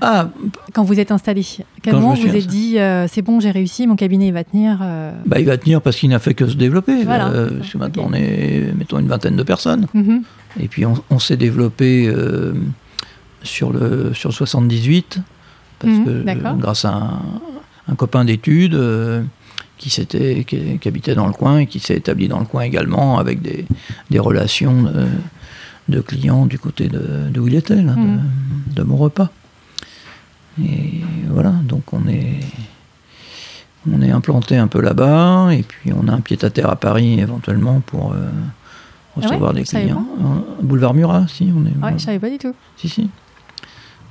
Ah, 0.00 0.28
quand 0.74 0.84
vous 0.84 1.00
êtes 1.00 1.10
installé. 1.10 1.44
Quel 1.82 1.94
moment 1.94 2.12
me 2.14 2.16
vous 2.16 2.36
êtes 2.36 2.46
dit 2.46 2.78
euh, 2.78 3.06
c'est 3.08 3.22
bon, 3.22 3.40
j'ai 3.40 3.50
réussi, 3.50 3.86
mon 3.86 3.96
cabinet 3.96 4.28
il 4.28 4.32
va 4.32 4.44
tenir 4.44 4.78
euh, 4.82 5.12
bah, 5.26 5.40
il 5.40 5.46
va 5.46 5.56
tenir 5.56 5.80
parce 5.82 5.96
qu'il 5.96 6.10
n'a 6.10 6.18
fait 6.18 6.34
que 6.34 6.46
se 6.46 6.56
développer. 6.56 7.04
Voilà, 7.04 7.28
Euh, 7.28 7.58
parce 7.58 7.72
que 7.72 7.78
maintenant 7.78 8.04
on 8.08 8.12
est, 8.12 8.72
mettons, 8.76 8.98
une 8.98 9.08
vingtaine 9.08 9.36
de 9.36 9.42
personnes. 9.42 9.86
mhm. 9.94 10.22
Et 10.60 10.68
puis 10.68 10.84
on, 10.86 10.94
on 11.10 11.18
s'est 11.18 11.36
développé 11.36 12.12
sur, 13.42 13.72
le, 13.72 14.12
sur 14.14 14.28
le 14.30 14.34
78, 14.34 15.18
parce 15.78 15.92
Mhm, 15.94 16.24
que 16.24 16.60
grâce 16.60 16.84
à 16.84 16.92
un, 16.94 17.20
un 17.88 17.94
copain 17.94 18.24
d'études 18.24 18.78
qui, 19.78 19.90
s'était- 19.90 20.44
qui, 20.46 20.78
qui 20.78 20.88
habitait 20.88 21.14
dans 21.14 21.26
le 21.26 21.32
coin 21.32 21.58
et 21.58 21.66
qui 21.66 21.78
s'est 21.78 21.96
établi 21.96 22.28
dans 22.28 22.40
le 22.40 22.44
coin 22.46 22.62
également 22.62 23.18
avec 23.18 23.40
des, 23.42 23.64
des 24.10 24.18
relations 24.18 24.82
de, 24.82 25.06
de 25.88 26.00
clients 26.00 26.46
du 26.46 26.58
côté 26.58 26.88
de- 26.88 27.28
d'où 27.32 27.46
il 27.48 27.54
était, 27.54 27.76
là, 27.80 27.94
Mhm. 27.94 28.20
de, 28.74 28.80
de 28.80 28.82
mon 28.82 28.96
repas. 28.96 29.30
Et 30.62 31.02
voilà, 31.28 31.50
donc 31.64 31.92
on 31.92 32.06
est, 32.08 32.40
on 33.90 34.00
est 34.02 34.10
implanté 34.10 34.56
un 34.56 34.66
peu 34.66 34.80
là-bas, 34.80 35.48
et 35.52 35.62
puis 35.62 35.92
on 35.92 36.08
a 36.08 36.12
un 36.12 36.20
pied-à-terre 36.20 36.70
à 36.70 36.76
Paris 36.76 37.20
éventuellement 37.20 37.80
pour 37.80 38.12
euh, 38.12 38.16
Ah 39.16 39.20
ouais 39.20 39.26
recevoir 39.26 39.52
des 39.54 39.62
clients. 39.64 40.04
Euh, 40.20 40.62
Boulevard 40.62 40.94
Murat, 40.94 41.26
si, 41.28 41.52
on 41.56 41.64
est. 41.66 41.84
Ouais, 41.84 41.98
je 41.98 42.04
savais 42.04 42.18
pas 42.18 42.30
du 42.30 42.38
tout. 42.38 42.54
Si, 42.76 42.88
si. 42.88 43.08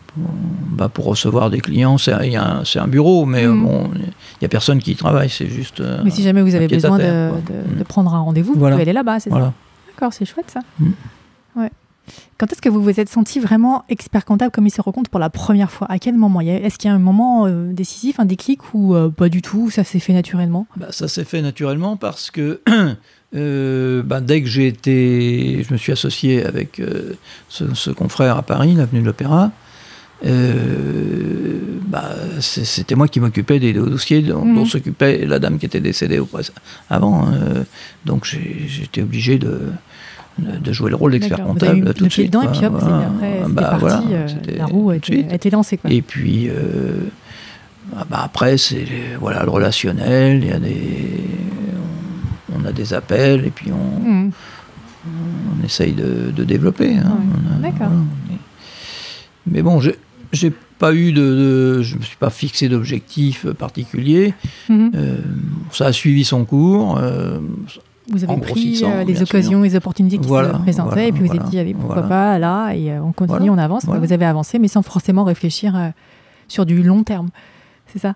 Pour, 0.08 0.24
bah, 0.72 0.90
pour 0.90 1.06
recevoir 1.06 1.50
des 1.50 1.60
clients, 1.60 1.98
c'est 1.98 2.14
un, 2.14 2.64
un 2.76 2.88
bureau, 2.88 3.26
mais 3.26 3.46
euh, 3.46 3.54
Mhm. 3.54 3.64
bon, 3.66 3.90
il 3.96 4.02
n'y 4.42 4.46
a 4.46 4.50
personne 4.50 4.80
qui 4.80 4.92
y 4.92 4.96
travaille, 4.96 5.30
c'est 5.30 5.48
juste. 5.48 5.82
Mais 6.04 6.10
si 6.12 6.24
jamais 6.24 6.42
vous 6.42 6.56
avez 6.56 6.68
besoin 6.68 6.98
de, 6.98 7.30
quoi. 7.32 7.42
de- 7.74 7.80
de 7.80 7.84
prendre 7.84 8.14
un 8.16 8.20
rendez-vous, 8.20 8.54
vous 8.54 8.60
Voilà. 8.60 8.76
pouvez 8.76 8.84
aller 8.84 8.94
là-bas, 8.94 9.20
c'est 9.20 9.30
ça 9.30 9.36
Voilà. 9.36 9.54
D'accord, 9.90 10.14
c'est 10.14 10.26
chouette 10.26 10.50
ça. 10.50 10.60
Mm. 10.80 10.90
Ouais. 11.58 11.72
Quand 12.38 12.52
est-ce 12.52 12.62
que 12.62 12.70
vous 12.70 12.84
vous 12.84 13.00
êtes 13.00 13.10
senti 13.10 13.40
vraiment 13.40 13.84
expert 13.90 14.24
comptable, 14.24 14.52
commissaire 14.52 14.88
aux 14.88 14.92
comptes 14.92 15.10
pour 15.10 15.20
la 15.20 15.32
première 15.32 15.72
fois? 15.72 15.88
À 15.90 15.98
quel 15.98 16.16
moment? 16.16 16.40
Est-ce 16.42 16.78
qu'il 16.78 16.88
y 16.88 16.92
a 16.92 16.96
un 16.96 17.00
moment 17.00 17.48
euh, 17.48 17.74
décisif, 17.74 18.20
un 18.20 18.26
déclic 18.26 18.76
ou 18.76 18.94
euh, 18.94 19.10
pas 19.10 19.28
du 19.28 19.42
tout 19.42 19.72
Ça 19.72 19.84
s'est 19.84 20.00
fait 20.00 20.14
naturellement? 20.14 20.68
Bah, 20.76 20.88
ça 20.92 21.08
s'est 21.08 21.24
fait 21.24 21.42
naturellement 21.42 21.98
parce 21.98 22.30
que 22.30 22.62
euh, 23.36 24.04
bah, 24.04 24.22
dès 24.22 24.44
que 24.44 24.48
j'ai 24.48 24.68
été, 24.68 25.64
je 25.68 25.74
me 25.74 25.80
suis 25.80 25.92
associé 25.92 26.46
avec 26.46 26.80
ce, 27.50 27.74
ce 27.74 27.90
confrère 27.90 28.38
à 28.38 28.44
Paris, 28.44 28.76
l'avenue 28.76 29.02
de 29.02 29.08
l'Opéra. 29.08 29.52
bah, 30.24 32.14
c'était 32.40 32.94
moi 32.94 33.08
qui 33.08 33.20
m'occupais 33.20 33.60
des 33.60 33.74
dossiers 33.74 34.22
dont, 34.22 34.46
dont 34.46 34.66
s'occupait 34.66 35.26
la 35.26 35.40
dame 35.40 35.58
qui 35.58 35.66
était 35.66 35.80
décédée 35.80 36.20
au 36.20 36.30
avant. 36.92 37.30
hein, 37.30 37.64
donc 38.06 38.26
j'étais 38.26 39.02
obligé 39.02 39.40
de, 39.40 39.60
de, 40.40 40.72
jouer 40.74 40.90
le 40.90 40.96
rôle 40.96 41.12
d'expert 41.14 41.44
comptable 41.44 41.94
tout 41.94 42.06
de 42.06 42.12
suite. 42.12 42.28
dedans 42.32 42.44
et 42.44 42.48
puis 42.56 42.66
hop, 42.66 42.76
après, 42.76 43.42
Bah, 43.50 43.62
parti, 43.62 43.80
voilà, 43.80 44.02
euh, 44.12 44.28
la 44.58 44.66
roue 44.66 44.90
a 44.92 44.96
été, 44.98 45.14
suite. 45.14 45.32
a 45.32 45.36
été 45.36 45.50
lancée. 45.50 45.78
Quoi. 45.78 45.92
Et 45.92 46.02
puis, 46.02 46.48
euh, 46.50 47.10
ah 47.98 48.06
bah 48.10 48.22
après, 48.24 48.58
c'est 48.58 48.86
voilà, 49.20 49.44
le 49.44 49.50
relationnel, 49.50 50.44
il 50.44 50.50
y 50.50 50.52
a 50.52 50.60
des, 50.60 51.24
on, 52.54 52.62
on 52.62 52.66
a 52.66 52.72
des 52.72 52.94
appels 52.94 53.46
et 53.46 53.50
puis 53.52 53.72
on, 53.72 54.08
Mhm. 54.10 54.32
on 55.62 55.66
essaye 55.66 55.94
de, 55.94 56.32
de 56.36 56.44
développer. 56.44 56.98
hein. 56.98 57.18
Ouais, 57.62 57.72
d'accord. 57.72 57.88
voilà, 57.88 58.04
mais, 59.48 59.62
bon, 59.62 59.80
j'ai 60.34 60.52
pas 60.78 60.94
eu 60.94 61.14
de, 61.14 61.22
de- 61.78 61.82
je 61.82 61.96
me 61.96 62.02
suis 62.02 62.18
pas 62.18 62.30
fixé 62.30 62.68
d'objectif 62.70 63.48
particulier. 63.54 64.34
Mhm. 64.70 64.92
Euh, 64.96 65.16
ça 65.72 65.88
a 65.88 65.94
suivi 65.94 66.24
son 66.26 66.46
cours. 66.46 66.98
euh, 67.02 67.40
Vous 68.12 68.24
avez 68.24 68.34
en 68.34 68.40
pris 68.40 68.82
euh, 68.84 69.04
les 69.04 69.22
occasions, 69.22 69.62
les 69.64 69.76
opportunités 69.76 70.18
qui 70.18 70.28
Voilà, 70.28 70.54
se 70.54 70.58
présentaient 70.60 70.90
voilà, 70.94 71.08
et 71.08 71.12
puis 71.12 71.22
vous 71.22 71.28
voilà, 71.28 71.44
êtes 71.44 71.50
dit 71.50 71.60
allez 71.60 71.74
pourquoi 71.74 72.04
pas 72.04 72.40
là 72.40 72.72
et 72.74 72.92
euh, 72.92 73.02
on 73.04 73.12
continue, 73.12 73.50
on 73.50 73.58
avance. 73.58 73.86
Vous 73.86 74.14
avez 74.14 74.26
avancé 74.26 74.60
mais 74.60 74.68
sans 74.70 74.82
forcément 74.82 75.24
réfléchir 75.26 75.76
euh, 75.76 75.90
sur 76.48 76.66
du 76.66 76.82
long 76.84 77.04
terme. 77.04 77.28
C'est 77.88 78.00
ça? 78.00 78.14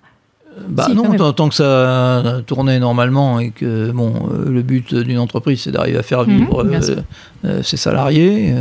Bah 0.67 0.85
Si, 0.89 0.95
non, 0.95 1.13
tant, 1.15 1.31
tant 1.33 1.47
que 1.49 1.55
ça 1.55 2.41
tournait 2.45 2.79
normalement 2.79 3.39
et 3.39 3.51
que 3.51 3.91
bon, 3.91 4.13
le 4.45 4.61
but 4.61 4.93
d'une 4.93 5.17
entreprise, 5.19 5.61
c'est 5.61 5.71
d'arriver 5.71 5.97
à 5.97 6.03
faire 6.03 6.27
Mhm, 6.27 6.37
vivre 6.39 6.65
ses 7.63 7.77
salariés 7.77 8.53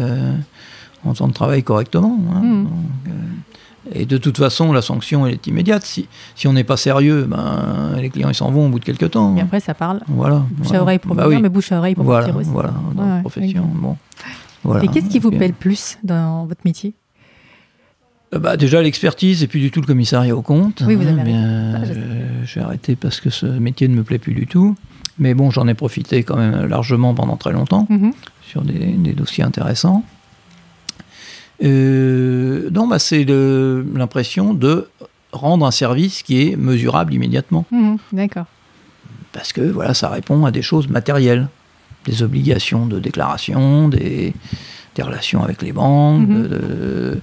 en 1.05 1.15
temps 1.15 1.29
de 1.29 1.33
travail 1.33 1.63
correctement. 1.63 2.17
hein. 2.35 2.41
Mhm. 2.43 2.65
Donc, 2.65 3.15
et 3.95 4.05
de 4.07 4.19
toute 4.19 4.37
façon, 4.39 4.73
la 4.73 4.83
sanction 4.83 5.27
elle 5.27 5.35
est 5.35 5.47
immédiate. 5.47 5.85
Si, 5.85 6.07
si 6.35 6.47
on 6.49 6.53
n'est 6.53 6.65
pas 6.65 6.77
sérieux, 6.77 7.27
ben, 7.29 7.93
les 7.99 8.11
clients 8.11 8.29
ils 8.29 8.35
s'en 8.35 8.51
vont 8.51 8.67
au 8.67 8.69
bout 8.69 8.79
de 8.79 8.85
quelques 8.85 9.11
temps. 9.13 9.37
Et 9.37 9.41
après 9.41 9.61
ça 9.61 9.75
parle. 9.75 10.01
Voilà. 10.09 10.45
Bouche 10.51 10.67
voilà. 10.69 10.79
à 10.81 10.83
oreille 10.83 10.99
pour 10.99 11.15
Bah 11.15 11.25
venir, 11.25 11.39
oui. 11.39 11.43
mais 11.43 11.49
bouche 11.49 11.73
à 11.73 11.79
oreille 11.79 11.95
pour 11.95 12.05
Voilà, 12.05 12.35
aussi. 12.35 12.49
voilà, 12.51 12.75
dans 12.95 13.03
Ouais, 13.03 13.09
la 13.17 13.21
profession. 13.21 13.67
Bon. 13.75 13.97
Voilà. 14.65 14.85
Et 14.85 14.89
qu'est-ce 14.89 15.09
qui 15.09 15.19
vous 15.19 15.31
plaît 15.31 15.49
le 15.49 15.55
plus 15.55 15.97
dans 16.05 16.45
votre 16.47 16.61
métier? 16.65 16.93
Euh, 18.35 18.39
bah, 18.39 18.57
Déjà 18.57 18.83
l'expertise 18.83 19.43
et 19.43 19.47
puis 19.47 19.61
du 19.61 19.71
tout 19.71 19.81
le 19.81 19.87
commissariat 19.87 20.37
au 20.37 20.43
compte. 20.43 20.83
Oui, 20.87 20.95
vous 20.95 21.07
avez 21.07 21.21
hein, 21.21 21.25
bien, 21.25 21.73
Ah, 21.77 21.79
euh, 21.87 22.43
J'ai 22.45 22.61
arrêté 22.61 22.97
parce 22.97 23.21
que 23.21 23.31
ce 23.31 23.47
métier 23.47 23.89
ne 23.89 23.95
me 23.97 24.03
plaît 24.03 24.19
plus 24.19 24.35
du 24.35 24.47
tout. 24.47 24.77
Mais 25.19 25.35
bon, 25.35 25.51
j'en 25.51 25.67
ai 25.69 25.75
profité 25.75 26.23
quand 26.23 26.37
même 26.37 26.67
largement 26.67 27.13
pendant 27.15 27.37
très 27.37 27.53
longtemps 27.53 27.87
Mhm. 27.91 28.13
sur 28.47 28.63
des, 28.63 28.93
des 28.93 29.13
dossiers 29.13 29.45
intéressants. 29.45 30.05
Euh, 31.63 32.71
non, 32.73 32.87
bah, 32.87 32.99
c'est 32.99 33.25
l'impression 33.25 34.55
de 34.55 34.89
rendre 35.33 35.67
un 35.67 35.71
service 35.71 36.23
qui 36.23 36.43
est 36.49 36.57
mesurable 36.57 37.15
immédiatement. 37.15 37.67
Mhm. 37.71 37.99
D'accord. 38.13 38.47
Parce 39.33 39.53
que 39.53 39.61
voilà, 39.61 39.95
ça 39.95 40.09
répond 40.09 40.45
à 40.45 40.51
des 40.51 40.63
choses 40.63 40.89
matérielles, 40.89 41.49
des 42.07 42.23
obligations 42.23 42.87
de 42.87 42.99
déclaration, 42.99 43.89
des, 43.89 44.33
des 44.97 45.03
relations 45.03 45.43
avec 45.45 45.63
les 45.63 45.73
banques, 45.73 46.29
de- 46.29 46.49
de- 46.49 47.21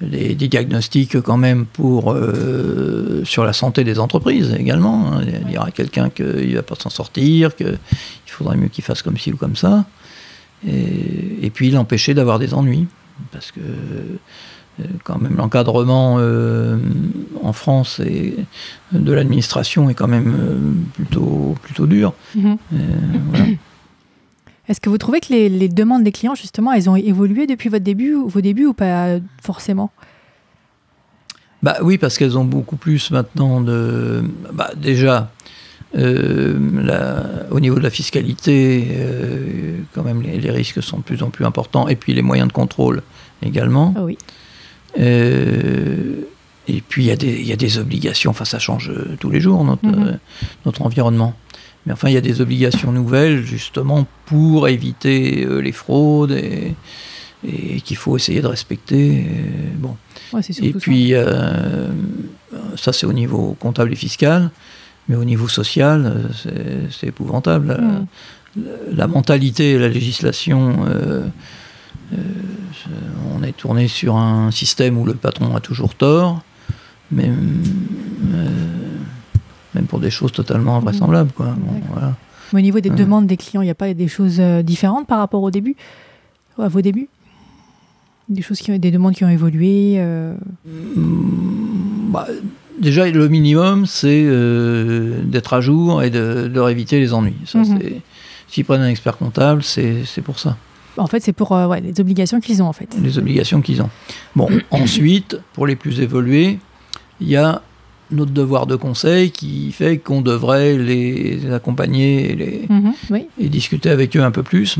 des, 0.00 0.36
des 0.36 0.46
diagnostics 0.46 1.20
quand 1.22 1.38
même 1.38 1.66
pour 1.66 2.12
euh, 2.12 3.22
sur 3.24 3.42
la 3.44 3.52
santé 3.52 3.82
des 3.82 3.98
entreprises 3.98 4.54
également. 4.56 5.12
hein. 5.14 5.22
Dire 5.48 5.62
à 5.62 5.72
quelqu'un 5.72 6.08
qu'il 6.10 6.50
ne 6.50 6.54
va 6.54 6.62
pas 6.62 6.76
s'en 6.78 6.90
sortir, 6.90 7.56
qu'il 7.56 7.76
faudrait 8.26 8.56
mieux 8.56 8.68
qu'il 8.68 8.84
fasse 8.84 9.02
comme 9.02 9.16
ci 9.18 9.32
ou 9.32 9.36
comme 9.36 9.56
ça. 9.56 9.86
Et, 10.68 11.38
et 11.42 11.50
puis 11.50 11.70
l'empêcher 11.72 12.14
d'avoir 12.14 12.38
des 12.38 12.54
ennuis. 12.54 12.86
Parce 13.32 13.50
que 13.50 13.60
euh, 13.60 14.84
quand 15.04 15.18
même 15.18 15.36
l'encadrement 15.36 16.16
euh, 16.18 16.78
en 17.42 17.52
France 17.52 18.00
et 18.00 18.36
de 18.92 19.12
l'administration 19.12 19.90
est 19.90 19.94
quand 19.94 20.08
même 20.08 20.34
euh, 20.38 20.56
plutôt, 20.94 21.54
plutôt 21.62 21.86
dur. 21.86 22.14
Mhm. 22.34 22.58
Euh, 22.72 22.76
voilà. 23.30 23.46
Est-ce 24.68 24.80
que 24.80 24.90
vous 24.90 24.98
trouvez 24.98 25.20
que 25.20 25.32
les, 25.32 25.48
les 25.48 25.70
demandes 25.70 26.04
des 26.04 26.12
clients, 26.12 26.34
justement, 26.34 26.72
elles 26.72 26.90
ont 26.90 26.96
évolué 26.96 27.46
depuis 27.46 27.70
votre 27.70 27.84
début, 27.84 28.12
vos 28.12 28.42
débuts 28.42 28.66
ou 28.66 28.74
pas 28.74 29.16
forcément? 29.42 29.90
Bah 31.62 31.78
oui, 31.82 31.96
parce 31.98 32.18
qu'elles 32.18 32.38
ont 32.38 32.44
beaucoup 32.44 32.76
plus 32.76 33.10
maintenant 33.10 33.60
de. 33.60 34.22
Bah 34.52 34.70
déjà, 34.76 35.32
Euh, 35.96 36.54
la- 36.82 37.46
au 37.50 37.60
niveau 37.60 37.76
de 37.76 37.82
la 37.82 37.88
fiscalité, 37.90 38.88
euh, 38.90 39.76
quand 39.94 40.02
même, 40.04 40.20
les, 40.20 40.38
les 40.38 40.50
risques 40.50 40.82
sont 40.82 40.98
de 40.98 41.02
plus 41.02 41.22
en 41.22 41.30
plus 41.30 41.46
importants. 41.46 41.88
Et 41.88 41.96
puis 41.96 42.12
les 42.12 42.20
moyens 42.22 42.48
de 42.48 42.52
contrôle 42.52 43.02
également. 43.42 43.94
Ah 43.96 44.04
oui. 44.04 44.18
Euh, 44.98 46.22
et 46.66 46.82
puis 46.86 47.04
il 47.04 47.06
y, 47.06 47.10
a 47.10 47.16
des- 47.16 47.40
il 47.40 47.46
y 47.46 47.52
a 47.52 47.56
des 47.56 47.78
obligations, 47.78 48.30
enfin 48.30 48.44
ça 48.44 48.58
change 48.58 48.92
tous 49.20 49.30
les 49.30 49.40
jours 49.40 49.64
notre, 49.64 49.86
Mhm. 49.86 50.18
notre 50.66 50.82
environnement. 50.82 51.34
Mais 51.86 51.92
enfin 51.94 52.08
il 52.08 52.14
y 52.14 52.18
a 52.18 52.20
des 52.22 52.40
obligations 52.42 52.92
nouvelles 52.92 53.42
justement 53.44 54.06
pour 54.26 54.68
éviter 54.68 55.46
les 55.62 55.72
fraudes 55.72 56.32
et, 56.32 56.74
et 57.46 57.80
qu'il 57.80 57.96
faut 57.96 58.16
essayer 58.16 58.42
de 58.42 58.46
respecter. 58.46 59.24
euh, 59.26 59.70
bon. 59.78 59.96
Ouais, 60.34 60.40
Et 60.40 60.52
ça. 60.52 60.78
puis 60.78 61.14
ça 62.76 62.92
c'est 62.92 63.06
au 63.06 63.12
niveau 63.14 63.56
comptable 63.58 63.92
et 63.92 63.96
fiscal, 63.96 64.50
mais 65.08 65.16
au 65.16 65.24
niveau 65.24 65.48
social 65.48 66.04
euh, 66.06 66.88
c'est- 66.90 67.06
épouvantable. 67.06 67.68
La- 67.68 67.78
Mhm. 67.80 68.06
la 68.96 69.06
mentalité 69.06 69.72
et 69.72 69.78
la 69.78 69.88
législation, 69.88 70.84
euh, 70.86 71.26
euh, 72.12 72.16
on 73.36 73.42
est 73.42 73.56
tourné 73.56 73.88
sur 73.88 74.16
un 74.16 74.50
système 74.50 74.98
où 74.98 75.04
le 75.04 75.14
patron 75.14 75.54
a 75.54 75.60
toujours 75.60 75.94
tort, 75.94 76.42
même, 77.12 77.62
euh, 78.34 78.48
même 79.74 79.86
pour 79.86 80.00
des 80.00 80.10
choses 80.10 80.32
totalement 80.32 80.76
invraisemblables. 80.76 81.30
Quoi. 81.32 81.46
Bon, 81.46 81.72
D'accord. 81.72 81.88
voilà. 81.92 82.16
Mais 82.52 82.60
au 82.60 82.62
niveau 82.62 82.80
des 82.80 82.90
demandes 82.90 83.26
des 83.26 83.36
clients, 83.36 83.60
il 83.60 83.66
n'y 83.66 83.70
a 83.70 83.74
pas 83.74 83.92
des 83.92 84.08
choses 84.08 84.38
euh, 84.40 84.62
différentes 84.62 85.06
par 85.06 85.18
rapport 85.18 85.42
au 85.42 85.50
début? 85.50 85.76
À 86.58 86.68
vos 86.68 86.80
débuts? 86.80 87.08
Des 88.28 88.42
choses 88.42 88.58
qui 88.58 88.72
ont, 88.72 88.78
des 88.78 88.90
demandes 88.90 89.14
qui 89.14 89.24
ont 89.24 89.28
évolué 89.28 89.94
euh, 89.98 90.34
Mm, 90.66 92.10
bah, 92.10 92.26
déjà, 92.80 93.08
le 93.10 93.28
minimum, 93.28 93.86
c'est 93.86 94.22
euh, 94.26 95.20
d'être 95.24 95.52
à 95.54 95.60
jour 95.60 96.02
et 96.02 96.10
de, 96.10 96.48
de 96.48 96.54
leur 96.54 96.68
éviter 96.68 96.98
les 97.00 97.12
ennuis. 97.14 97.34
Ça, 97.46 97.58
Mhm. 97.58 97.78
c'est- 97.80 98.00
S'ils 98.50 98.64
prennent 98.64 98.80
un 98.80 98.88
expert 98.88 99.18
comptable, 99.18 99.62
c'est 99.62 100.04
c'est 100.06 100.22
pour 100.22 100.38
ça. 100.38 100.56
En 100.96 101.06
fait, 101.06 101.20
c'est 101.20 101.34
pour 101.34 101.52
euh, 101.52 101.66
ouais, 101.66 101.80
les 101.82 102.00
obligations 102.00 102.40
qu'ils 102.40 102.62
ont, 102.62 102.66
en 102.66 102.72
fait. 102.72 102.88
les 103.02 103.18
obligations 103.18 103.60
qu'ils 103.60 103.82
ont. 103.82 103.90
Bon, 104.34 104.48
ensuite, 104.70 105.38
pour 105.52 105.66
les 105.66 105.76
plus 105.76 106.00
évolués, 106.00 106.58
il 107.20 107.28
y 107.28 107.36
a 107.36 107.60
notre 108.10 108.30
devoir 108.32 108.66
de 108.66 108.74
conseil 108.74 109.30
qui 109.32 109.70
fait 109.70 109.98
qu'on 109.98 110.22
devrait 110.22 110.78
les 110.78 111.52
accompagner 111.52 112.32
et, 112.32 112.36
les- 112.36 112.66
Mhm, 112.70 112.92
oui. 113.10 113.26
et 113.38 113.50
discuter 113.50 113.90
avec 113.90 114.16
eux 114.16 114.22
un 114.22 114.30
peu 114.30 114.42
plus. 114.42 114.78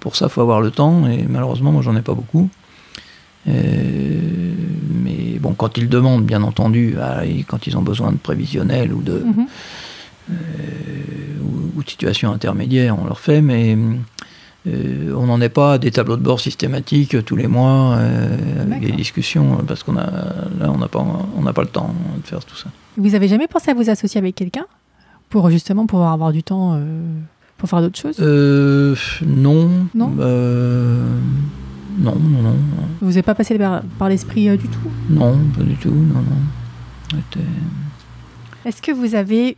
Pour 0.00 0.16
ça, 0.16 0.26
il 0.26 0.32
faut 0.32 0.40
avoir 0.40 0.60
le 0.60 0.72
temps, 0.72 1.06
et 1.06 1.24
malheureusement, 1.28 1.70
moi, 1.70 1.82
j'en 1.82 1.94
ai 1.94 2.02
pas 2.02 2.14
beaucoup. 2.14 2.50
Euh, 3.48 3.52
mais 3.52 4.41
bon, 5.42 5.52
quand 5.52 5.76
ils 5.76 5.88
demandent, 5.88 6.24
bien 6.24 6.42
entendu, 6.42 6.96
quand 7.48 7.66
ils 7.66 7.76
ont 7.76 7.82
besoin 7.82 8.12
de 8.12 8.16
prévisionnel 8.16 8.92
ou 8.92 9.02
de, 9.02 9.24
ou, 10.30 10.34
ou 11.76 11.82
de 11.82 11.90
situations 11.90 12.32
intermédiaires, 12.32 12.96
on 12.98 13.04
leur 13.04 13.18
fait, 13.18 13.42
mais 13.42 13.76
euh, 14.68 15.12
on 15.16 15.26
n'en 15.26 15.40
est 15.40 15.48
pas 15.48 15.74
à 15.74 15.78
des 15.78 15.90
tableaux 15.90 16.16
de 16.16 16.22
bord 16.22 16.38
systématiques 16.38 17.24
tous 17.24 17.34
les 17.36 17.48
mois 17.48 17.96
euh, 17.96 18.62
avec 18.62 18.80
des 18.82 18.92
discussions, 18.92 19.58
parce 19.66 19.82
qu'on 19.82 19.96
a 19.96 20.06
là 20.60 20.70
on 20.70 20.78
n'a 20.78 20.88
pas 20.88 21.04
on 21.36 21.42
n'a 21.42 21.52
pas 21.52 21.62
le 21.62 21.68
temps 21.78 21.92
de 22.22 22.26
faire 22.26 22.44
tout 22.44 22.56
ça. 22.56 22.68
Vous 22.96 23.14
avez 23.16 23.26
jamais 23.26 23.48
pensé 23.48 23.72
à 23.72 23.74
vous 23.74 23.90
associer 23.90 24.18
avec 24.18 24.36
quelqu'un 24.36 24.66
pour 25.28 25.50
justement 25.50 25.86
pouvoir 25.86 26.12
avoir 26.12 26.30
du 26.32 26.44
temps 26.44 26.80
pour 27.58 27.68
faire 27.68 27.80
d'autres 27.80 27.98
choses? 27.98 28.20
Non. 29.26 29.68
Non? 29.94 30.10
Non, 31.98 32.14
non, 32.16 32.42
non, 32.42 32.54
Vous 33.00 33.08
n'avez 33.08 33.22
pas 33.22 33.34
passé 33.34 33.58
par, 33.58 33.82
par 33.98 34.08
l'esprit 34.08 34.48
euh, 34.48 34.56
du 34.56 34.68
tout 34.68 34.78
non, 35.10 35.36
pas 35.56 35.62
du 35.62 35.74
tout, 35.76 35.90
non, 35.90 36.20
non. 36.20 37.10
C'était- 37.10 37.46
Est-ce 38.64 38.80
que 38.82 38.92
vous 38.92 39.14
avez 39.14 39.56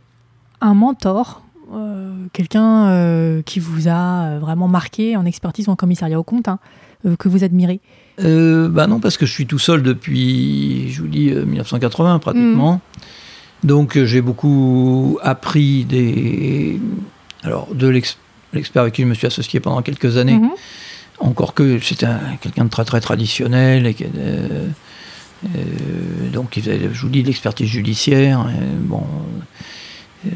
un 0.61 0.73
mentor, 0.73 1.43
euh, 1.73 2.13
quelqu'un 2.33 2.87
euh, 2.87 3.41
qui 3.43 3.59
vous 3.59 3.87
a 3.87 4.25
euh, 4.35 4.39
vraiment 4.39 4.67
marqué 4.67 5.15
en 5.15 5.25
expertise 5.25 5.67
ou 5.67 5.71
en 5.71 5.75
commissariat 5.75 6.19
au 6.19 6.23
compte, 6.23 6.47
hein, 6.47 6.59
euh, 7.05 7.15
que 7.15 7.29
vous 7.29 7.43
admirez? 7.43 7.79
Euh, 8.21 8.67
bah 8.69 8.87
non, 8.87 8.99
parce 8.99 9.17
que 9.17 9.25
je 9.25 9.31
suis 9.31 9.45
tout 9.45 9.59
seul 9.59 9.83
depuis, 9.83 10.89
je 10.91 11.01
vous 11.01 11.07
dis, 11.07 11.29
euh, 11.31 11.45
1980 11.45 12.19
pratiquement. 12.19 12.81
Donc 13.63 13.97
euh, 13.97 14.05
j'ai 14.05 14.21
beaucoup 14.21 15.17
appris 15.23 15.85
des, 15.85 16.79
alors 17.43 17.67
de 17.73 17.87
l'ex- 17.87 18.17
l'expert 18.53 18.83
avec 18.83 18.93
qui 18.93 19.01
je 19.03 19.07
me 19.07 19.13
suis 19.13 19.27
associé 19.27 19.59
pendant 19.59 19.81
quelques 19.81 20.17
années. 20.17 20.37
Mhm. 20.37 20.49
Encore 21.19 21.53
que 21.53 21.79
c'était 21.79 22.05
un- 22.07 22.35
quelqu'un 22.41 22.65
de 22.65 22.69
très 22.69 22.83
très 22.85 22.99
traditionnel 22.99 23.87
et 23.87 23.95
euh, 24.17 24.67
euh, 25.45 26.29
donc 26.33 26.57
il 26.57 26.63
faisait, 26.63 26.89
je 26.91 27.01
vous 27.01 27.09
dis, 27.09 27.23
l'expertise 27.23 27.67
judiciaire. 27.67 28.47
bon, 28.81 29.03
euh, 30.25 30.29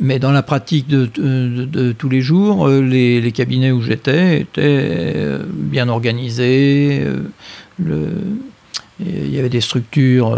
mais 0.00 0.18
dans 0.18 0.32
la 0.32 0.42
pratique 0.42 0.88
de, 0.88 1.92
tous 1.92 2.08
les 2.08 2.20
jours, 2.22 2.68
les, 2.68 3.20
les 3.20 3.32
cabinets 3.32 3.70
où 3.70 3.82
j'étais 3.82 4.40
étaient 4.40 5.38
bien 5.52 5.88
organisés. 5.88 7.04
il 7.78 9.28
y 9.34 9.38
avait 9.38 9.48
des 9.48 9.60
structures 9.60 10.36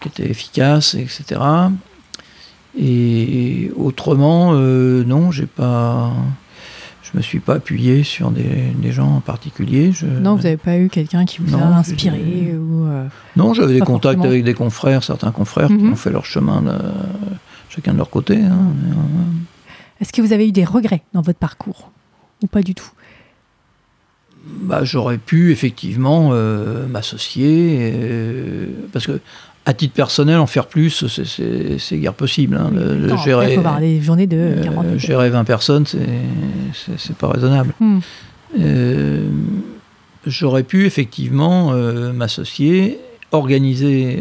qui 0.00 0.08
étaient 0.08 0.28
efficaces, 0.30 0.94
etc. 0.94 1.40
Et 2.76 3.70
autrement, 3.76 4.52
non, 4.54 5.30
j'ai 5.30 5.46
pas. 5.46 6.12
Je 7.14 7.18
me 7.18 7.22
suis 7.22 7.38
pas 7.38 7.54
appuyé 7.54 8.02
sur 8.02 8.32
des, 8.32 8.72
des 8.76 8.90
gens 8.90 9.08
en 9.16 9.20
particulier. 9.20 9.92
Je- 9.92 10.04
Non, 10.04 10.34
vous 10.34 10.42
n'avez 10.42 10.56
pas 10.56 10.76
eu 10.78 10.88
quelqu'un 10.88 11.24
qui 11.24 11.40
vous 11.40 11.54
a 11.56 11.62
inspiré 11.62 12.56
ou 12.58 12.86
euh, 12.86 13.06
Non, 13.36 13.54
j'avais 13.54 13.74
des 13.74 13.78
contacts 13.80 14.14
forcément. 14.16 14.24
avec 14.24 14.42
des 14.42 14.54
confrères, 14.54 15.04
certains 15.04 15.30
confrères 15.30 15.68
qui 15.68 15.74
Mhm. 15.74 15.92
ont 15.92 15.96
fait 15.96 16.10
leur 16.10 16.24
chemin 16.24 16.60
de- 16.60 16.72
chacun 17.68 17.92
de 17.92 17.98
leur 17.98 18.10
côté. 18.10 18.38
hein. 18.38 18.50
Euh, 18.88 18.94
Est-ce 20.00 20.12
que 20.12 20.20
vous 20.22 20.32
avez 20.32 20.48
eu 20.48 20.52
des 20.52 20.64
regrets 20.64 21.04
dans 21.12 21.22
votre 21.22 21.38
parcours 21.38 21.92
ou 22.42 22.48
pas 22.48 22.62
du 22.62 22.74
tout? 22.74 22.90
Bah, 24.46 24.80
j'aurais 24.82 25.18
pu 25.18 25.52
effectivement 25.52 26.30
euh, 26.32 26.86
m'associer 26.88 27.92
euh, 27.94 28.66
parce 28.92 29.06
que 29.06 29.20
à 29.66 29.72
titre 29.72 29.94
personnel 29.94 30.36
en 30.38 30.46
faire 30.46 30.66
plus 30.66 31.06
c'est- 31.08 31.96
guère 31.98 32.12
possible 32.14 32.56
hein. 32.56 32.70
Le- 32.74 33.06
Non, 33.06 33.16
gérer, 33.16 33.46
Il 33.50 33.54
faut 33.54 33.60
avoir 33.60 33.80
des 33.80 34.00
journées 34.02 34.26
de 34.26 34.36
euh, 34.36 34.62
40 34.64 34.84
minutes. 34.86 35.00
gérer 35.00 35.30
20 35.30 35.44
personnes 35.44 35.86
c'est 35.86 37.16
pas 37.16 37.28
raisonnable 37.28 37.72
Hmm. 37.80 38.00
Euh, 38.60 39.28
j'aurais 40.26 40.62
pu 40.62 40.86
effectivement 40.86 41.72
euh, 41.72 42.12
m'associer 42.12 42.98
organiser 43.32 44.20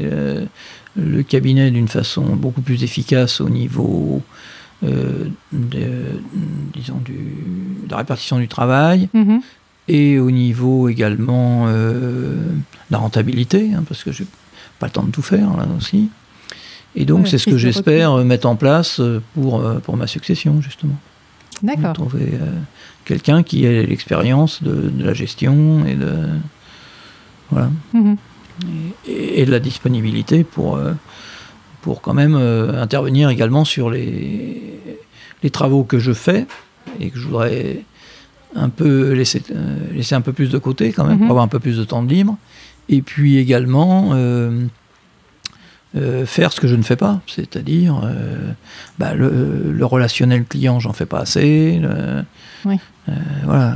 le 0.95 1.21
cabinet 1.23 1.69
d'une 1.69 1.88
façon 1.88 2.23
beaucoup 2.36 2.62
plus 2.62 2.84
efficace 2.84 3.41
au 3.41 3.49
niveau 3.49 4.21
de, 4.82 5.82
disons 6.73 6.97
du, 7.06 7.13
de 7.13 7.91
la 7.91 7.97
répartition 7.97 8.39
du 8.39 8.47
travail 8.47 9.08
Mhm. 9.13 9.41
et 9.88 10.17
au 10.19 10.32
niveau 10.32 10.89
également 10.89 11.67
de 11.67 12.38
la 12.89 12.97
rentabilité, 12.97 13.71
hein, 13.75 13.84
parce 13.88 14.03
que 14.03 14.12
j'ai 14.12 14.25
pas 14.84 14.88
le 14.88 14.91
temps 14.91 15.04
de 15.04 15.12
tout 15.12 15.22
faire 15.22 15.50
là 15.56 15.65
aussi. 15.78 16.10
Et 16.96 17.06
donc 17.06 17.24
Ouais, 17.24 17.30
c'est 17.30 17.38
ce 17.38 17.50
que 17.50 17.58
j'espère 17.58 18.12
euh, 18.12 18.24
mettre 18.24 18.48
en 18.48 18.56
place 18.58 19.00
euh, 19.00 19.22
pour, 19.34 19.62
euh, 19.62 19.80
pour 19.80 19.96
ma 19.98 20.08
succession 20.08 20.62
justement. 20.62 20.98
D'accord. 21.62 21.93
Trouver 21.93 22.30
euh, 22.34 22.52
quelqu'un 23.06 23.43
qui 23.43 23.65
ait 23.65 23.86
l'expérience 23.86 24.62
de, 24.62 24.76
de 25.00 25.04
la 25.06 25.13
gestion 25.13 25.86
et 25.86 25.96
de 25.96 26.12
voilà 27.50 27.69
Mhm. 27.93 28.17
et, 29.08 29.41
et 29.41 29.46
de 29.46 29.52
la 29.52 29.60
disponibilité 29.60 30.43
pour 30.43 30.76
euh, 30.76 30.91
pour 31.82 32.02
quand 32.02 32.13
même 32.13 32.36
euh, 32.36 32.82
intervenir 32.82 33.30
également 33.30 33.63
sur 33.65 33.89
les 33.89 34.62
les 35.43 35.50
travaux 35.50 35.84
que 35.91 36.00
je 36.00 36.13
fais 36.13 36.46
et 37.00 37.10
que 37.10 37.17
je 37.19 37.26
voudrais 37.28 37.84
un 38.56 38.69
peu 38.69 39.13
laisser 39.13 39.41
laisser 39.98 40.15
un 40.15 40.22
peu 40.28 40.34
plus 40.34 40.50
de 40.50 40.60
côté 40.60 40.91
quand 40.91 41.06
même 41.06 41.13
Mhm. 41.19 41.28
pour 41.28 41.32
avoir 41.36 41.46
un 41.46 41.54
peu 41.56 41.60
plus 41.65 41.78
de 41.78 41.86
temps 41.91 42.04
de 42.04 42.10
libre 42.17 42.36
et 42.89 43.02
puis 43.02 43.38
également 43.38 44.12
euh, 44.13 44.65
euh, 45.96 46.26
faire 46.26 46.52
ce 46.52 46.60
que 46.60 46.67
je 46.67 46.76
ne 46.76 46.82
fais 46.84 46.96
pas, 46.96 47.22
c'est-à-dire 47.28 48.02
euh, 48.04 48.52
bah, 49.00 49.13
le, 49.13 49.71
le 49.71 49.86
relationnel 49.86 50.44
client, 50.46 50.79
j'en 50.79 50.94
fais 50.94 51.06
pas 51.06 51.19
assez. 51.19 51.79
le- 51.79 52.23
Oui. 52.65 52.79
voilà, 53.44 53.75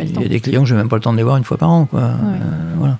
il 0.00 0.20
y 0.20 0.24
a 0.24 0.28
des 0.28 0.40
clients 0.40 0.62
que 0.62 0.68
j'ai 0.68 0.74
même 0.76 0.88
pas 0.88 0.96
le 0.96 1.02
temps 1.02 1.12
de 1.12 1.16
les 1.18 1.22
voir 1.24 1.36
une 1.36 1.44
fois 1.44 1.58
par 1.58 1.70
an, 1.70 1.84
quoi. 1.86 2.12
Voilà. 2.76 2.98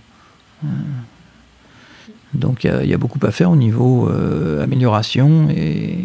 Donc 2.35 2.63
il 2.65 2.69
y 2.69 2.71
a- 2.71 2.85
il 2.85 2.91
y, 2.91 2.95
a 2.95 2.99
beaucoup 2.99 3.19
à 3.27 3.31
faire 3.33 3.51
au 3.51 3.57
niveau 3.57 4.09
amélioration 4.63 5.49
et, 5.51 6.05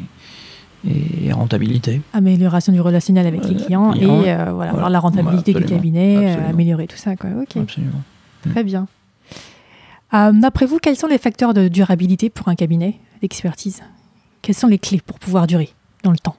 et 0.87 1.31
rentabilité. 1.33 2.01
Amélioration 2.13 2.73
du 2.73 2.81
relationnel 2.81 3.27
avec 3.27 3.45
les 3.47 3.55
clients 3.55 3.93
et 3.93 4.05
voilà, 4.05 4.51
voilà. 4.53 4.71
voir 4.73 4.89
la 4.89 4.99
rentabilité 4.99 5.51
Voilà, 5.51 5.67
du 5.67 5.73
cabinet, 5.73 6.35
améliorer 6.49 6.87
tout 6.87 6.97
ça. 6.97 7.15
Quoi. 7.15 7.29
Ok, 7.41 7.57
Absolument. 7.57 8.01
très 8.49 8.63
bien. 8.63 8.87
Euh, 10.13 10.31
D'après 10.31 10.65
vous, 10.65 10.79
quels 10.79 10.95
sont 10.95 11.07
les 11.07 11.17
facteurs 11.17 11.53
de 11.53 11.67
durabilité 11.67 12.29
pour 12.29 12.47
un 12.47 12.55
cabinet 12.55 12.95
d'expertise? 13.21 13.81
Quelles 14.41 14.55
sont 14.55 14.67
les 14.67 14.77
clés 14.79 15.01
pour 15.05 15.19
pouvoir 15.19 15.47
durer 15.47 15.69
dans 16.03 16.11
le 16.11 16.17
temps? 16.17 16.35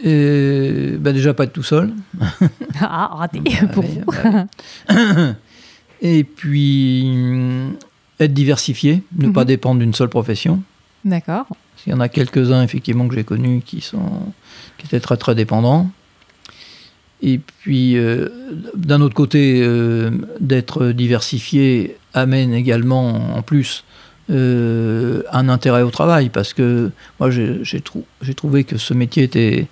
Et, 0.00 0.96
bah, 0.98 1.12
déjà 1.12 1.32
pas 1.34 1.44
être 1.44 1.52
tout 1.52 1.62
seul. 1.62 1.94
Ah, 2.80 3.10
raté 3.14 3.40
Bah 3.40 3.68
pour 3.72 3.84
oui, 3.84 4.00
vous. 4.04 4.12
bah. 4.12 5.34
Et 6.02 6.24
puis 6.24 7.04
hum, 7.06 7.76
être 8.18 8.34
diversifié, 8.34 9.04
ne 9.16 9.28
pas 9.30 9.42
Mhm. 9.42 9.46
dépendre 9.46 9.80
d'une 9.80 9.94
seule 9.94 10.08
profession. 10.08 10.60
D'accord. 11.04 11.46
Il 11.86 11.90
y 11.90 11.94
en 11.94 12.00
a 12.00 12.08
quelques-uns, 12.08 12.62
effectivement, 12.62 13.06
que 13.08 13.14
j'ai 13.14 13.24
connus 13.24 13.62
qui, 13.64 13.80
sont, 13.80 14.02
qui 14.78 14.86
étaient 14.86 15.00
très, 15.00 15.16
très 15.16 15.34
dépendants. 15.34 15.88
Et 17.22 17.38
puis, 17.38 17.96
euh, 17.96 18.28
d'un 18.76 19.00
autre 19.00 19.14
côté, 19.14 19.60
euh, 19.62 20.10
d'être 20.40 20.88
diversifié 20.88 21.96
amène 22.12 22.52
également, 22.52 23.36
en 23.36 23.42
plus, 23.42 23.84
euh, 24.30 25.22
un 25.32 25.48
intérêt 25.48 25.82
au 25.82 25.90
travail. 25.90 26.28
Parce 26.28 26.52
que 26.52 26.90
moi, 27.20 27.30
j'ai 27.30 27.80
trou 27.80 28.04
trouvé 28.36 28.64
que 28.64 28.78
ce 28.78 28.94
métier 28.94 29.22
était 29.22 29.66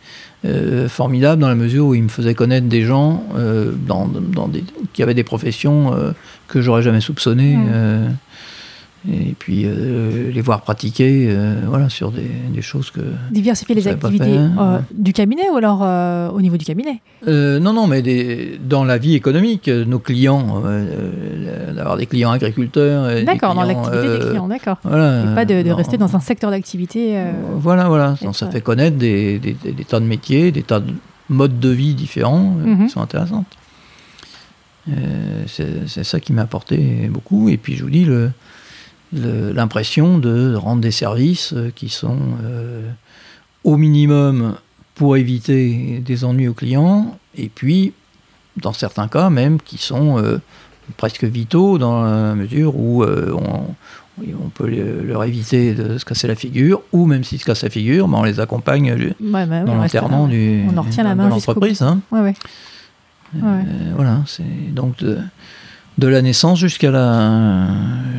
formidable 0.89 1.41
dans 1.41 1.49
la 1.49 1.55
mesure 1.55 1.87
où 1.87 1.95
il 1.95 2.03
me 2.03 2.09
faisait 2.09 2.35
connaître 2.35 2.67
des 2.67 2.83
gens 2.83 3.25
dans, 3.87 4.09
dans 4.09 4.49
des, 4.49 4.65
qui 4.93 5.01
avaient 5.05 5.15
des 5.15 5.23
professions 5.23 5.95
que 6.49 6.61
j'aurais 6.61 6.83
jamais 6.83 7.01
soupçonnées. 7.01 7.57
Mmh 7.57 8.17
et 9.11 9.35
puis 9.37 9.65
euh, 9.65 10.31
les 10.31 10.41
voir 10.43 10.61
pratiquer 10.61 11.27
euh, 11.29 11.63
voilà, 11.67 11.89
sur 11.89 12.13
des, 12.13 12.31
des, 12.55 12.63
choses 12.63 12.93
que... 12.93 13.01
Diversifier 13.33 13.75
les 13.75 13.89
activités 13.89 14.39
euh, 14.39 14.79
du 14.93 15.13
cabinet 15.13 15.51
ou 15.51 15.57
alors 15.57 15.83
au 16.33 16.41
niveau 16.41 16.57
du 16.57 16.65
cabinet? 16.65 17.01
Non, 17.27 17.73
non, 17.73 17.87
mais 17.89 18.03
des, 18.03 18.61
dans 18.63 18.85
la 18.85 18.99
vie 18.99 19.15
économique, 19.15 19.69
nos 19.69 19.99
clients, 19.99 20.63
d'avoir 21.75 21.97
des 21.97 22.07
clients 22.07 22.31
agriculteurs... 22.31 23.25
D'accord, 23.25 23.55
dans 23.55 23.65
l'activité 23.65 24.19
des 24.19 24.31
clients, 24.31 24.49
d'accord. 24.49 24.79
Voilà, 24.85 25.23
et 25.23 25.35
pas 25.35 25.45
de, 25.45 25.63
de 25.63 25.71
rester 25.71 25.97
dans 25.97 26.15
un 26.15 26.21
secteur 26.21 26.51
d'activité... 26.51 27.21
voilà, 27.57 27.89
voilà, 27.89 28.15
ça 28.33 28.51
fait 28.51 28.61
connaître 28.61 28.97
des, 28.97 29.41
des, 29.41 29.55
des, 29.55 29.85
tas 29.85 29.99
de 29.99 30.07
métiers, 30.07 30.53
des 30.53 30.63
tas 30.63 30.81
de 30.81 30.93
modes 31.29 31.59
de 31.59 31.71
vie 31.71 31.95
différents 31.95 32.55
mhm. 32.55 32.87
qui 32.87 32.93
sont 32.93 33.01
intéressants. 33.01 33.45
c'est 35.47 36.05
ça 36.05 36.21
qui 36.21 36.33
m'a 36.33 36.43
apporté 36.43 37.09
beaucoup. 37.11 37.49
Et 37.49 37.57
puis 37.57 37.75
je 37.75 37.83
vous 37.83 37.91
dis, 37.91 38.05
le, 38.05 38.31
l'impression 39.13 40.19
de 40.19 40.55
rendre 40.55 40.81
des 40.81 40.91
services 40.91 41.53
euh, 41.53 41.71
qui 41.75 41.89
sont 41.89 42.19
euh, 42.45 42.89
au 43.65 43.77
minimum 43.77 44.55
pour 44.95 45.17
éviter 45.17 46.01
des 46.05 46.25
ennuis 46.25 46.49
aux 46.49 46.55
clients, 46.55 47.19
et 47.37 47.49
puis, 47.49 47.93
dans 48.57 48.73
certains 48.73 49.09
cas 49.09 49.31
même, 49.31 49.61
qui 49.61 49.79
sont 49.79 50.19
euh, 50.19 50.39
presque 50.97 51.25
vitaux 51.25 51.79
dans 51.79 52.03
la 52.03 52.35
mesure 52.35 52.77
où 52.77 53.03
on, 53.03 53.75
on, 54.21 54.49
peut 54.55 54.69
leur 54.69 55.25
éviter 55.25 55.75
de 55.75 55.97
se 55.97 56.05
casser 56.05 56.29
la 56.29 56.35
figure, 56.35 56.83
ou 56.93 57.07
même 57.07 57.25
s'ils 57.25 57.41
se 57.41 57.45
cassent 57.47 57.63
la 57.63 57.71
figure, 57.71 58.07
ben, 58.07 58.19
on 58.19 58.23
les 58.23 58.39
accompagne 58.39 59.15
bah 59.19 59.47
dans 59.47 59.75
l'enterrement 59.75 60.29
de 60.29 61.29
l'entreprise. 61.29 61.81
Hein. 61.81 62.01
voilà, 63.33 64.23
c'est 64.27 64.75
donc 64.75 64.99
de 64.99 65.19
la 65.99 66.23
naissance 66.23 66.59
jusqu'à 66.59 66.91
la, 66.91 67.69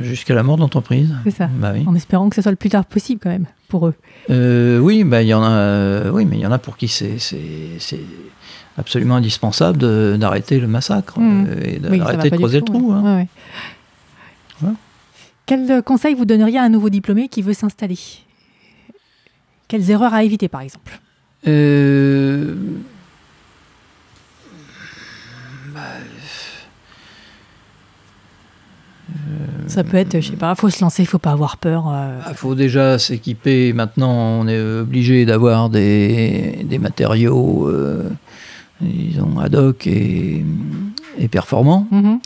jusqu'à 0.01 0.35
la 0.35 0.43
mort 0.43 0.57
de 0.57 0.61
l'entreprise. 0.61 1.13
C'est 1.23 1.31
ça. 1.31 1.47
Bah 1.47 1.73
en 1.85 1.95
espérant 1.95 2.29
que 2.29 2.35
ce 2.35 2.41
soit 2.41 2.51
le 2.51 2.57
plus 2.57 2.69
tard 2.69 2.85
possible 2.85 3.19
quand 3.21 3.29
même 3.29 3.45
pour 3.67 3.87
eux. 3.87 3.95
Euh, 4.29 4.79
oui, 4.79 5.03
bah, 5.03 5.23
y 5.23 5.33
en 5.33 5.43
a, 5.43 6.11
oui, 6.11 6.25
mais 6.25 6.37
il 6.37 6.41
y 6.41 6.45
en 6.45 6.51
a 6.51 6.59
pour 6.59 6.77
qui 6.77 6.87
c'est, 6.87 7.17
absolument 8.77 9.15
indispensable 9.15 10.17
d'arrêter 10.17 10.59
le 10.59 10.67
massacre 10.67 11.19
mmh. 11.19 11.45
euh, 11.47 11.63
et 11.63 11.79
d'arrêter 11.79 12.29
de 12.29 12.37
creuser 12.37 12.59
le 12.59 12.65
trou. 12.65 12.91
Hein. 12.91 13.25
Quel 15.45 15.83
conseil 15.83 16.13
vous 16.15 16.25
donneriez 16.25 16.57
à 16.57 16.63
un 16.63 16.69
nouveau 16.69 16.89
diplômé 16.89 17.27
qui 17.27 17.41
veut 17.41 17.53
s'installer? 17.53 17.99
Quelles 19.67 19.89
erreurs 19.89 20.13
à 20.13 20.23
éviter 20.23 20.47
par 20.47 20.61
exemple? 20.61 20.99
Euh, 21.47 22.55
Ça 29.67 29.83
peut 29.83 29.97
être, 29.97 30.19
je 30.21 30.31
sais 30.31 30.37
pas, 30.37 30.53
il 30.55 30.59
faut 30.59 30.69
se 30.69 30.81
lancer, 30.81 31.03
il 31.03 31.05
faut 31.05 31.19
pas 31.19 31.31
avoir 31.31 31.57
peur. 31.57 31.85
Il 31.87 31.93
euh. 31.93 32.19
ah, 32.25 32.33
faut 32.33 32.55
déjà 32.55 32.99
s'équiper. 32.99 33.73
Maintenant, 33.73 34.11
on 34.11 34.47
est 34.47 34.79
obligé 34.79 35.25
d'avoir 35.25 35.69
des, 35.69 36.63
des, 36.63 36.79
matériaux, 36.79 37.67
euh, 37.69 38.09
disons, 38.81 39.39
ad 39.39 39.55
hoc 39.55 39.87
et, 39.87 40.43
et 41.17 41.27
performants. 41.27 41.87
Mm-hmm. 41.91 42.19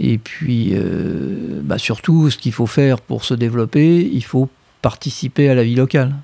Et 0.00 0.18
puis, 0.18 0.70
euh, 0.72 1.60
bah, 1.62 1.78
surtout, 1.78 2.30
ce 2.30 2.38
qu'il 2.38 2.52
faut 2.52 2.66
faire 2.66 3.00
pour 3.00 3.24
se 3.24 3.34
développer, 3.34 4.08
il 4.12 4.24
faut 4.24 4.48
participer 4.82 5.48
à 5.48 5.54
la 5.54 5.64
vie 5.64 5.74
locale. 5.74 6.14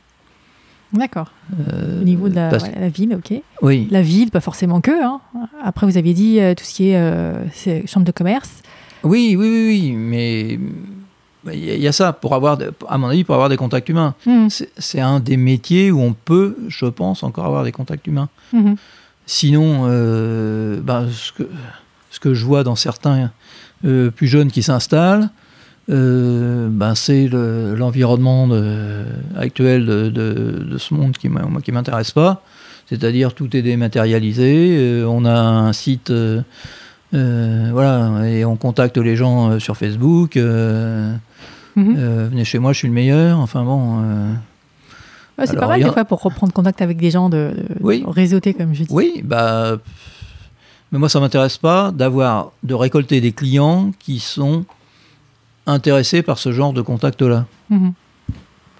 D'accord. 0.92 1.32
Au 1.58 2.04
niveau 2.04 2.28
de 2.28 2.36
la, 2.36 2.50
la, 2.50 2.88
ville, 2.88 3.16
ok. 3.16 3.40
Oui. 3.62 3.88
La 3.90 4.00
ville, 4.00 4.30
pas 4.30 4.40
forcément 4.40 4.80
que. 4.80 5.04
Hein. 5.04 5.20
Après, 5.60 5.86
vous 5.86 5.96
aviez 5.96 6.14
dit 6.14 6.38
tout 6.56 6.62
ce 6.62 6.72
qui 6.72 6.90
est 6.90 7.86
chambre 7.88 8.06
de 8.06 8.12
commerce. 8.12 8.62
Oui, 9.04 9.36
oui, 9.38 9.48
oui, 9.48 9.66
oui, 9.68 9.92
mais 9.92 10.58
il 11.52 11.80
y 11.80 11.88
a 11.88 11.92
ça, 11.92 12.12
pour 12.12 12.34
avoir, 12.34 12.58
à 12.88 12.98
mon 12.98 13.08
avis, 13.08 13.24
pour 13.24 13.34
avoir 13.34 13.48
des 13.48 13.56
contacts 13.56 13.88
humains. 13.88 14.14
Hmm. 14.26 14.48
C'est 14.48 15.00
un 15.00 15.20
des 15.20 15.36
métiers 15.36 15.90
où 15.90 16.00
on 16.00 16.14
peut, 16.14 16.56
je 16.68 16.86
pense, 16.86 17.22
encore 17.22 17.44
avoir 17.44 17.64
des 17.64 17.72
contacts 17.72 18.06
humains. 18.06 18.28
Hmm. 18.52 18.74
Sinon, 19.26 19.82
euh, 19.84 20.80
ben, 20.80 21.08
ce, 21.10 21.32
que, 21.32 21.48
ce 22.10 22.20
que 22.20 22.34
je 22.34 22.44
vois 22.44 22.64
dans 22.64 22.76
certains 22.76 23.30
euh, 23.84 24.10
plus 24.10 24.26
jeunes 24.26 24.50
qui 24.50 24.62
s'installent, 24.62 25.28
euh, 25.90 26.68
ben, 26.70 26.94
c'est 26.94 27.28
l'environnement 27.28 28.48
actuel 29.36 29.84
de, 29.84 30.08
de, 30.08 30.78
ce 30.78 30.94
monde 30.94 31.16
qui 31.16 31.28
ne 31.28 31.72
m'intéresse 31.72 32.12
pas. 32.12 32.42
C'est-à-dire 32.86 33.34
tout 33.34 33.54
est 33.56 33.62
dématérialisé, 33.62 35.04
on 35.06 35.24
a 35.24 35.34
un 35.34 35.72
site 35.72 36.12
voilà, 37.14 38.28
et 38.28 38.44
on 38.44 38.56
contacte 38.56 38.96
les 38.96 39.16
gens 39.16 39.50
euh, 39.50 39.58
sur 39.58 39.76
Facebook. 39.76 40.36
Euh, 40.36 41.14
mhm. 41.76 41.94
venez 42.30 42.44
chez 42.44 42.58
moi, 42.58 42.72
je 42.72 42.78
suis 42.78 42.88
le 42.88 42.94
meilleur. 42.94 43.38
Enfin 43.38 43.64
bon. 43.64 44.02
c'est 45.44 45.56
pas 45.56 45.68
mal 45.68 45.82
des 45.82 45.90
fois 45.90 46.04
pour 46.04 46.22
reprendre 46.22 46.52
contact 46.52 46.82
avec 46.82 46.98
des 46.98 47.10
gens 47.10 47.28
de, 47.28 47.54
réseauter, 47.82 48.54
comme 48.54 48.74
je 48.74 48.84
dis. 48.84 48.92
Oui, 48.92 49.22
bah. 49.24 49.78
Mais 50.92 50.98
moi, 50.98 51.08
ça 51.08 51.18
m'intéresse 51.18 51.58
pas 51.58 51.90
d'avoir, 51.90 52.52
de 52.62 52.72
récolter 52.72 53.20
des 53.20 53.32
clients 53.32 53.90
qui 53.98 54.20
sont 54.20 54.64
intéressés 55.66 56.22
par 56.22 56.38
ce 56.38 56.52
genre 56.52 56.72
de 56.72 56.82
contact-là. 56.82 57.46
Mhm. 57.70 57.92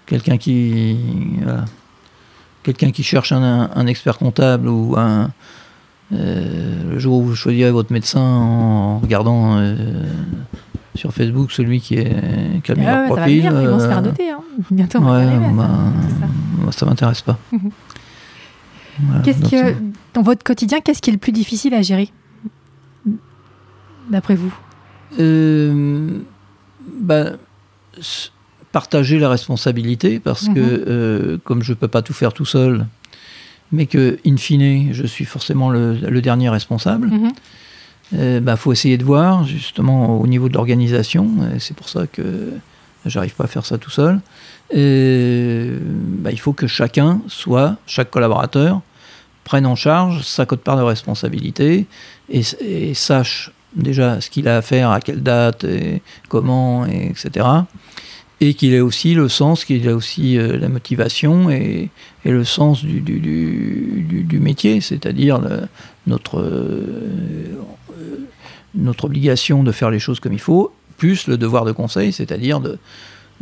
Quelqu'un 0.06 0.36
qui. 0.36 0.96
Quelqu'un 2.64 2.92
qui 2.92 3.02
cherche 3.02 3.30
un, 3.30 3.86
expert 3.86 4.16
comptable 4.16 4.68
ou 4.68 4.94
un, 4.96 5.30
euh, 6.12 6.90
le 6.90 6.98
jour 6.98 7.18
où 7.18 7.22
vous 7.22 7.34
choisirez 7.34 7.70
votre 7.70 7.92
médecin 7.92 8.20
en 8.20 8.98
regardant 8.98 9.58
euh, 9.58 9.74
sur 10.94 11.12
Facebook 11.12 11.50
celui 11.50 11.80
qui, 11.80 11.94
est, 11.94 12.62
qui 12.62 12.72
a 12.72 12.74
le 12.74 12.80
meilleur 12.80 13.06
profil. 13.06 13.42
Ça 13.42 13.50
va 13.50 13.62
ils 13.62 13.68
vont 13.68 13.80
se 13.80 13.88
faire 13.88 14.02
noter, 14.02 14.30
hein. 14.30 14.40
bientôt. 14.70 14.98
Ouais, 14.98 15.26
bah, 15.54 15.68
ça, 16.66 16.72
ça 16.72 16.86
m'intéresse 16.86 17.22
pas. 17.22 17.38
Qu'est-ce 19.24 19.50
que, 19.50 19.74
dans 20.12 20.22
votre 20.22 20.44
quotidien, 20.44 20.80
qu'est-ce 20.80 21.02
qui 21.02 21.10
est 21.10 21.12
le 21.12 21.18
plus 21.18 21.32
difficile 21.32 21.74
à 21.74 21.82
gérer, 21.82 22.10
d'après 24.08 24.36
vous? 24.36 24.54
Euh, 25.18 26.20
bah, 27.00 27.32
Partager 28.70 29.18
la 29.18 29.28
responsabilité, 29.28 30.20
parce 30.20 30.48
que 30.48 31.32
mhm. 31.32 31.38
comme 31.40 31.64
je 31.64 31.72
ne 31.72 31.76
peux 31.76 31.88
pas 31.88 32.02
tout 32.02 32.12
faire 32.12 32.32
tout 32.32 32.44
seul, 32.44 32.86
mais 33.74 33.86
que, 33.86 34.18
in 34.24 34.36
fine, 34.36 34.92
je 34.92 35.06
suis 35.06 35.24
forcément 35.24 35.68
le, 35.68 36.20
dernier 36.20 36.48
responsable. 36.48 37.08
Il 37.10 37.18
mhm. 37.18 37.32
euh, 38.14 38.40
bah, 38.40 38.56
faut 38.56 38.72
essayer 38.72 38.96
de 38.96 39.04
voir, 39.04 39.44
justement, 39.44 40.20
au 40.20 40.26
niveau 40.26 40.48
de 40.48 40.54
l'organisation. 40.54 41.28
C'est 41.58 41.76
pour 41.76 41.88
ça 41.88 42.06
que 42.06 42.52
j'arrive 43.04 43.34
pas 43.34 43.44
à 43.44 43.48
faire 43.48 43.66
ça 43.66 43.76
tout 43.76 43.90
seul. 43.90 44.20
bah, 44.70 46.30
il 46.30 46.38
faut 46.38 46.52
que 46.52 46.66
chacun 46.66 47.20
soit, 47.26 47.76
chaque 47.86 48.10
collaborateur, 48.10 48.80
prenne 49.42 49.66
en 49.66 49.74
charge 49.76 50.22
sa 50.22 50.46
cote-part 50.46 50.78
de 50.78 50.82
responsabilité 50.82 51.86
et, 52.30 52.42
et, 52.60 52.94
sache 52.94 53.50
déjà 53.76 54.20
ce 54.22 54.30
qu'il 54.30 54.48
a 54.48 54.56
à 54.56 54.62
faire, 54.62 54.90
à 54.90 55.00
quelle 55.00 55.22
date, 55.22 55.64
et 55.64 56.00
comment, 56.28 56.86
et 56.86 57.10
etc 57.10 57.44
et 58.40 58.54
qu'il 58.54 58.74
ait 58.74 58.80
aussi 58.80 59.14
le 59.14 59.28
sens, 59.28 59.64
qu'il 59.64 59.86
ait 59.86 59.92
aussi 59.92 60.38
euh, 60.38 60.58
la 60.58 60.68
motivation 60.68 61.50
et, 61.50 61.90
le 62.24 62.44
sens 62.44 62.82
du, 62.84 64.38
métier, 64.40 64.80
c'est-à-dire 64.80 65.40
notre, 66.06 66.40
euh, 66.40 67.58
notre 68.74 69.04
obligation 69.04 69.62
de 69.62 69.72
faire 69.72 69.90
les 69.90 69.98
choses 69.98 70.20
comme 70.20 70.32
il 70.32 70.40
faut, 70.40 70.72
plus 70.96 71.26
le 71.26 71.36
devoir 71.36 71.66
de 71.66 71.72
conseil, 71.72 72.14
c'est-à-dire 72.14 72.62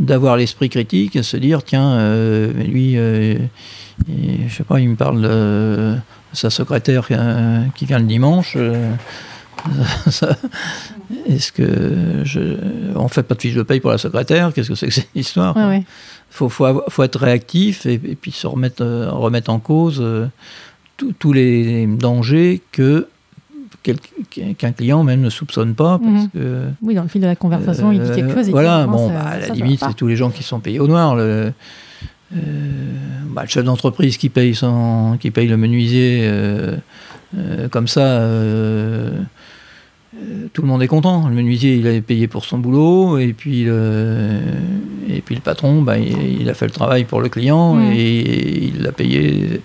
d'avoir 0.00 0.36
l'esprit 0.36 0.68
critique 0.68 1.14
et 1.14 1.22
se 1.22 1.36
dire 1.36 1.62
tiens 1.62 1.92
euh, 1.92 2.52
lui 2.54 2.94
je 2.96 4.52
sais 4.52 4.64
pas 4.64 4.80
il 4.80 4.88
me 4.88 4.96
parle 4.96 5.22
de 5.22 5.96
sa 6.32 6.50
secrétaire 6.50 7.06
qui 7.76 7.86
vient 7.86 8.00
le 8.00 8.06
dimanche 8.06 8.56
Est-ce 11.28 11.52
que 11.52 12.22
je, 12.24 12.40
on 12.96 13.08
fait 13.08 13.22
pas 13.22 13.34
de 13.34 13.40
fiche 13.40 13.54
de 13.54 13.62
paye 13.62 13.80
pour 13.80 13.90
la 13.90 13.98
secrétaire? 13.98 14.52
Qu'est-ce 14.52 14.68
que 14.68 14.74
c'est 14.74 14.86
que 14.86 14.92
cette 14.92 15.08
histoire? 15.14 15.56
Il 15.56 15.84
faut, 16.30 16.48
faut, 16.48 17.02
être 17.02 17.18
réactif 17.18 17.86
et, 17.86 17.98
puis 17.98 18.30
se 18.32 18.46
remettre, 18.46 18.82
euh, 18.82 19.10
remettre 19.10 19.50
en 19.50 19.58
cause 19.58 19.98
euh, 20.00 20.26
tous 21.18 21.32
les 21.32 21.86
dangers 21.86 22.62
que 22.72 23.06
qu'un 24.58 24.72
client 24.72 25.02
même 25.02 25.20
ne 25.20 25.30
soupçonne 25.30 25.74
pas. 25.74 25.98
Parce 25.98 26.24
Mhm. 26.24 26.30
que, 26.30 26.64
Oui, 26.82 26.94
dans 26.94 27.02
le 27.02 27.08
fil 27.08 27.20
de 27.20 27.26
la 27.26 27.36
conversation, 27.36 27.92
il 27.92 28.00
dit 28.00 28.10
quelque 28.10 28.30
euh, 28.30 28.34
chose. 28.34 28.48
Et 28.48 28.52
Voilà, 28.52 28.86
bon, 28.86 29.08
bah, 29.08 29.20
à 29.20 29.38
la 29.38 29.48
limite, 29.48 29.80
c'est 29.86 29.94
tous 29.94 30.06
les 30.06 30.16
gens 30.16 30.30
qui 30.30 30.42
sont 30.42 30.60
payés 30.60 30.80
au 30.80 30.86
noir. 30.86 31.16
Le, 31.16 31.52
euh, 32.36 32.40
bah, 33.30 33.42
le 33.42 33.48
chef 33.48 33.64
d'entreprise 33.64 34.16
qui 34.16 34.28
paye, 34.28 34.54
son, 34.54 35.16
qui 35.20 35.30
paye 35.30 35.48
le 35.48 35.56
menuisier 35.56 36.20
euh, 36.24 36.76
comme 37.70 37.88
ça, 37.88 38.20
tout 40.52 40.62
le 40.62 40.68
monde 40.68 40.82
est 40.82 40.88
content. 40.88 41.28
Le 41.28 41.34
menuisier, 41.34 41.76
il 41.76 41.86
est 41.86 42.00
payé 42.00 42.26
pour 42.28 42.44
son 42.44 42.58
boulot, 42.58 43.18
et 43.18 43.32
puis 43.32 43.64
le, 43.64 44.38
et 45.08 45.20
puis 45.20 45.34
le 45.34 45.40
patron, 45.40 45.82
bah, 45.82 45.98
il, 45.98 46.40
il 46.42 46.48
a 46.50 46.54
fait 46.54 46.66
le 46.66 46.70
travail 46.72 47.04
pour 47.04 47.20
le 47.20 47.28
client, 47.28 47.74
Mhm. 47.74 47.92
et 47.92 48.64
il 48.74 48.86
a 48.86 48.92
payé, 48.92 49.60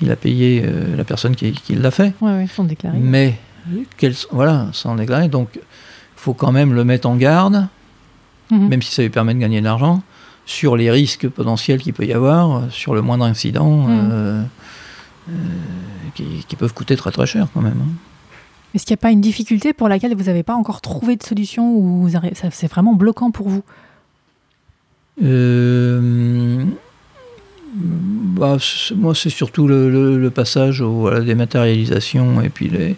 il 0.00 0.10
a 0.10 0.16
payé 0.16 0.62
euh, 0.64 0.96
la 0.96 1.04
personne 1.04 1.34
qui, 1.36 1.52
qui 1.52 1.74
l'a 1.74 1.90
fait. 1.90 2.12
Ouais, 2.20 2.46
sont 2.54 2.64
déclarés. 2.64 2.98
Mais, 2.98 3.38
voilà, 4.30 4.68
sans 4.72 4.94
déclarer. 4.96 5.28
Donc, 5.28 5.48
il 5.54 5.60
faut 6.16 6.34
quand 6.34 6.52
même 6.52 6.72
le 6.74 6.84
mettre 6.84 7.08
en 7.08 7.16
garde, 7.16 7.66
Mhm. 8.50 8.68
même 8.68 8.82
si 8.82 8.92
ça 8.92 9.02
lui 9.02 9.10
permet 9.10 9.34
de 9.34 9.38
gagner 9.40 9.60
de 9.60 9.64
l'argent, 9.64 10.02
sur 10.44 10.76
les 10.76 10.90
risques 10.90 11.28
potentiels 11.28 11.80
qu'il 11.80 11.92
peut 11.94 12.04
y 12.04 12.12
avoir, 12.12 12.56
euh, 12.56 12.60
sur 12.70 12.94
le 12.94 13.00
moindre 13.02 13.24
incident, 13.24 13.86
Mhm. 13.86 14.08
euh, 14.12 14.42
euh, 15.30 15.32
qui, 16.14 16.24
qui 16.48 16.56
peuvent 16.56 16.74
coûter 16.74 16.96
très 16.96 17.10
très 17.12 17.26
cher 17.26 17.46
quand 17.54 17.60
même. 17.62 17.80
hein. 17.80 17.92
Est-ce 18.74 18.86
qu'il 18.86 18.94
n'y 18.94 18.98
a 19.00 19.02
pas 19.02 19.10
une 19.10 19.20
difficulté 19.20 19.72
pour 19.72 19.88
laquelle 19.88 20.14
vous 20.14 20.24
n'avez 20.24 20.42
pas 20.42 20.54
encore 20.54 20.80
trouvé 20.80 21.16
de 21.16 21.22
solution 21.22 21.74
ou 21.76 22.08
c'est 22.52 22.70
vraiment 22.70 22.94
bloquant 22.94 23.30
pour 23.30 23.48
vous? 23.48 23.62
Euh, 25.22 26.64
bah, 27.74 28.56
moi, 28.96 29.14
c'est 29.14 29.30
surtout 29.30 29.66
le, 29.68 29.90
le- 29.90 30.18
le 30.18 30.30
passage 30.30 30.80
au- 30.80 31.06
à 31.06 31.12
la 31.14 31.20
dématérialisation 31.20 32.40
et 32.40 32.48
puis 32.48 32.68
les, 32.68 32.96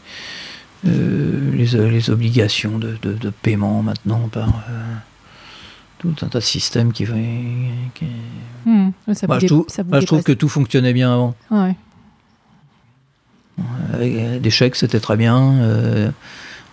euh, 0.86 1.50
les, 1.52 1.90
les 1.90 2.10
obligations 2.10 2.78
de, 2.78 2.96
de- 3.02 3.14
de 3.14 3.30
paiement 3.30 3.82
maintenant 3.82 4.28
par 4.30 4.48
euh, 4.70 4.94
tout 5.98 6.14
un 6.22 6.26
tas 6.28 6.38
de 6.38 6.44
systèmes 6.44 6.92
qui, 6.92 7.04
qui- 7.94 8.06
ça 9.14 9.26
vous 9.26 9.40
je 9.40 9.46
trouve, 9.46 9.66
je 10.00 10.06
que 10.24 10.32
tout 10.32 10.48
fonctionnait 10.48 10.92
bien 10.92 11.12
avant. 11.12 11.34
Ouais. 11.50 11.74
Avec 13.92 14.40
des 14.42 14.50
chèques, 14.50 14.76
c'était 14.76 15.00
très 15.00 15.16
bien. 15.16 15.52
euh, 15.60 16.10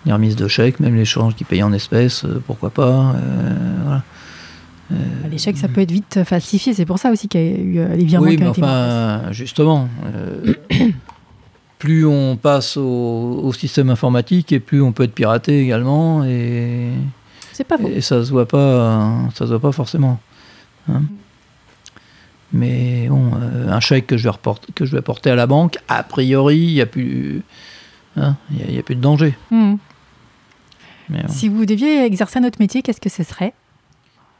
les 0.06 0.14
remises 0.14 0.36
de 0.36 0.48
chèques, 0.48 0.80
même 0.80 0.96
l'échange 0.96 1.36
qui 1.36 1.44
payait 1.44 1.62
en 1.64 1.74
espèces, 1.74 2.26
euh, 2.26 2.42
pourquoi 2.48 2.72
pas. 2.72 3.14
euh, 3.16 3.56
voilà. 3.84 4.04
Les 5.30 5.38
chèques, 5.38 5.58
ça 5.58 5.68
peut 5.70 5.80
être 5.82 5.92
vite 5.92 6.20
falsifié. 6.26 6.74
C'est 6.74 6.86
pour 6.86 7.00
ça 7.00 7.12
aussi 7.12 7.28
qu'il 7.30 7.42
y 7.42 7.44
a 7.44 7.58
eu 7.58 7.80
euh, 7.80 7.96
les 7.96 8.04
virements 8.04 8.28
Oui, 8.28 8.36
qui 8.36 8.42
mais 8.44 8.50
enfin, 8.50 9.22
justement, 9.32 9.88
euh, 10.06 10.54
plus 11.80 12.06
on 12.06 12.36
passe 12.36 12.76
au, 12.78 13.42
au 13.44 13.54
système 13.54 13.90
informatique 13.90 14.52
et 14.52 14.60
plus 14.60 14.82
on 14.82 14.92
peut 14.92 15.04
être 15.04 15.14
piraté 15.14 15.62
également, 15.62 16.24
et, 16.26 16.90
C'est 17.54 17.64
pas 17.64 17.78
faux. 17.78 17.88
et 17.88 18.02
ça 18.02 18.24
se 18.26 18.32
voit 18.32 18.48
pas, 18.48 19.12
ça 19.34 19.46
se 19.46 19.50
voit 19.52 19.60
pas 19.62 19.72
forcément. 19.72 20.20
hein. 20.90 21.04
Mais 22.54 23.08
bon, 23.10 23.32
euh, 23.42 23.70
un 23.72 23.80
chèque 23.80 24.08
que 24.08 24.18
je 24.18 24.24
vais 24.24 24.30
reporter, 24.30 24.68
que 24.76 24.86
je 24.86 24.96
vais 24.96 25.02
porter 25.02 25.30
à 25.30 25.36
la 25.36 25.48
banque, 25.48 25.78
a 25.88 26.04
priori, 26.04 26.58
il 26.58 26.74
n'y 26.74 26.82
a 26.82 26.86
plus, 26.86 27.44
hein, 28.18 28.36
y 28.52 28.64
a- 28.64 28.72
y 28.72 28.78
a 28.80 28.84
plus 28.84 28.96
de 28.96 29.02
danger. 29.02 29.34
Mais 31.10 31.22
bon. 31.24 31.28
Si 31.30 31.48
vous 31.50 31.66
deviez 31.66 32.04
exercer 32.06 32.40
un 32.40 32.44
autre 32.44 32.58
métier, 32.60 32.82
qu'est-ce 32.82 33.02
que 33.02 33.10
ce 33.10 33.24
serait? 33.24 33.54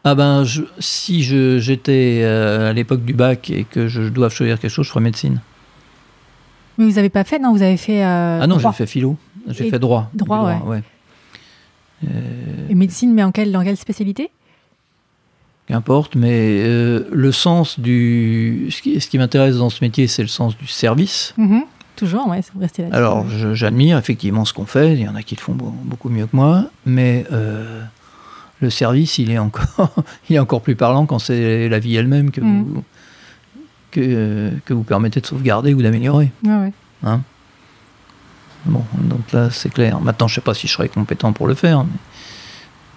Ah 0.04 0.16
ben, 0.16 0.44
je- 0.44 0.64
si 0.80 1.24
je- 1.24 1.60
j'étais 1.60 2.22
euh, 2.24 2.72
à 2.72 2.74
l'époque 2.74 3.06
du 3.06 3.14
bac 3.14 3.50
et 3.50 3.64
que 3.66 3.88
je 3.88 4.02
dois 4.04 4.30
choisir 4.30 4.60
quelque 4.60 4.72
chose, 4.72 4.86
je 4.86 4.92
ferais 4.92 5.02
médecine. 5.04 5.40
Mais 6.78 6.86
vous 6.86 6.94
n'avez 6.96 7.10
pas 7.10 7.24
fait, 7.24 7.38
non 7.40 7.52
Vous 7.54 7.62
avez 7.62 7.78
fait. 7.78 8.04
euh, 8.04 8.40
ah 8.42 8.48
non, 8.48 8.56
j'ai 8.56 8.62
droit. 8.62 8.72
fait 8.74 8.88
philo, 8.88 9.18
j'ai 9.48 9.70
fait 9.70 9.80
droit. 9.80 10.10
droit, 10.14 10.56
Du 10.56 10.68
ouais. 10.70 10.84
Euh, 12.06 12.68
Et 12.70 12.74
médecine, 12.76 13.14
mais 13.14 13.24
en 13.24 13.32
quelle, 13.32 13.52
dans 13.52 13.64
quelle 13.64 13.78
spécialité? 13.78 14.32
Qu'importe, 15.72 16.16
mais 16.16 16.64
euh, 16.66 17.08
le 17.14 17.32
sens 17.32 17.80
du. 17.80 18.68
Ce 18.72 18.82
qui, 18.82 19.00
ce 19.00 19.08
qui 19.08 19.18
m'intéresse 19.18 19.56
dans 19.56 19.70
ce 19.70 19.82
métier, 19.82 20.06
c'est 20.08 20.22
le 20.22 20.28
sens 20.28 20.58
du 20.58 20.68
service. 20.68 21.34
Mhm. 21.38 21.62
Toujours, 21.96 22.28
ouais, 22.28 22.42
vous 22.54 22.60
restez 22.60 22.82
là-dessus. 22.82 22.98
Alors, 22.98 23.26
j'admire 23.54 23.98
effectivement 23.98 24.44
ce 24.44 24.52
qu'on 24.54 24.66
fait, 24.66 24.94
il 24.94 25.00
y 25.02 25.08
en 25.08 25.16
a 25.16 25.24
qui 25.24 25.36
le 25.36 25.40
font 25.42 25.54
beau- 25.54 25.74
beaucoup 25.86 26.10
mieux 26.10 26.26
que 26.26 26.36
moi, 26.36 26.66
mais 26.86 27.26
euh, 27.32 27.82
le 28.60 28.70
service, 28.70 29.18
il 29.18 29.32
est, 29.32 29.38
encore, 29.38 29.94
il 30.30 30.36
est 30.36 30.40
encore 30.40 30.62
plus 30.62 30.76
parlant 30.76 31.06
quand 31.06 31.20
c'est 31.20 31.70
la 31.70 31.80
vie 31.80 31.96
elle-même 31.96 32.32
que, 32.32 32.42
Mhm. 32.42 32.64
vous, 32.64 32.84
que, 33.92 34.52
que 34.66 34.74
vous 34.74 34.84
permettez 34.84 35.22
de 35.22 35.26
sauvegarder 35.26 35.74
ou 35.74 35.82
d'améliorer. 35.82 36.32
Ouais. 36.44 36.74
Hein? 37.04 37.22
Bon, 38.66 38.84
donc 38.98 39.32
là, 39.32 39.50
c'est 39.52 39.72
clair. 39.74 40.02
Maintenant, 40.02 40.28
je 40.28 40.36
sais 40.36 40.42
pas 40.42 40.54
si 40.54 40.68
je 40.68 40.74
serais 40.74 40.90
compétent 40.90 41.32
pour 41.34 41.48
le 41.48 41.54
faire. 41.54 41.84
mais- 41.86 41.90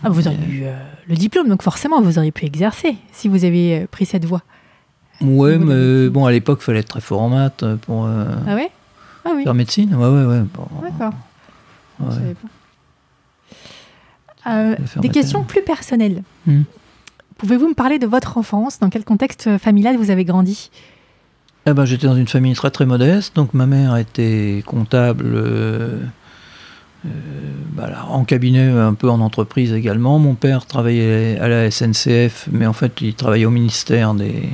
Ah, 0.04 0.10
vous 0.10 0.28
auriez 0.28 0.46
eu 0.46 0.62
euh, 0.64 0.74
le 1.08 1.14
diplôme, 1.16 1.48
donc 1.48 1.62
forcément, 1.62 2.00
vous 2.02 2.18
auriez 2.18 2.32
pu 2.32 2.44
exercer 2.44 2.96
si 3.12 3.28
vous 3.28 3.44
avez 3.44 3.78
euh, 3.82 3.86
pris 3.90 4.04
cette 4.06 4.24
voie. 4.24 4.42
Ouais, 5.20 5.52
la 5.52 5.64
mais 5.64 6.08
bon, 6.10 6.26
à 6.26 6.32
l'époque, 6.32 6.58
il 6.60 6.64
fallait 6.64 6.80
être 6.80 6.88
très 6.88 7.00
fort 7.00 7.22
en 7.22 7.28
maths 7.30 7.64
pour 7.82 8.04
euh, 8.06 8.26
Ah 8.46 8.54
ouais? 8.54 8.70
Ah 9.24 9.30
oui, 9.34 9.44
faire 9.44 9.54
médecine. 9.54 9.94
Ouais, 9.94 10.08
ouais, 10.08 10.24
ouais. 10.24 10.42
bon, 10.52 10.66
d'accord. 10.82 11.14
ouais. 12.00 12.06
Je 12.10 12.14
savais 12.14 12.34
pas. 12.34 12.48
Euh, 14.50 14.74
Je 14.76 14.82
vais 14.82 14.88
faire 14.88 15.02
des 15.02 15.08
questions 15.08 15.42
plus 15.42 15.62
personnelles. 15.62 16.22
Hmm. 16.46 16.62
Pouvez-vous 17.38 17.68
me 17.68 17.74
parler 17.74 17.98
de 17.98 18.06
votre 18.06 18.36
enfance? 18.36 18.78
Dans 18.78 18.90
quel 18.90 19.04
contexte 19.04 19.56
familial 19.58 19.96
vous 19.96 20.10
avez 20.10 20.24
grandi? 20.24 20.70
Eh 21.66 21.72
ben, 21.72 21.86
j'étais 21.86 22.06
dans 22.06 22.16
une 22.16 22.28
famille 22.28 22.54
très 22.54 22.70
très 22.70 22.84
modeste. 22.84 23.34
Donc 23.36 23.54
ma 23.54 23.64
mère 23.66 23.96
était 23.96 24.62
comptable 24.66 25.24
euh, 25.34 26.00
en 28.10 28.24
cabinet, 28.24 28.68
un 28.68 28.94
peu 28.94 29.08
en 29.10 29.20
entreprise 29.20 29.72
également. 29.72 30.18
Mon 30.18 30.34
père 30.34 30.66
travaillait 30.66 31.38
à 31.40 31.48
la 31.48 31.70
SNCF, 31.70 32.48
mais 32.52 32.66
en 32.66 32.72
fait 32.72 32.92
il 33.00 33.14
travaillait 33.14 33.46
au 33.46 33.50
ministère 33.50 34.14
des, 34.14 34.48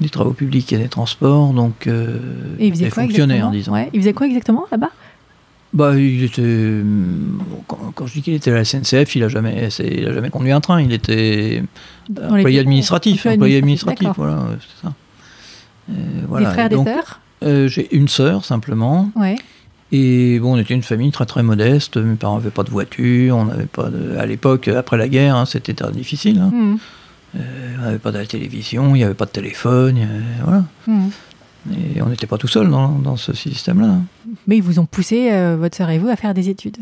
des 0.00 0.08
Travaux 0.08 0.32
publics 0.32 0.72
et 0.72 0.78
des 0.78 0.88
Transports. 0.88 1.52
Donc 1.52 1.86
euh, 1.86 2.18
Et 2.58 2.66
il 2.68 2.72
faisait 2.72 2.88
quoi 2.90 3.04
disons. 3.06 3.72
Ouais, 3.72 3.90
Il 3.92 4.00
faisait 4.00 4.12
quoi 4.12 4.26
exactement 4.26 4.64
là-bas? 4.70 4.90
Bah, 5.72 5.94
il 5.98 6.24
était. 6.24 6.80
bon, 6.82 7.62
Quand, 7.66 7.92
quand 7.94 8.06
je 8.06 8.14
dis 8.14 8.22
qu'il 8.22 8.32
était 8.34 8.50
à 8.50 8.54
la 8.54 8.64
SNCF, 8.64 9.14
il 9.16 9.22
a 9.24 9.28
jamais, 9.28 9.68
c'est- 9.70 9.86
il 9.86 10.06
a 10.08 10.12
jamais 10.14 10.30
conduit 10.30 10.52
un 10.52 10.60
train. 10.60 10.80
Il 10.80 10.92
était 10.92 11.62
employé 12.22 12.60
administratif. 12.60 13.26
employé 13.26 13.58
administratif, 13.58 14.08
voilà, 14.16 14.46
c'est 14.60 14.86
ça. 14.86 14.94
Euh, 15.90 15.92
voilà. 16.28 16.48
Des 16.48 16.52
frères, 16.54 16.66
Et 16.66 16.68
des 16.70 16.74
donc, 16.76 16.88
sœurs? 16.88 17.20
euh, 17.42 17.68
J'ai 17.68 17.94
une 17.94 18.08
sœur 18.08 18.44
simplement. 18.44 19.10
Ouais. 19.16 19.36
Et 19.96 20.38
bon, 20.40 20.54
on 20.54 20.58
était 20.58 20.74
une 20.74 20.82
famille 20.82 21.10
très 21.10 21.26
très 21.26 21.42
modeste. 21.42 21.96
Mes 21.96 22.16
parents 22.16 22.36
n'avaient 22.38 22.50
pas 22.50 22.64
de 22.64 22.70
voiture. 22.70 23.36
On 23.36 23.44
n'avait 23.46 23.64
pas 23.66 23.88
de... 23.88 24.16
À 24.18 24.26
l'époque, 24.26 24.68
après 24.68 24.96
la 24.96 25.08
guerre, 25.08 25.36
hein, 25.36 25.46
c'était 25.46 25.72
très 25.74 25.90
difficile. 25.92 26.38
hein. 26.40 26.50
Mhm. 26.52 26.78
Euh, 27.36 27.74
on 27.78 27.82
n'avait 27.82 27.98
pas 27.98 28.12
de 28.12 28.18
la 28.18 28.26
télévision, 28.26 28.94
il 28.94 28.98
n'y 28.98 29.04
avait 29.04 29.14
pas 29.14 29.26
de 29.26 29.30
téléphone. 29.30 29.96
euh, 29.98 30.20
voilà. 30.44 30.64
Mhm. 30.86 31.10
Et 31.96 32.00
on 32.02 32.08
n'était 32.08 32.26
pas 32.28 32.38
tout 32.38 32.46
seul 32.48 32.70
dans, 32.70 32.90
dans 32.90 33.16
ce 33.16 33.32
système-là. 33.34 33.88
hein. 33.88 34.02
Mais 34.46 34.56
ils 34.58 34.62
vous 34.62 34.78
ont 34.78 34.86
poussé, 34.86 35.30
euh, 35.32 35.56
votre 35.58 35.76
sœur 35.76 35.90
et 35.90 35.98
vous, 35.98 36.08
à 36.08 36.16
faire 36.16 36.32
des 36.34 36.48
études. 36.48 36.76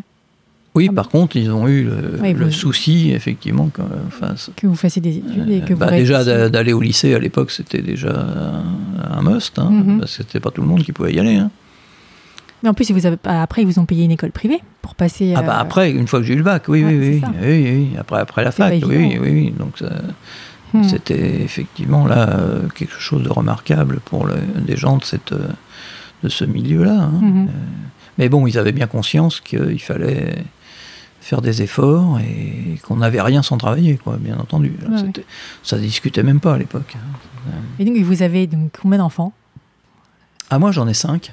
Oui, 0.74 0.86
Ah 0.88 0.90
bon 0.90 0.94
par 0.96 1.08
contre, 1.08 1.36
ils 1.36 1.50
ont 1.50 1.66
eu 1.68 1.84
le, 1.84 2.20
Ouais, 2.20 2.32
le 2.34 2.46
vous- 2.46 2.50
souci, 2.52 3.12
effectivement, 3.12 3.68
que, 3.68 3.80
enfin, 4.08 4.34
Que 4.56 4.66
vous 4.66 4.74
fassiez 4.74 5.00
des 5.00 5.16
études 5.18 5.48
et 5.48 5.60
que 5.60 5.72
vous 5.72 5.78
bah, 5.78 5.90
déjà 5.90 6.48
d'aller 6.48 6.72
au 6.72 6.80
lycée 6.80 7.14
à 7.14 7.18
l'époque, 7.20 7.50
c'était 7.52 7.80
déjà 7.80 8.10
un, 8.12 9.18
un 9.18 9.22
must, 9.22 9.58
hein, 9.58 9.70
Mhm. 9.70 10.00
parce 10.00 10.16
que 10.16 10.22
c'était 10.24 10.40
pas 10.40 10.50
tout 10.50 10.60
le 10.62 10.66
monde 10.68 10.82
qui 10.82 10.92
pouvait 10.92 11.14
y 11.14 11.20
aller. 11.20 11.40
Mais 12.64 12.70
en 12.70 12.74
plus, 12.74 12.88
ils 12.88 12.94
vous 12.94 13.04
avez- 13.06 13.18
après, 13.24 13.60
ils 13.62 13.66
vous 13.66 13.78
ont 13.78 13.84
payé 13.84 14.04
une 14.04 14.10
école 14.10 14.30
privée 14.32 14.60
pour 14.82 14.94
passer. 14.94 15.34
Ah 15.36 15.42
bah 15.42 15.56
euh, 15.58 15.60
après, 15.60 15.90
une 15.92 16.08
fois 16.08 16.18
que 16.20 16.24
j'ai 16.24 16.32
eu 16.34 16.38
le 16.38 16.42
bac, 16.42 16.64
oui, 16.68 16.82
Ouais, 16.82 16.96
oui, 16.96 17.20
oui, 17.42 17.90
après, 17.98 18.18
après 18.20 18.42
la 18.42 18.50
fac, 18.50 18.72
oui, 18.86 19.18
oui, 19.20 19.50
donc 19.56 19.78
ça- 19.78 19.92
hmm. 20.72 20.82
c'était 20.84 21.42
effectivement 21.42 22.06
là 22.06 22.30
euh, 22.30 22.62
quelque 22.74 22.98
chose 22.98 23.22
de 23.22 23.28
remarquable 23.28 24.00
pour 24.06 24.26
le- 24.26 24.36
des 24.66 24.76
gens 24.76 24.96
de 24.96 25.04
cette 25.04 25.32
euh, 25.32 25.48
de 26.22 26.28
ce 26.30 26.44
milieu-là. 26.46 27.02
hein. 27.02 27.20
Euh, 27.22 27.46
mais 28.16 28.30
bon, 28.30 28.46
ils 28.46 28.56
avaient 28.58 28.72
bien 28.72 28.86
conscience 28.86 29.40
qu'il 29.42 29.78
fallait 29.80 30.34
faire 31.20 31.42
des 31.42 31.60
efforts 31.60 32.18
et 32.20 32.78
qu'on 32.82 32.96
n'avait 32.96 33.20
rien 33.20 33.42
sans 33.42 33.58
travailler, 33.58 33.96
quoi, 33.98 34.16
bien 34.18 34.38
entendu. 34.38 34.72
Ouais, 34.88 34.98
C'était- 34.98 35.24
Ça 35.62 35.76
discutait 35.78 36.22
même 36.22 36.40
pas 36.40 36.54
à 36.54 36.58
l'époque. 36.58 36.96
hein. 36.96 37.52
Et 37.78 37.84
donc, 37.84 37.96
vous 37.98 38.22
avez 38.22 38.46
donc 38.46 38.70
combien 38.80 38.98
d'enfants? 38.98 39.34
Ah, 40.48 40.58
moi, 40.58 40.72
j'en 40.72 40.88
ai 40.88 40.94
cinq. 40.94 41.32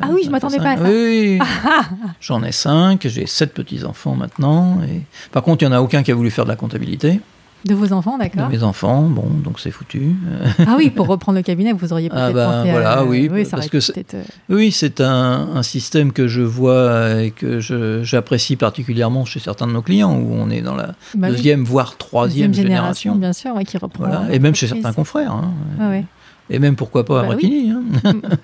Ah 0.00 0.08
oui, 0.12 0.22
je 0.24 0.30
m'attendais 0.30 0.58
pas 0.58 0.72
à 0.72 0.76
ça. 0.76 0.82
Oui, 0.84 1.38
oui. 1.38 1.46
j'en 2.20 2.42
ai 2.42 2.52
cinq, 2.52 3.06
j'ai 3.08 3.26
sept 3.26 3.52
petits-enfants 3.54 4.14
maintenant. 4.14 4.78
Et... 4.82 5.02
Par 5.32 5.42
contre, 5.42 5.62
il 5.62 5.68
n'y 5.68 5.74
en 5.74 5.76
a 5.76 5.80
aucun 5.80 6.02
qui 6.02 6.10
a 6.10 6.14
voulu 6.14 6.30
faire 6.30 6.44
de 6.44 6.50
la 6.50 6.56
comptabilité. 6.56 7.20
De 7.64 7.74
vos 7.74 7.94
enfants, 7.94 8.18
De 8.18 8.24
d'accord 8.24 8.50
mes 8.50 8.62
enfants, 8.62 9.00
bon, 9.04 9.24
donc 9.42 9.58
c'est 9.58 9.70
foutu. 9.70 10.14
Euh, 10.30 10.46
Ah 10.66 10.74
oui, 10.76 10.90
pour 10.90 11.06
reprendre 11.06 11.38
le 11.38 11.42
cabinet, 11.42 11.72
vous 11.72 11.94
auriez 11.94 12.10
peut-être 12.10 12.22
Ah 12.22 12.30
bah, 12.30 12.50
pensé 12.58 12.70
voilà, 12.70 12.98
à... 12.98 13.04
oui, 13.04 13.30
parce 13.50 13.70
que 13.70 13.80
c'est- 13.80 13.94
peut-être, 13.94 14.14
euh, 14.16 14.22
Oui, 14.54 14.70
c'est 14.70 15.00
un, 15.00 15.48
un 15.54 15.62
système 15.62 16.12
que 16.12 16.28
je 16.28 16.42
vois 16.42 17.22
et 17.22 17.30
que 17.30 17.60
j'apprécie 18.02 18.56
particulièrement 18.56 19.24
chez 19.24 19.40
certains 19.40 19.66
de 19.66 19.72
nos 19.72 19.80
clients, 19.80 20.14
où 20.14 20.34
on 20.34 20.50
est 20.50 20.60
dans 20.60 20.74
la 20.74 20.88
bah 21.14 21.28
oui, 21.28 21.28
deuxième, 21.30 21.64
voire 21.64 21.96
troisième 21.96 22.52
génération. 22.52 23.14
bien 23.14 23.32
sûr, 23.32 23.54
ouais, 23.54 23.64
qui 23.64 23.78
reprend. 23.78 24.04
Voilà. 24.08 24.26
Et 24.30 24.40
même 24.40 24.54
chez 24.54 24.66
certains 24.66 24.92
confrères. 24.92 25.32
hein. 25.32 25.52
Ouais, 25.80 25.86
ouais. 25.88 26.04
Et 26.50 26.58
même, 26.58 26.76
pourquoi 26.76 27.04
pas, 27.04 27.20
à 27.20 27.22
Bah 27.22 27.28
oui. 27.30 27.34
Brétigny, 27.36 27.70
hein. 27.70 27.82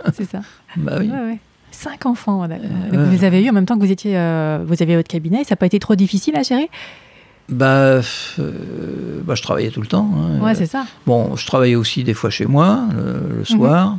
c'est 0.15 0.25
ça. 0.31 0.41
Bah 0.77 0.97
oui. 1.01 1.09
Ouais, 1.11 1.19
ouais. 1.33 1.39
Cinq 1.73 2.07
enfants, 2.07 2.47
d'accord. 2.49 2.65
Euh, 2.65 2.97
Donc, 2.97 3.07
Vous 3.07 3.13
les 3.13 3.25
avez 3.25 3.45
eu 3.45 3.49
en 3.51 3.53
même 3.53 3.67
temps 3.67 3.77
que 3.79 3.85
vous 3.85 3.93
étiez, 3.93 4.17
euh, 4.17 4.59
vous 4.67 4.83
aviez 4.83 4.97
votre 4.97 5.09
cabinet. 5.09 5.45
Ça 5.45 5.51
n'a 5.53 5.57
pas 5.57 5.67
été 5.67 5.79
trop 5.79 5.95
difficile 5.95 6.35
à 6.37 6.43
gérer? 6.43 6.69
Bah, 7.49 7.67
euh, 7.69 8.01
bah, 9.25 9.35
je 9.35 9.43
travaillais 9.43 9.71
tout 9.71 9.81
le 9.81 9.87
temps. 9.87 10.09
hein. 10.17 10.41
Ouais, 10.45 10.55
c'est 10.55 10.67
ça. 10.67 10.85
Bon, 11.07 11.37
je 11.37 11.47
travaillais 11.47 11.75
aussi 11.77 12.03
des 12.05 12.15
fois 12.15 12.31
chez 12.31 12.47
moi, 12.47 12.85
le, 12.95 13.39
le 13.39 13.45
soir. 13.45 13.99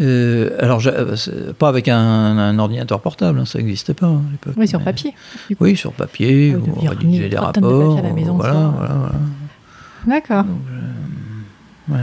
Euh, 0.00 0.50
alors, 0.60 0.80
euh, 0.86 1.14
pas 1.58 1.68
avec 1.68 1.88
un, 1.88 1.98
un 1.98 2.58
ordinateur 2.58 3.00
portable, 3.00 3.38
hein, 3.40 3.44
ça 3.44 3.58
n'existait 3.58 3.92
pas 3.94 4.06
à 4.06 4.18
l'époque. 4.30 4.54
Oui, 4.56 4.66
sur 4.66 4.80
papier. 4.82 5.14
Oui, 5.60 5.76
sur 5.76 5.92
papier, 5.92 6.54
Vous 6.54 6.60
ou 6.70 6.74
rédiger 6.74 6.88
ramener 6.88 7.18
des 7.28 7.36
tonnes 7.36 7.40
de 7.40 7.52
papier 7.52 7.68
rapports. 7.68 7.98
à 7.98 8.02
la 8.02 8.12
maison 8.12 8.34
voilà, 8.34 8.52
voilà, 8.76 8.94
voilà. 8.94 9.12
D'accord. 10.06 10.44
Je- 11.88 11.92
ouais. 11.94 11.98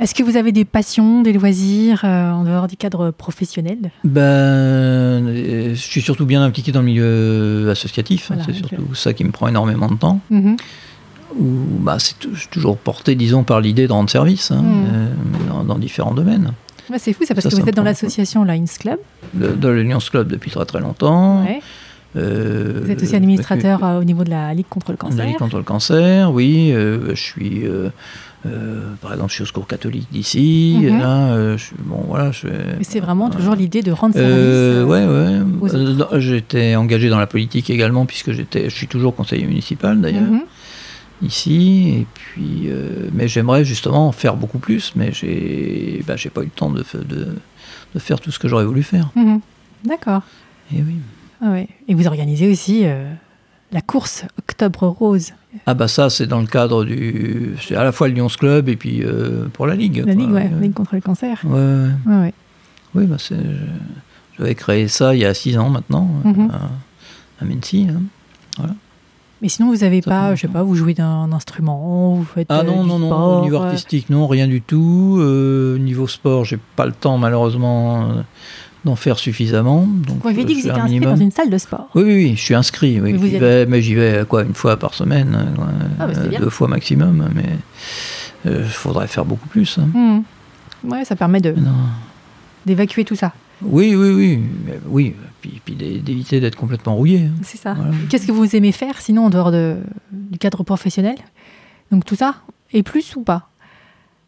Est-ce 0.00 0.14
que 0.14 0.22
vous 0.22 0.36
avez 0.38 0.50
des 0.50 0.64
passions, 0.64 1.20
des 1.20 1.32
loisirs 1.34 2.00
euh, 2.04 2.30
en 2.32 2.44
dehors 2.44 2.66
du 2.68 2.76
cadre 2.76 3.10
professionnel 3.10 3.76
Ben, 4.02 4.20
euh, 4.22 5.70
je 5.74 5.80
suis 5.80 6.00
surtout 6.00 6.24
bien 6.24 6.42
impliqué 6.42 6.72
dans 6.72 6.80
le 6.80 6.86
milieu 6.86 7.68
associatif. 7.70 8.30
hein, 8.30 8.36
Voilà, 8.38 8.44
c'est 8.52 8.66
surtout 8.66 8.94
ça 8.94 9.12
qui 9.12 9.24
me 9.24 9.30
prend 9.30 9.46
énormément 9.48 9.88
de 9.88 9.96
temps. 9.96 10.20
Mhm. 10.30 10.56
Où, 11.38 11.44
bah, 11.80 11.98
c'est 11.98 12.14
toujours 12.50 12.76
porté, 12.78 13.14
disons, 13.14 13.44
par 13.44 13.60
l'idée 13.60 13.86
de 13.86 13.92
rendre 13.92 14.10
service 14.10 14.50
hein, 14.50 14.62
Mm. 14.62 14.84
euh, 14.92 15.06
dans, 15.50 15.64
dans 15.64 15.78
différents 15.78 16.14
domaines. 16.14 16.52
Ouais, 16.90 16.98
C'est 16.98 17.12
fou, 17.12 17.24
ça, 17.24 17.34
parce 17.34 17.48
Ça, 17.48 17.54
que 17.56 17.62
vous 17.62 17.68
êtes 17.68 17.76
dans 17.76 17.84
l'association 17.84 18.42
Lions 18.44 18.64
Club. 18.80 18.98
Le- 19.38 19.52
Dans 19.54 19.68
le 19.68 19.82
Lions 19.84 19.98
Club 19.98 20.28
depuis 20.28 20.50
très 20.50 20.64
très 20.64 20.80
longtemps. 20.80 21.44
Ouais. 21.44 21.60
Euh, 22.16 22.80
Vous 22.82 22.90
êtes 22.90 23.00
aussi 23.02 23.14
administrateur 23.14 23.84
euh, 23.84 24.00
au 24.00 24.04
niveau 24.04 24.24
de 24.24 24.30
la 24.30 24.52
Ligue 24.54 24.66
contre 24.68 24.90
le 24.90 24.96
de 24.96 25.02
la 25.04 25.08
cancer. 25.10 25.26
Ligue 25.26 25.36
contre 25.38 25.58
le 25.58 25.62
cancer, 25.62 26.32
oui. 26.32 26.72
euh, 26.72 27.14
je 27.14 27.20
suis, 27.22 27.62
euh, 28.46 28.48
euh, 28.50 28.94
par 29.00 29.12
exemple, 29.12 29.30
je 29.30 29.34
suis 29.34 29.42
au 29.42 29.46
secours 29.46 29.66
catholique 29.66 30.08
d'ici. 30.10 30.78
Mhm. 30.80 30.98
Là, 30.98 31.32
euh, 31.32 31.58
bon, 31.80 32.04
voilà, 32.08 32.32
je, 32.32 32.48
c'est 32.82 33.00
vraiment 33.00 33.30
toujours 33.30 33.54
l'idée 33.54 33.82
de 33.82 33.92
rendre 33.92 34.14
service. 34.14 34.30
Euh, 34.32 34.82
euh, 34.82 34.84
ouais, 34.84 35.04
ouais. 35.04 35.74
Euh, 35.74 36.20
J'étais 36.20 36.76
engagé 36.76 37.08
dans 37.08 37.18
la 37.18 37.26
politique 37.26 37.70
également, 37.70 38.06
puisque 38.06 38.32
j'étais, 38.32 38.70
je 38.70 38.74
suis 38.74 38.86
toujours 38.86 39.14
conseiller 39.14 39.46
municipal 39.46 40.00
d'ailleurs, 40.00 40.22
mhm. 40.22 40.42
ici. 41.22 41.94
Et 42.00 42.06
puis, 42.14 42.68
euh, 42.68 43.08
mais 43.12 43.28
j'aimerais 43.28 43.64
justement 43.64 44.08
en 44.08 44.12
faire 44.12 44.36
beaucoup 44.36 44.58
plus, 44.58 44.92
mais 44.96 45.12
j'ai, 45.12 46.02
bah, 46.06 46.16
j'ai 46.16 46.30
pas 46.30 46.42
eu 46.42 46.46
le 46.46 46.50
temps 46.50 46.70
de, 46.70 46.84
de, 46.94 47.36
de 47.94 47.98
faire 47.98 48.20
tout 48.20 48.30
ce 48.30 48.38
que 48.38 48.48
j'aurais 48.48 48.64
voulu 48.66 48.82
faire. 48.82 49.10
Mhm. 49.14 49.40
D'accord. 49.84 50.22
Et 50.74 50.82
oui. 50.82 50.96
Ah 51.42 51.50
ouais. 51.50 51.68
Et 51.88 51.94
vous 51.94 52.06
organisez 52.06 52.50
aussi 52.50 52.82
euh, 52.84 53.12
la 53.72 53.80
course 53.80 54.24
Octobre 54.38 54.86
Rose. 54.88 55.32
Ah 55.66 55.74
bah 55.74 55.88
ça, 55.88 56.10
c'est 56.10 56.26
dans 56.26 56.40
le 56.40 56.46
cadre 56.46 56.84
du, 56.84 57.56
c'est 57.60 57.74
à 57.76 57.82
la 57.84 57.92
fois 57.92 58.08
le 58.08 58.14
Lions 58.14 58.28
Club 58.28 58.68
et 58.68 58.76
puis 58.76 59.02
euh, 59.02 59.46
pour 59.52 59.66
la 59.66 59.74
ligue. 59.74 60.04
La. 60.06 60.14
Ligue, 60.14 60.30
ouais, 60.30 60.48
Ouais, 60.52 60.60
Ligue 60.60 60.72
contre 60.74 60.94
le 60.94 61.00
cancer. 61.00 61.40
ouais, 61.44 61.86
ouais. 62.06 62.34
Oui, 62.94 63.06
bah 63.06 63.16
c'est, 63.18 63.36
j'avais 64.38 64.54
créé 64.54 64.88
ça 64.88 65.14
il 65.14 65.20
y 65.20 65.24
a 65.24 65.34
six 65.34 65.56
ans 65.58 65.70
maintenant 65.70 66.08
Mhm. 66.24 66.50
à, 66.52 67.42
à 67.42 67.44
Mency. 67.44 67.86
hein. 67.90 68.02
Mais 69.42 69.48
sinon, 69.48 69.68
vous 69.70 69.78
n'avez 69.78 70.02
pas, 70.02 70.34
je 70.34 70.42
sais 70.42 70.48
pas, 70.48 70.62
vous 70.62 70.74
jouez 70.74 70.92
d'un 70.92 71.32
instrument, 71.32 72.14
vous 72.14 72.24
faites 72.24 72.46
Ah 72.50 72.60
euh, 72.60 72.62
non, 72.62 72.82
du 72.82 72.88
non, 72.90 72.98
non, 72.98 73.06
sport, 73.06 73.38
au 73.38 73.42
niveau 73.42 73.56
euh, 73.56 73.64
artistique, 73.64 74.10
non, 74.10 74.26
rien 74.26 74.46
du 74.46 74.60
tout. 74.60 75.16
Euh, 75.18 75.78
niveau 75.78 76.06
sport, 76.06 76.44
j'ai 76.44 76.58
pas 76.76 76.84
le 76.84 76.92
temps 76.92 77.16
malheureusement 77.16 78.02
euh, 78.10 78.22
d'en 78.84 78.96
faire 78.96 79.18
suffisamment. 79.18 79.86
Donc, 79.86 80.22
Vous 80.22 80.28
m'avez 80.28 80.44
dit 80.44 80.52
euh, 80.52 80.56
que 80.56 80.60
je 80.60 80.68
vous 80.68 80.70
étiez 80.70 80.80
inscrit 80.80 81.00
dans 81.00 81.16
une 81.16 81.30
salle 81.30 81.50
de 81.50 81.58
sport. 81.58 81.88
Oui, 81.94 82.02
oui, 82.04 82.14
oui, 82.14 82.32
je 82.36 82.40
suis 82.40 82.54
inscrit, 82.54 83.00
oui. 83.00 83.18
J'y 83.18 83.38
vais, 83.38 83.66
mais 83.66 83.82
j'y 83.82 83.94
vais 83.94 84.24
quoi, 84.28 84.42
une 84.44 84.54
fois 84.54 84.76
par 84.78 84.94
semaine, 84.94 85.34
euh, 85.38 85.54
quoi, 85.54 85.66
Ah, 85.98 86.06
bah, 86.06 86.12
euh, 86.16 86.28
bien. 86.28 86.40
deux 86.40 86.50
fois 86.50 86.68
maximum, 86.68 87.28
mais 87.34 87.44
il 88.46 88.64
faudrait 88.64 89.06
faire 89.06 89.24
beaucoup 89.24 89.48
plus. 89.48 89.78
hein. 89.78 89.88
Mhm. 89.94 90.90
Ouais, 90.90 91.04
ça 91.04 91.14
permet 91.14 91.40
de- 91.40 91.54
d'évacuer 92.64 93.04
tout 93.04 93.16
ça. 93.16 93.32
Oui, 93.62 93.94
oui, 93.94 94.10
oui, 94.14 94.42
oui, 94.88 95.14
puis, 95.42 95.60
puis 95.62 95.74
d'é- 95.74 95.98
d'éviter 95.98 96.40
d'être 96.40 96.56
complètement 96.56 96.94
rouillé. 96.94 97.26
hein. 97.26 97.32
C'est 97.42 97.58
ça. 97.58 97.74
Voilà. 97.74 97.90
Qu'est-ce 98.08 98.26
que 98.26 98.32
vous 98.32 98.56
aimez 98.56 98.72
faire 98.72 98.98
sinon 99.02 99.26
en 99.26 99.30
dehors 99.30 99.52
de, 99.52 99.76
du 100.10 100.38
cadre 100.38 100.62
professionnel? 100.64 101.16
Donc 101.92 102.06
tout 102.06 102.14
ça 102.16 102.36
et 102.72 102.82
plus 102.82 103.14
ou 103.16 103.22
pas? 103.22 103.49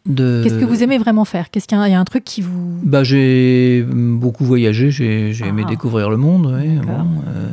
De- 0.07 0.41
Qu'est-ce 0.43 0.59
que 0.59 0.65
vous 0.65 0.83
aimez 0.83 0.99
vraiment 0.99 1.25
faire? 1.25 1.51
Qu'est-ce 1.51 1.69
qu'il 1.69 1.79
y, 1.79 1.81
a- 1.81 1.89
il 1.89 1.93
y 1.93 1.95
a 1.95 2.01
un 2.01 2.05
truc 2.05 2.25
qui 2.25 2.43
vous 2.43 2.81
Bah, 2.83 3.05
j'ai 3.05 3.85
beaucoup 3.89 4.45
voyagé, 4.45 4.91
j'ai 4.91 5.31
aimé 5.47 5.63
Ah. 5.65 5.69
découvrir 5.71 6.11
le 6.11 6.17
monde. 6.17 6.43
bon, 6.45 6.53
euh, 7.29 7.49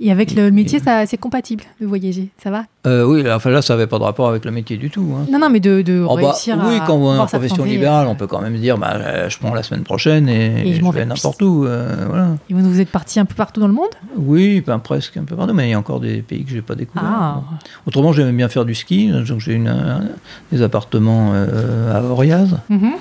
et 0.00 0.10
avec 0.12 0.34
le 0.34 0.50
métier, 0.50 0.78
ça 0.78 1.06
c'est 1.06 1.16
compatible 1.16 1.64
de 1.80 1.86
voyager, 1.86 2.28
ça 2.42 2.50
va? 2.50 2.64
Euh, 2.86 3.04
oui, 3.04 3.24
enfin 3.30 3.50
là, 3.50 3.62
ça 3.62 3.74
n'avait 3.74 3.86
pas 3.86 3.98
de 3.98 4.04
rapport 4.04 4.28
avec 4.28 4.44
le 4.44 4.50
métier 4.50 4.76
du 4.76 4.90
tout. 4.90 5.06
hein. 5.16 5.26
Non, 5.30 5.38
non, 5.40 5.48
mais 5.50 5.58
de, 5.60 5.82
de 5.82 6.04
Oh, 6.08 6.14
bah, 6.16 6.28
réussir 6.30 6.56
oui, 6.64 6.76
à 6.80 6.86
quand 6.86 6.94
on 6.94 7.14
est 7.16 7.18
en 7.18 7.26
profession 7.26 7.64
libérale, 7.64 8.06
euh, 8.06 8.10
on 8.10 8.14
peut 8.14 8.26
quand 8.28 8.40
même 8.40 8.56
dire 8.56 8.78
bah, 8.78 8.92
euh, 8.94 9.28
je 9.28 9.38
prends 9.38 9.52
la 9.54 9.62
semaine 9.62 9.82
prochaine 9.82 10.28
et, 10.28 10.68
Et 10.68 10.74
je 10.74 10.84
vais 10.92 11.04
n'importe 11.04 11.42
où. 11.42 11.64
euh, 11.66 12.04
voilà. 12.08 12.28
Et 12.48 12.54
vous, 12.54 12.60
vous 12.60 12.80
êtes 12.80 12.90
parti 12.90 13.18
un 13.18 13.24
peu 13.24 13.34
partout 13.34 13.60
dans 13.60 13.66
le 13.68 13.72
monde? 13.74 13.88
Oui, 14.16 14.62
ben, 14.66 14.78
presque 14.78 15.16
un 15.16 15.24
peu 15.24 15.34
partout, 15.34 15.54
mais 15.54 15.68
il 15.68 15.70
y 15.70 15.74
a 15.74 15.78
encore 15.78 16.00
des 16.00 16.22
pays 16.22 16.44
que 16.44 16.50
je 16.50 16.56
n'ai 16.56 16.62
pas 16.62 16.74
découverts. 16.76 17.04
Ah, 17.10 17.34
Bon. 17.50 17.56
Autrement, 17.86 18.12
j'aime 18.12 18.36
bien 18.36 18.48
faire 18.48 18.64
du 18.64 18.74
ski, 18.74 19.10
donc 19.10 19.40
j'ai 19.40 19.54
une, 19.54 19.68
un- 19.68 20.04
des 20.52 20.62
appartements 20.62 21.32
à 21.34 22.02
Oriaz. 22.02 22.58
Mhm. 22.68 22.92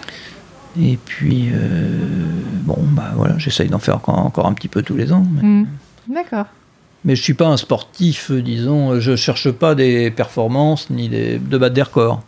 Et 0.81 0.97
puis, 1.05 1.49
bon, 2.63 2.77
bah 2.91 3.11
voilà, 3.15 3.37
j'essaye 3.37 3.69
d'en 3.69 3.79
faire 3.79 3.95
encore, 3.97 4.17
encore 4.19 4.47
un 4.47 4.53
petit 4.53 4.67
peu 4.67 4.81
tous 4.81 4.95
les 4.97 5.11
ans. 5.13 5.25
Mais, 5.35 5.47
Mhm. 5.47 5.67
D'accord. 6.13 6.45
Mais 7.05 7.15
je 7.15 7.21
suis 7.23 7.33
pas 7.35 7.47
un 7.47 7.57
sportif, 7.57 8.31
euh, 8.31 8.41
disons, 8.41 8.99
je 8.99 9.15
cherche 9.15 9.49
pas 9.51 9.75
des 9.75 10.11
performances 10.11 10.89
ni 10.89 11.07
des, 11.07 11.37
de 11.39 11.57
battre 11.57 11.75
des 11.75 11.81
records. 11.83 12.21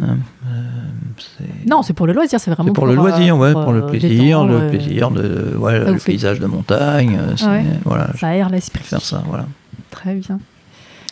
Hein, 0.00 0.18
euh, 0.46 1.44
Non, 1.68 1.82
c'est 1.82 1.92
pour 1.94 2.06
le 2.06 2.12
loisir, 2.12 2.38
c'est 2.38 2.50
vraiment 2.50 2.68
C'est 2.68 2.74
pour, 2.74 2.86
le 2.86 2.92
euh, 2.92 2.96
loisir, 2.96 3.36
ouais, 3.36 3.52
pour, 3.52 3.64
pour 3.64 3.72
le 3.72 3.82
euh, 3.82 3.86
plaisir, 3.88 4.44
le 4.44 4.54
euh, 4.54 4.68
plaisir 4.68 5.10
de, 5.10 5.56
ouais, 5.56 5.78
le 5.80 5.98
paysage 5.98 6.38
de 6.40 6.46
montagne, 6.46 7.18
euh, 7.20 7.46
Ouais. 7.48 7.64
voilà, 7.84 8.10
Ça 8.18 8.28
aère 8.28 8.50
l'esprit. 8.50 8.84
faire 8.84 9.00
ça, 9.02 9.22
voilà, 9.26 9.46
Très 9.90 10.14
bien. 10.14 10.38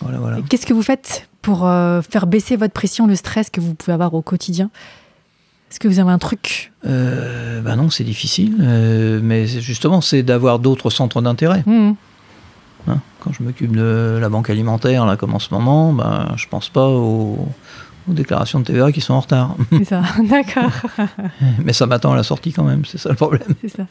voilà, 0.00 0.18
voilà. 0.18 0.36
Qu'est-ce 0.48 0.66
que 0.66 0.74
vous 0.74 0.82
faites 0.82 1.28
pour 1.42 1.66
euh, 1.66 2.02
faire 2.02 2.26
baisser 2.28 2.54
votre 2.56 2.72
pression, 2.72 3.06
le 3.06 3.16
stress 3.16 3.50
que 3.50 3.60
vous 3.60 3.74
pouvez 3.74 3.92
avoir 3.94 4.14
au 4.14 4.22
quotidien? 4.22 4.70
Est-ce 5.70 5.80
que 5.80 5.88
vous 5.88 5.98
avez 5.98 6.10
un 6.12 6.18
truc? 6.18 6.72
Euh, 6.86 7.60
bah 7.60 7.74
non, 7.76 7.90
c'est 7.90 8.04
difficile, 8.04 8.54
euh, 8.60 9.20
mais 9.22 9.46
justement, 9.46 10.00
c'est 10.00 10.22
d'avoir 10.22 10.60
d'autres 10.60 10.88
centres 10.90 11.20
d'intérêt. 11.20 11.62
Mhm. 11.66 11.94
Hein. 12.88 13.00
Quand 13.20 13.32
je 13.32 13.42
m'occupe 13.42 13.74
de 13.76 14.18
la 14.20 14.28
banque 14.28 14.50
alimentaire, 14.50 15.04
là, 15.06 15.16
comme 15.16 15.34
en 15.34 15.38
ce 15.38 15.52
moment, 15.52 15.92
ben, 15.92 16.32
je 16.36 16.46
pense 16.48 16.68
pas 16.68 16.86
aux, 16.88 17.48
aux 18.08 18.12
déclarations 18.12 18.60
de 18.60 18.64
TVA 18.64 18.90
qui 18.92 19.00
sont 19.00 19.14
en 19.14 19.20
retard. 19.20 19.54
C'est 19.72 19.84
ça, 19.84 20.02
d'accord, 20.30 20.70
mais 21.64 21.72
ça 21.72 21.86
m'attend 21.86 22.12
à 22.12 22.16
la 22.16 22.22
sortie 22.22 22.52
quand 22.52 22.64
même, 22.64 22.84
c'est 22.84 22.96
ça 22.98 23.10
le 23.10 23.16
problème. 23.16 23.42
c'est 23.60 23.68
ça. 23.68 23.82
Ouais. 23.82 23.88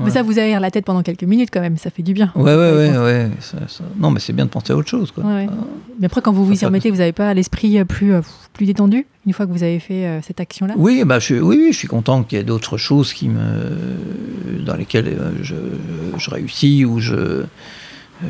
Mais 0.04 0.10
ça 0.10 0.22
vous 0.22 0.38
aère 0.38 0.60
la 0.60 0.70
tête 0.70 0.84
pendant 0.84 1.02
quelques 1.02 1.24
minutes 1.24 1.50
quand 1.52 1.60
même, 1.60 1.76
ça 1.76 1.90
fait 1.90 2.02
du 2.02 2.12
bien. 2.14 2.32
Ouais, 2.34 2.54
ouais, 2.54 2.72
ouais, 2.72 2.98
ouais. 2.98 3.30
ça- 3.40 3.58
ça- 3.68 3.84
Non, 3.98 4.10
mais 4.10 4.18
c'est 4.20 4.32
bien 4.32 4.46
de 4.46 4.50
penser 4.50 4.72
à 4.72 4.76
autre 4.76 4.88
chose, 4.88 5.10
quoi. 5.12 5.24
Ouais, 5.24 5.34
ouais. 5.34 5.46
Ah. 5.50 5.54
Mais 6.00 6.06
après, 6.06 6.20
quand 6.22 6.32
vous 6.32 6.44
vous 6.46 6.60
y 6.60 6.64
remettez, 6.64 6.90
vous 6.90 6.96
n'avez 6.98 7.12
pas 7.12 7.32
l'esprit 7.34 7.78
euh, 7.78 7.84
plus, 7.84 8.12
euh, 8.14 8.22
plus 8.54 8.66
détendu 8.66 9.06
une 9.26 9.34
fois 9.34 9.46
que 9.46 9.52
vous 9.52 9.62
avez 9.62 9.78
fait 9.78 10.06
euh, 10.06 10.20
cette 10.22 10.40
action-là? 10.40 10.74
Oui, 10.78 11.04
bah, 11.04 11.18
je, 11.18 11.34
oui, 11.34 11.56
oui, 11.60 11.68
je 11.72 11.76
suis 11.78 11.88
content 11.88 12.22
qu'il 12.22 12.38
y 12.38 12.40
ait 12.40 12.44
d'autres 12.44 12.78
choses 12.78 13.12
qui 13.12 13.28
me, 13.28 14.64
dans 14.64 14.74
lesquelles 14.76 15.08
euh, 15.08 15.30
je, 15.42 15.54
je 16.16 16.30
réussis 16.30 16.84
ou 16.86 16.98
je, 17.00 17.14
euh, 17.14 17.46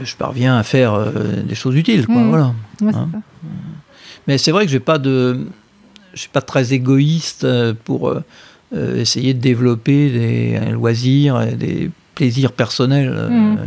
je 0.05 0.15
parviens 0.17 0.57
à 0.59 0.63
faire 0.63 0.95
euh, 0.95 1.11
des 1.45 1.55
choses 1.55 1.77
utiles. 1.77 2.07
Quoi, 2.07 2.17
Mhm. 2.17 2.29
voilà. 2.29 2.55
Ouais, 2.83 2.93
Hein. 2.95 3.09
Mais 4.27 4.39
c'est 4.39 4.51
vrai 4.53 4.65
que 4.67 4.71
j'ai 4.73 4.81
pas 4.81 4.99
de, 4.99 5.47
je 6.15 6.21
suis 6.21 6.29
pas 6.29 6.43
très 6.43 6.73
égoïste 6.73 7.45
euh, 7.45 7.75
pour 7.85 8.09
euh, 8.09 8.23
euh, 8.75 8.97
essayer 9.01 9.35
de 9.35 9.41
développer 9.41 10.11
des 10.11 10.59
euh, 10.63 10.71
loisirs 10.73 11.41
et 11.43 11.53
des 11.57 11.91
plaisirs 12.15 12.53
personnels. 12.53 13.13
euh, 13.15 13.29
Mhm. 13.31 13.59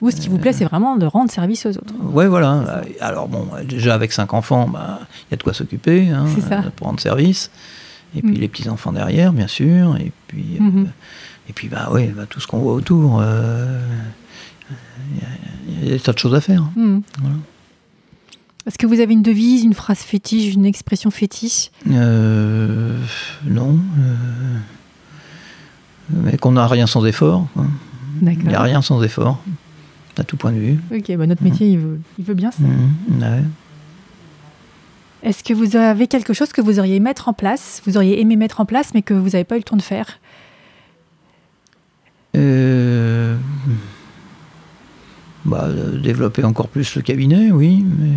Vous, 0.00 0.10
ce 0.10 0.16
qui 0.16 0.30
vous 0.30 0.38
plaît, 0.38 0.54
c'est 0.54 0.64
vraiment 0.64 0.96
de 0.96 1.04
rendre 1.04 1.30
service 1.30 1.66
aux 1.66 1.76
autres. 1.76 1.92
Ouais, 2.00 2.26
voilà. 2.26 2.82
Alors 3.00 3.28
bon, 3.28 3.46
déjà 3.68 3.92
avec 3.94 4.12
cinq 4.12 4.32
enfants, 4.32 4.66
bah, 4.66 5.00
il 5.28 5.32
y 5.32 5.34
a 5.34 5.36
de 5.36 5.42
quoi 5.42 5.52
s'occuper, 5.52 6.08
hein, 6.08 6.24
euh, 6.50 6.62
pour 6.74 6.86
rendre 6.86 7.00
service. 7.00 7.50
Et 8.16 8.22
puis 8.22 8.30
Mm. 8.38 8.40
les 8.40 8.48
petits 8.48 8.68
enfants 8.70 8.92
derrière, 8.92 9.32
bien 9.34 9.46
sûr. 9.46 9.96
Et 9.98 10.10
puis, 10.26 10.56
euh, 10.58 10.62
Mhm. 10.62 10.88
et 11.50 11.52
puis 11.52 11.68
bah 11.68 11.90
ouais, 11.92 12.06
bah, 12.16 12.24
tout 12.28 12.40
ce 12.40 12.46
qu'on 12.46 12.60
voit 12.60 12.72
autour. 12.72 13.18
euh, 13.22 13.78
Il 15.12 15.84
y 15.84 15.88
a- 15.88 15.92
des 15.92 16.00
tas 16.00 16.12
de 16.12 16.18
choses 16.18 16.34
à 16.34 16.40
faire. 16.40 16.64
Mhm. 16.76 17.02
Voilà. 17.20 17.36
Est-ce 18.66 18.76
que 18.78 18.86
vous 18.86 19.00
avez 19.00 19.12
une 19.14 19.22
devise, 19.22 19.64
une 19.64 19.72
phrase 19.74 19.98
fétiche, 20.00 20.54
une 20.54 20.66
expression 20.66 21.10
fétiche? 21.10 21.70
Euh, 21.90 22.98
non. 23.46 23.78
euh, 23.98 24.16
mais 26.10 26.36
qu'on 26.36 26.52
n'a 26.52 26.66
rien 26.66 26.86
sans 26.86 27.04
effort. 27.06 27.46
quoi. 27.54 27.66
Il 28.22 28.28
n'y 28.46 28.54
a 28.54 28.62
rien 28.62 28.82
sans 28.82 29.02
effort, 29.02 29.40
à 30.18 30.24
tout 30.24 30.36
point 30.36 30.52
de 30.52 30.58
vue. 30.58 30.78
Ok, 30.94 31.16
bah 31.16 31.26
notre 31.26 31.42
métier, 31.42 31.68
il, 31.70 31.78
veut, 31.78 32.00
il 32.18 32.24
veut 32.24 32.34
bien 32.34 32.50
ça. 32.50 32.62
Ouais. 32.62 33.42
Est-ce 35.22 35.42
que 35.42 35.54
vous 35.54 35.76
avez 35.76 36.06
quelque 36.06 36.32
chose 36.34 36.52
que 36.52 36.60
vous 36.60 36.78
auriez 36.78 37.00
mettre 37.00 37.28
en 37.28 37.32
place, 37.32 37.80
vous 37.86 37.96
auriez 37.96 38.20
aimé 38.20 38.36
mettre 38.36 38.60
en 38.60 38.66
place, 38.66 38.90
mais 38.94 39.00
que 39.02 39.14
vous 39.14 39.30
n'avez 39.30 39.44
pas 39.44 39.54
eu 39.56 39.58
le 39.60 39.64
temps 39.64 39.76
de 39.76 39.82
faire? 39.82 40.18
Euh, 42.36 43.36
bah, 45.44 45.64
euh, 45.68 45.98
développer 45.98 46.44
encore 46.44 46.68
plus 46.68 46.94
le 46.96 47.02
cabinet, 47.02 47.50
oui, 47.50 47.84
mais 47.98 48.12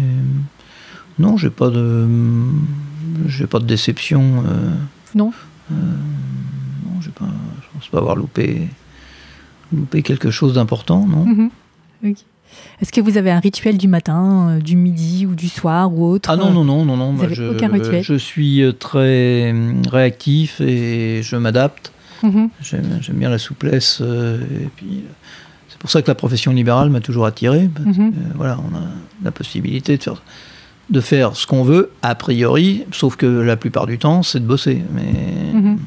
non, 1.19 1.37
j'ai 1.37 1.49
pas 1.49 1.69
de, 1.69 2.07
j'ai 3.27 3.47
pas 3.47 3.59
de 3.59 3.65
déception. 3.65 4.43
euh, 4.47 4.73
Non 5.15 5.31
euh, 5.71 5.75
non, 5.75 7.01
j'ai 7.01 7.11
pas. 7.11 7.25
Je 7.25 7.67
pense 7.73 7.83
pense 7.83 7.87
pas 7.89 7.99
avoir 7.99 8.15
loupé, 8.15 8.67
loupé 9.71 10.01
quelque 10.03 10.31
chose 10.31 10.53
d'important, 10.53 11.05
non 11.07 11.25
Mhm. 11.25 11.49
Est-ce 12.81 12.91
que 12.91 13.01
vous 13.01 13.17
avez 13.17 13.31
un 13.31 13.39
rituel 13.39 13.77
du 13.79 13.87
matin, 13.87 14.49
euh, 14.49 14.59
du 14.59 14.75
midi 14.75 15.25
ou 15.25 15.33
du 15.33 15.47
soir 15.49 15.91
ou 15.91 16.05
autre 16.05 16.29
Ah 16.29 16.35
non, 16.35 16.51
non, 16.51 16.63
non, 16.63 16.85
non, 16.85 16.97
non. 16.97 17.13
Vous 17.13 17.23
avez 17.23 17.33
je, 17.33 17.43
aucun 17.43 17.69
rituel 17.69 18.03
je 18.03 18.13
suis 18.13 18.61
très 18.77 19.55
réactif 19.89 20.61
et 20.61 21.21
je 21.23 21.35
m'adapte. 21.35 21.91
Mhm. 22.21 22.49
J'aime 22.61 22.99
j'aime 23.01 23.15
bien 23.15 23.29
la 23.29 23.39
souplesse. 23.39 24.01
et 24.01 24.67
puis, 24.75 25.03
pour 25.83 25.91
ça 25.91 26.01
que 26.01 26.07
la 26.09 26.15
profession 26.15 26.51
libérale 26.53 26.89
m'a 26.89 27.01
toujours 27.01 27.25
attiré. 27.25 27.69
parce 27.73 27.85
Mhm. 27.97 28.07
euh, 28.07 28.31
voilà, 28.35 28.57
on 28.59 28.75
a 28.75 28.81
la 29.23 29.31
possibilité 29.31 29.97
de 29.97 30.01
faire, 30.03 30.23
de 30.89 31.01
faire 31.01 31.35
ce 31.35 31.45
qu'on 31.45 31.63
veut, 31.63 31.91
a 32.01 32.15
priori, 32.15 32.85
sauf 32.93 33.17
que 33.17 33.25
la 33.25 33.57
plupart 33.57 33.85
du 33.85 33.97
temps, 33.99 34.23
c'est 34.23 34.39
de 34.39 34.45
bosser. 34.45 34.81
Mais... 34.93 35.13
Mhm. 35.53 35.77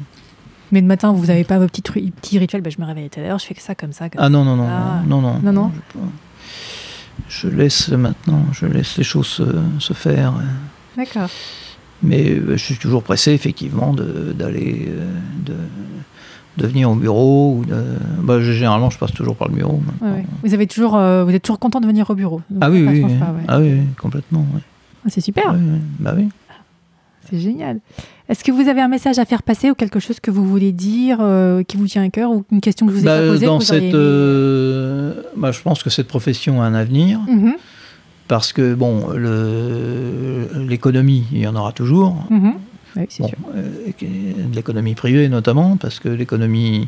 Mais 0.71 0.81
le 0.81 0.87
matin, 0.87 1.11
vous 1.13 1.25
n'avez 1.27 1.43
pas 1.45 1.57
vos 1.59 1.65
petits, 1.67 1.81
petits 1.81 2.37
rituels 2.37 2.61
bah, 2.61 2.69
Je 2.69 2.79
me 2.79 2.85
réveille 2.85 3.05
à 3.05 3.09
telle 3.09 3.25
heure, 3.25 3.39
je 3.39 3.45
fais 3.45 3.53
que 3.55 3.61
ça 3.61 3.73
comme 3.73 3.91
ça. 3.93 4.09
Comme 4.09 4.21
Ah 4.21 4.29
non, 4.29 4.43
non, 4.45 4.55
non, 4.55 4.67
Ah. 4.69 5.01
non, 5.07 5.19
non. 5.21 5.39
Non, 5.41 5.51
non. 5.51 5.71
Je, 7.27 7.47
je 7.47 7.55
laisse 7.55 7.89
maintenant, 7.89 8.43
je 8.51 8.65
laisse 8.67 8.97
les 8.97 9.03
choses 9.03 9.27
se, 9.27 9.43
se 9.79 9.93
faire. 9.93 10.33
D'accord. 10.95 11.29
Mais 12.03 12.29
euh, 12.31 12.51
je 12.57 12.63
suis 12.63 12.77
toujours 12.77 13.01
pressé, 13.01 13.31
effectivement, 13.31 13.93
d'aller, 13.93 14.85
euh, 14.89 15.07
de, 15.43 15.53
de 16.57 16.67
venir 16.67 16.89
au 16.91 16.95
bureau. 16.95 17.57
Ou 17.59 17.65
de, 17.65 17.75
bah, 18.23 18.39
je- 18.41 18.51
généralement, 18.51 18.89
je 18.89 18.97
passe 18.97 19.13
toujours 19.13 19.35
par 19.35 19.47
le 19.47 19.55
bureau. 19.55 19.79
Ouais, 20.01 20.09
ouais. 20.09 20.25
Vous, 20.43 20.53
avez 20.53 20.67
toujours, 20.67 20.95
euh, 20.95 21.23
vous 21.23 21.31
êtes 21.31 21.43
toujours 21.43 21.59
content 21.59 21.79
de 21.79 21.87
venir 21.87 22.09
au 22.09 22.15
bureau 22.15 22.41
Donc 22.49 22.59
Ah 22.63 22.69
oui, 22.69 22.83
oui, 22.87 23.03
oui. 23.05 23.13
pas, 23.19 23.25
ouais. 23.27 23.43
Ah 23.47 23.59
oui, 23.59 23.77
complètement. 24.01 24.45
Ah, 25.05 25.09
C'est 25.09 25.21
super, 25.21 25.55
bah 25.99 26.13
oui. 26.17 26.29
c'est 27.29 27.39
génial. 27.39 27.79
Est-ce 28.29 28.43
que 28.43 28.51
vous 28.51 28.67
avez 28.67 28.81
un 28.81 28.89
message 28.89 29.19
à 29.19 29.25
faire 29.25 29.41
passer 29.41 29.71
ou 29.71 29.73
quelque 29.73 29.99
chose 30.01 30.19
que 30.19 30.31
vous 30.31 30.43
voulez 30.45 30.73
dire 30.73 31.19
euh, 31.21 31.63
qui 31.63 31.77
vous 31.77 31.87
tient 31.87 32.03
à 32.03 32.09
cœur 32.09 32.29
ou 32.31 32.43
une 32.51 32.59
question 32.59 32.85
que 32.85 32.91
je 32.91 32.97
vous 32.97 33.03
ai 33.03 33.05
Bah, 33.05 33.19
pas 33.21 33.27
posée 33.27 33.45
dans 33.45 33.55
auriez 33.55 33.65
cette, 33.65 33.83
aimé 33.83 33.91
euh, 33.93 35.13
bah, 35.37 35.51
je 35.53 35.61
pense 35.61 35.81
que 35.81 35.89
cette 35.89 36.07
profession 36.09 36.61
a 36.61 36.65
un 36.65 36.73
avenir 36.73 37.21
Mhm, 37.27 37.53
parce 38.27 38.51
que 38.51 38.73
bon, 38.75 39.07
l'économie, 40.67 41.25
il 41.31 41.39
y 41.39 41.47
en 41.47 41.55
aura 41.55 41.71
toujours. 41.71 42.15
mhm. 42.29 42.53
Oui, 42.97 43.05
c'est 43.09 43.23
Bon, 43.23 43.29
sûr. 43.29 43.37
euh, 43.55 43.91
de 44.49 44.55
l'économie 44.55 44.95
privée 44.95 45.29
notamment, 45.29 45.77
parce 45.77 45.99
que 45.99 46.09
l'économie 46.09 46.87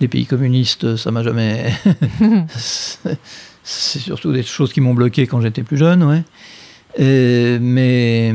des 0.00 0.08
pays 0.08 0.26
communistes, 0.26 0.96
ça 0.96 1.10
m'a 1.10 1.22
jamais. 1.22 1.72
c'est 2.54 3.98
surtout 3.98 4.32
des 4.32 4.42
choses 4.42 4.72
qui 4.72 4.80
m'ont 4.80 4.94
bloqué 4.94 5.26
quand 5.26 5.40
j'étais 5.40 5.62
plus 5.62 5.76
jeune, 5.76 6.02
ouais. 6.04 6.22
Mais 6.98 8.34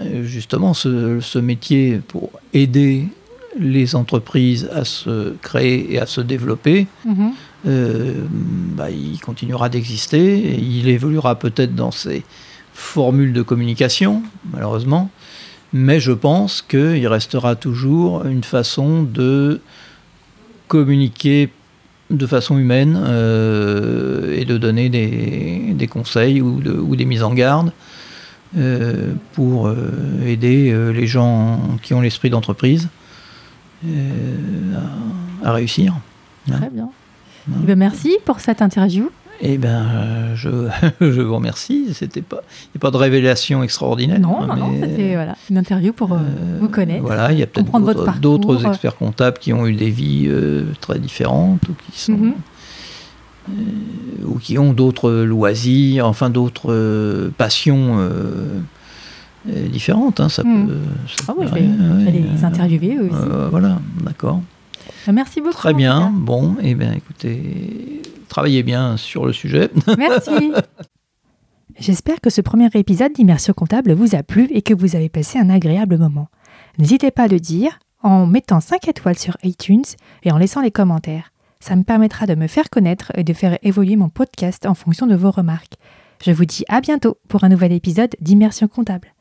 euh, 0.00 0.24
justement, 0.24 0.74
ce, 0.74 1.20
ce 1.20 1.38
métier 1.38 2.00
pour 2.06 2.30
aider 2.54 3.04
les 3.58 3.94
entreprises 3.96 4.68
à 4.72 4.84
se 4.84 5.34
créer 5.42 5.92
et 5.94 5.98
à 5.98 6.06
se 6.06 6.20
développer, 6.20 6.86
Mhm. 7.04 7.30
euh, 7.66 8.14
bah, 8.76 8.90
il 8.90 9.18
continuera 9.20 9.68
d'exister 9.68 10.56
il 10.56 10.88
évoluera 10.88 11.36
peut-être 11.38 11.74
dans 11.74 11.90
ses 11.90 12.22
formules 12.72 13.32
de 13.32 13.42
communication, 13.42 14.22
malheureusement, 14.52 15.10
mais 15.72 16.00
je 16.00 16.12
pense 16.12 16.62
qu'il 16.62 17.06
restera 17.08 17.56
toujours 17.56 18.24
une 18.26 18.44
façon 18.44 19.02
de 19.02 19.60
communiquer 20.68 21.50
de 22.10 22.26
façon 22.26 22.56
humaine 22.58 22.98
euh, 23.02 24.34
et 24.34 24.44
de 24.46 24.56
donner 24.56 24.88
des, 24.88 25.74
des 25.74 25.86
conseils 25.86 26.40
ou, 26.40 26.60
de- 26.60 26.72
ou 26.72 26.96
des 26.96 27.04
mises 27.04 27.22
en 27.22 27.34
garde 27.34 27.72
euh, 28.56 29.12
pour 29.34 29.66
euh, 29.68 29.76
aider 30.26 30.74
les 30.94 31.06
gens 31.06 31.60
qui 31.82 31.92
ont 31.92 32.00
l'esprit 32.00 32.30
d'entreprise 32.30 32.88
à, 33.84 35.48
à 35.48 35.52
réussir. 35.52 35.94
Très 36.50 36.70
bien. 36.70 36.88
Eh 37.62 37.66
ben, 37.66 37.78
merci 37.78 38.16
pour 38.24 38.40
cette 38.40 38.62
interview. 38.62 39.10
Eh 39.40 39.56
ben, 39.56 39.86
euh, 39.86 40.34
je, 40.34 40.48
je 41.00 41.20
vous 41.20 41.34
remercie. 41.36 41.88
C'était 41.94 42.22
pas, 42.22 42.40
il 42.64 42.70
n'y 42.74 42.78
a 42.78 42.80
pas 42.80 42.90
de 42.90 42.96
révélation 42.96 43.62
extraordinaire. 43.62 44.18
Non, 44.20 44.44
non, 44.46 44.56
non, 44.56 44.72
c'était 44.80 45.14
voilà, 45.14 45.36
une 45.50 45.58
interview 45.58 45.92
pour 45.92 46.12
euh, 46.12 46.16
euh, 46.18 46.58
vous 46.60 46.68
connaître. 46.68 47.04
Voilà, 47.04 47.32
il 47.32 47.38
y 47.38 47.42
a 47.42 47.46
peut-être 47.46 47.70
d'autres- 48.20 48.66
experts 48.66 48.96
comptables 48.96 49.38
qui 49.38 49.52
ont 49.52 49.66
eu 49.66 49.74
des 49.74 49.90
vies 49.90 50.26
euh, 50.28 50.64
très 50.80 50.98
différentes 50.98 51.60
ou 51.68 51.72
qui 51.90 51.98
sont 52.00 52.12
Mhm. 52.12 52.34
ou 54.26 54.38
qui 54.38 54.58
ont 54.58 54.72
d'autres 54.74 55.10
loisirs, 55.10 56.06
enfin 56.06 56.28
d'autres 56.30 57.30
passions 57.38 57.96
différentes. 59.46 60.20
hein, 60.20 60.28
ça 60.28 60.42
Mhm. 60.44 60.66
peut, 60.66 60.74
ça 61.16 61.24
Ah 61.28 61.34
oui, 61.38 61.46
je 61.48 61.54
vais, 61.54 61.60
arriver, 61.60 61.74
je 61.78 61.94
vais 62.04 62.04
ouais, 62.04 62.32
les 62.36 62.44
interviewer 62.44 62.98
aussi. 62.98 63.28
voilà, 63.50 63.78
d'accord. 64.02 64.42
Merci 65.12 65.40
beaucoup. 65.40 65.54
Très 65.54 65.72
bien. 65.74 66.12
Bon, 66.14 66.56
et 66.60 66.74
bien 66.74 66.92
écoutez, 66.92 68.02
travaillez 68.28 68.62
bien 68.62 68.96
sur 68.96 69.26
le 69.26 69.32
sujet. 69.32 69.70
Merci. 69.98 70.52
J'espère 71.78 72.20
que 72.20 72.30
ce 72.30 72.40
premier 72.40 72.68
épisode 72.74 73.12
d'Immersion 73.12 73.52
comptable 73.52 73.92
vous 73.92 74.14
a 74.14 74.22
plu 74.22 74.48
et 74.50 74.62
que 74.62 74.74
vous 74.74 74.96
avez 74.96 75.08
passé 75.08 75.38
un 75.38 75.50
agréable 75.50 75.96
moment. 75.98 76.28
N'hésitez 76.78 77.10
pas 77.10 77.24
à 77.24 77.28
le 77.28 77.40
dire 77.40 77.78
en 78.02 78.26
mettant 78.26 78.60
5 78.60 78.88
étoiles 78.88 79.18
sur 79.18 79.36
iTunes 79.42 79.84
et 80.22 80.32
en 80.32 80.38
laissant 80.38 80.60
les 80.60 80.70
commentaires. 80.70 81.32
Ça 81.60 81.76
me 81.76 81.82
permettra 81.82 82.26
de 82.26 82.34
me 82.34 82.46
faire 82.46 82.70
connaître 82.70 83.12
et 83.16 83.24
de 83.24 83.32
faire 83.32 83.58
évoluer 83.62 83.96
mon 83.96 84.08
podcast 84.08 84.66
en 84.66 84.74
fonction 84.74 85.06
de 85.06 85.16
vos 85.16 85.30
remarques. 85.30 85.74
Je 86.24 86.32
vous 86.32 86.44
dis 86.44 86.64
à 86.68 86.80
bientôt 86.80 87.18
pour 87.28 87.44
un 87.44 87.48
nouvel 87.48 87.72
épisode 87.72 88.14
d'Immersion 88.20 88.68
comptable. 88.68 89.12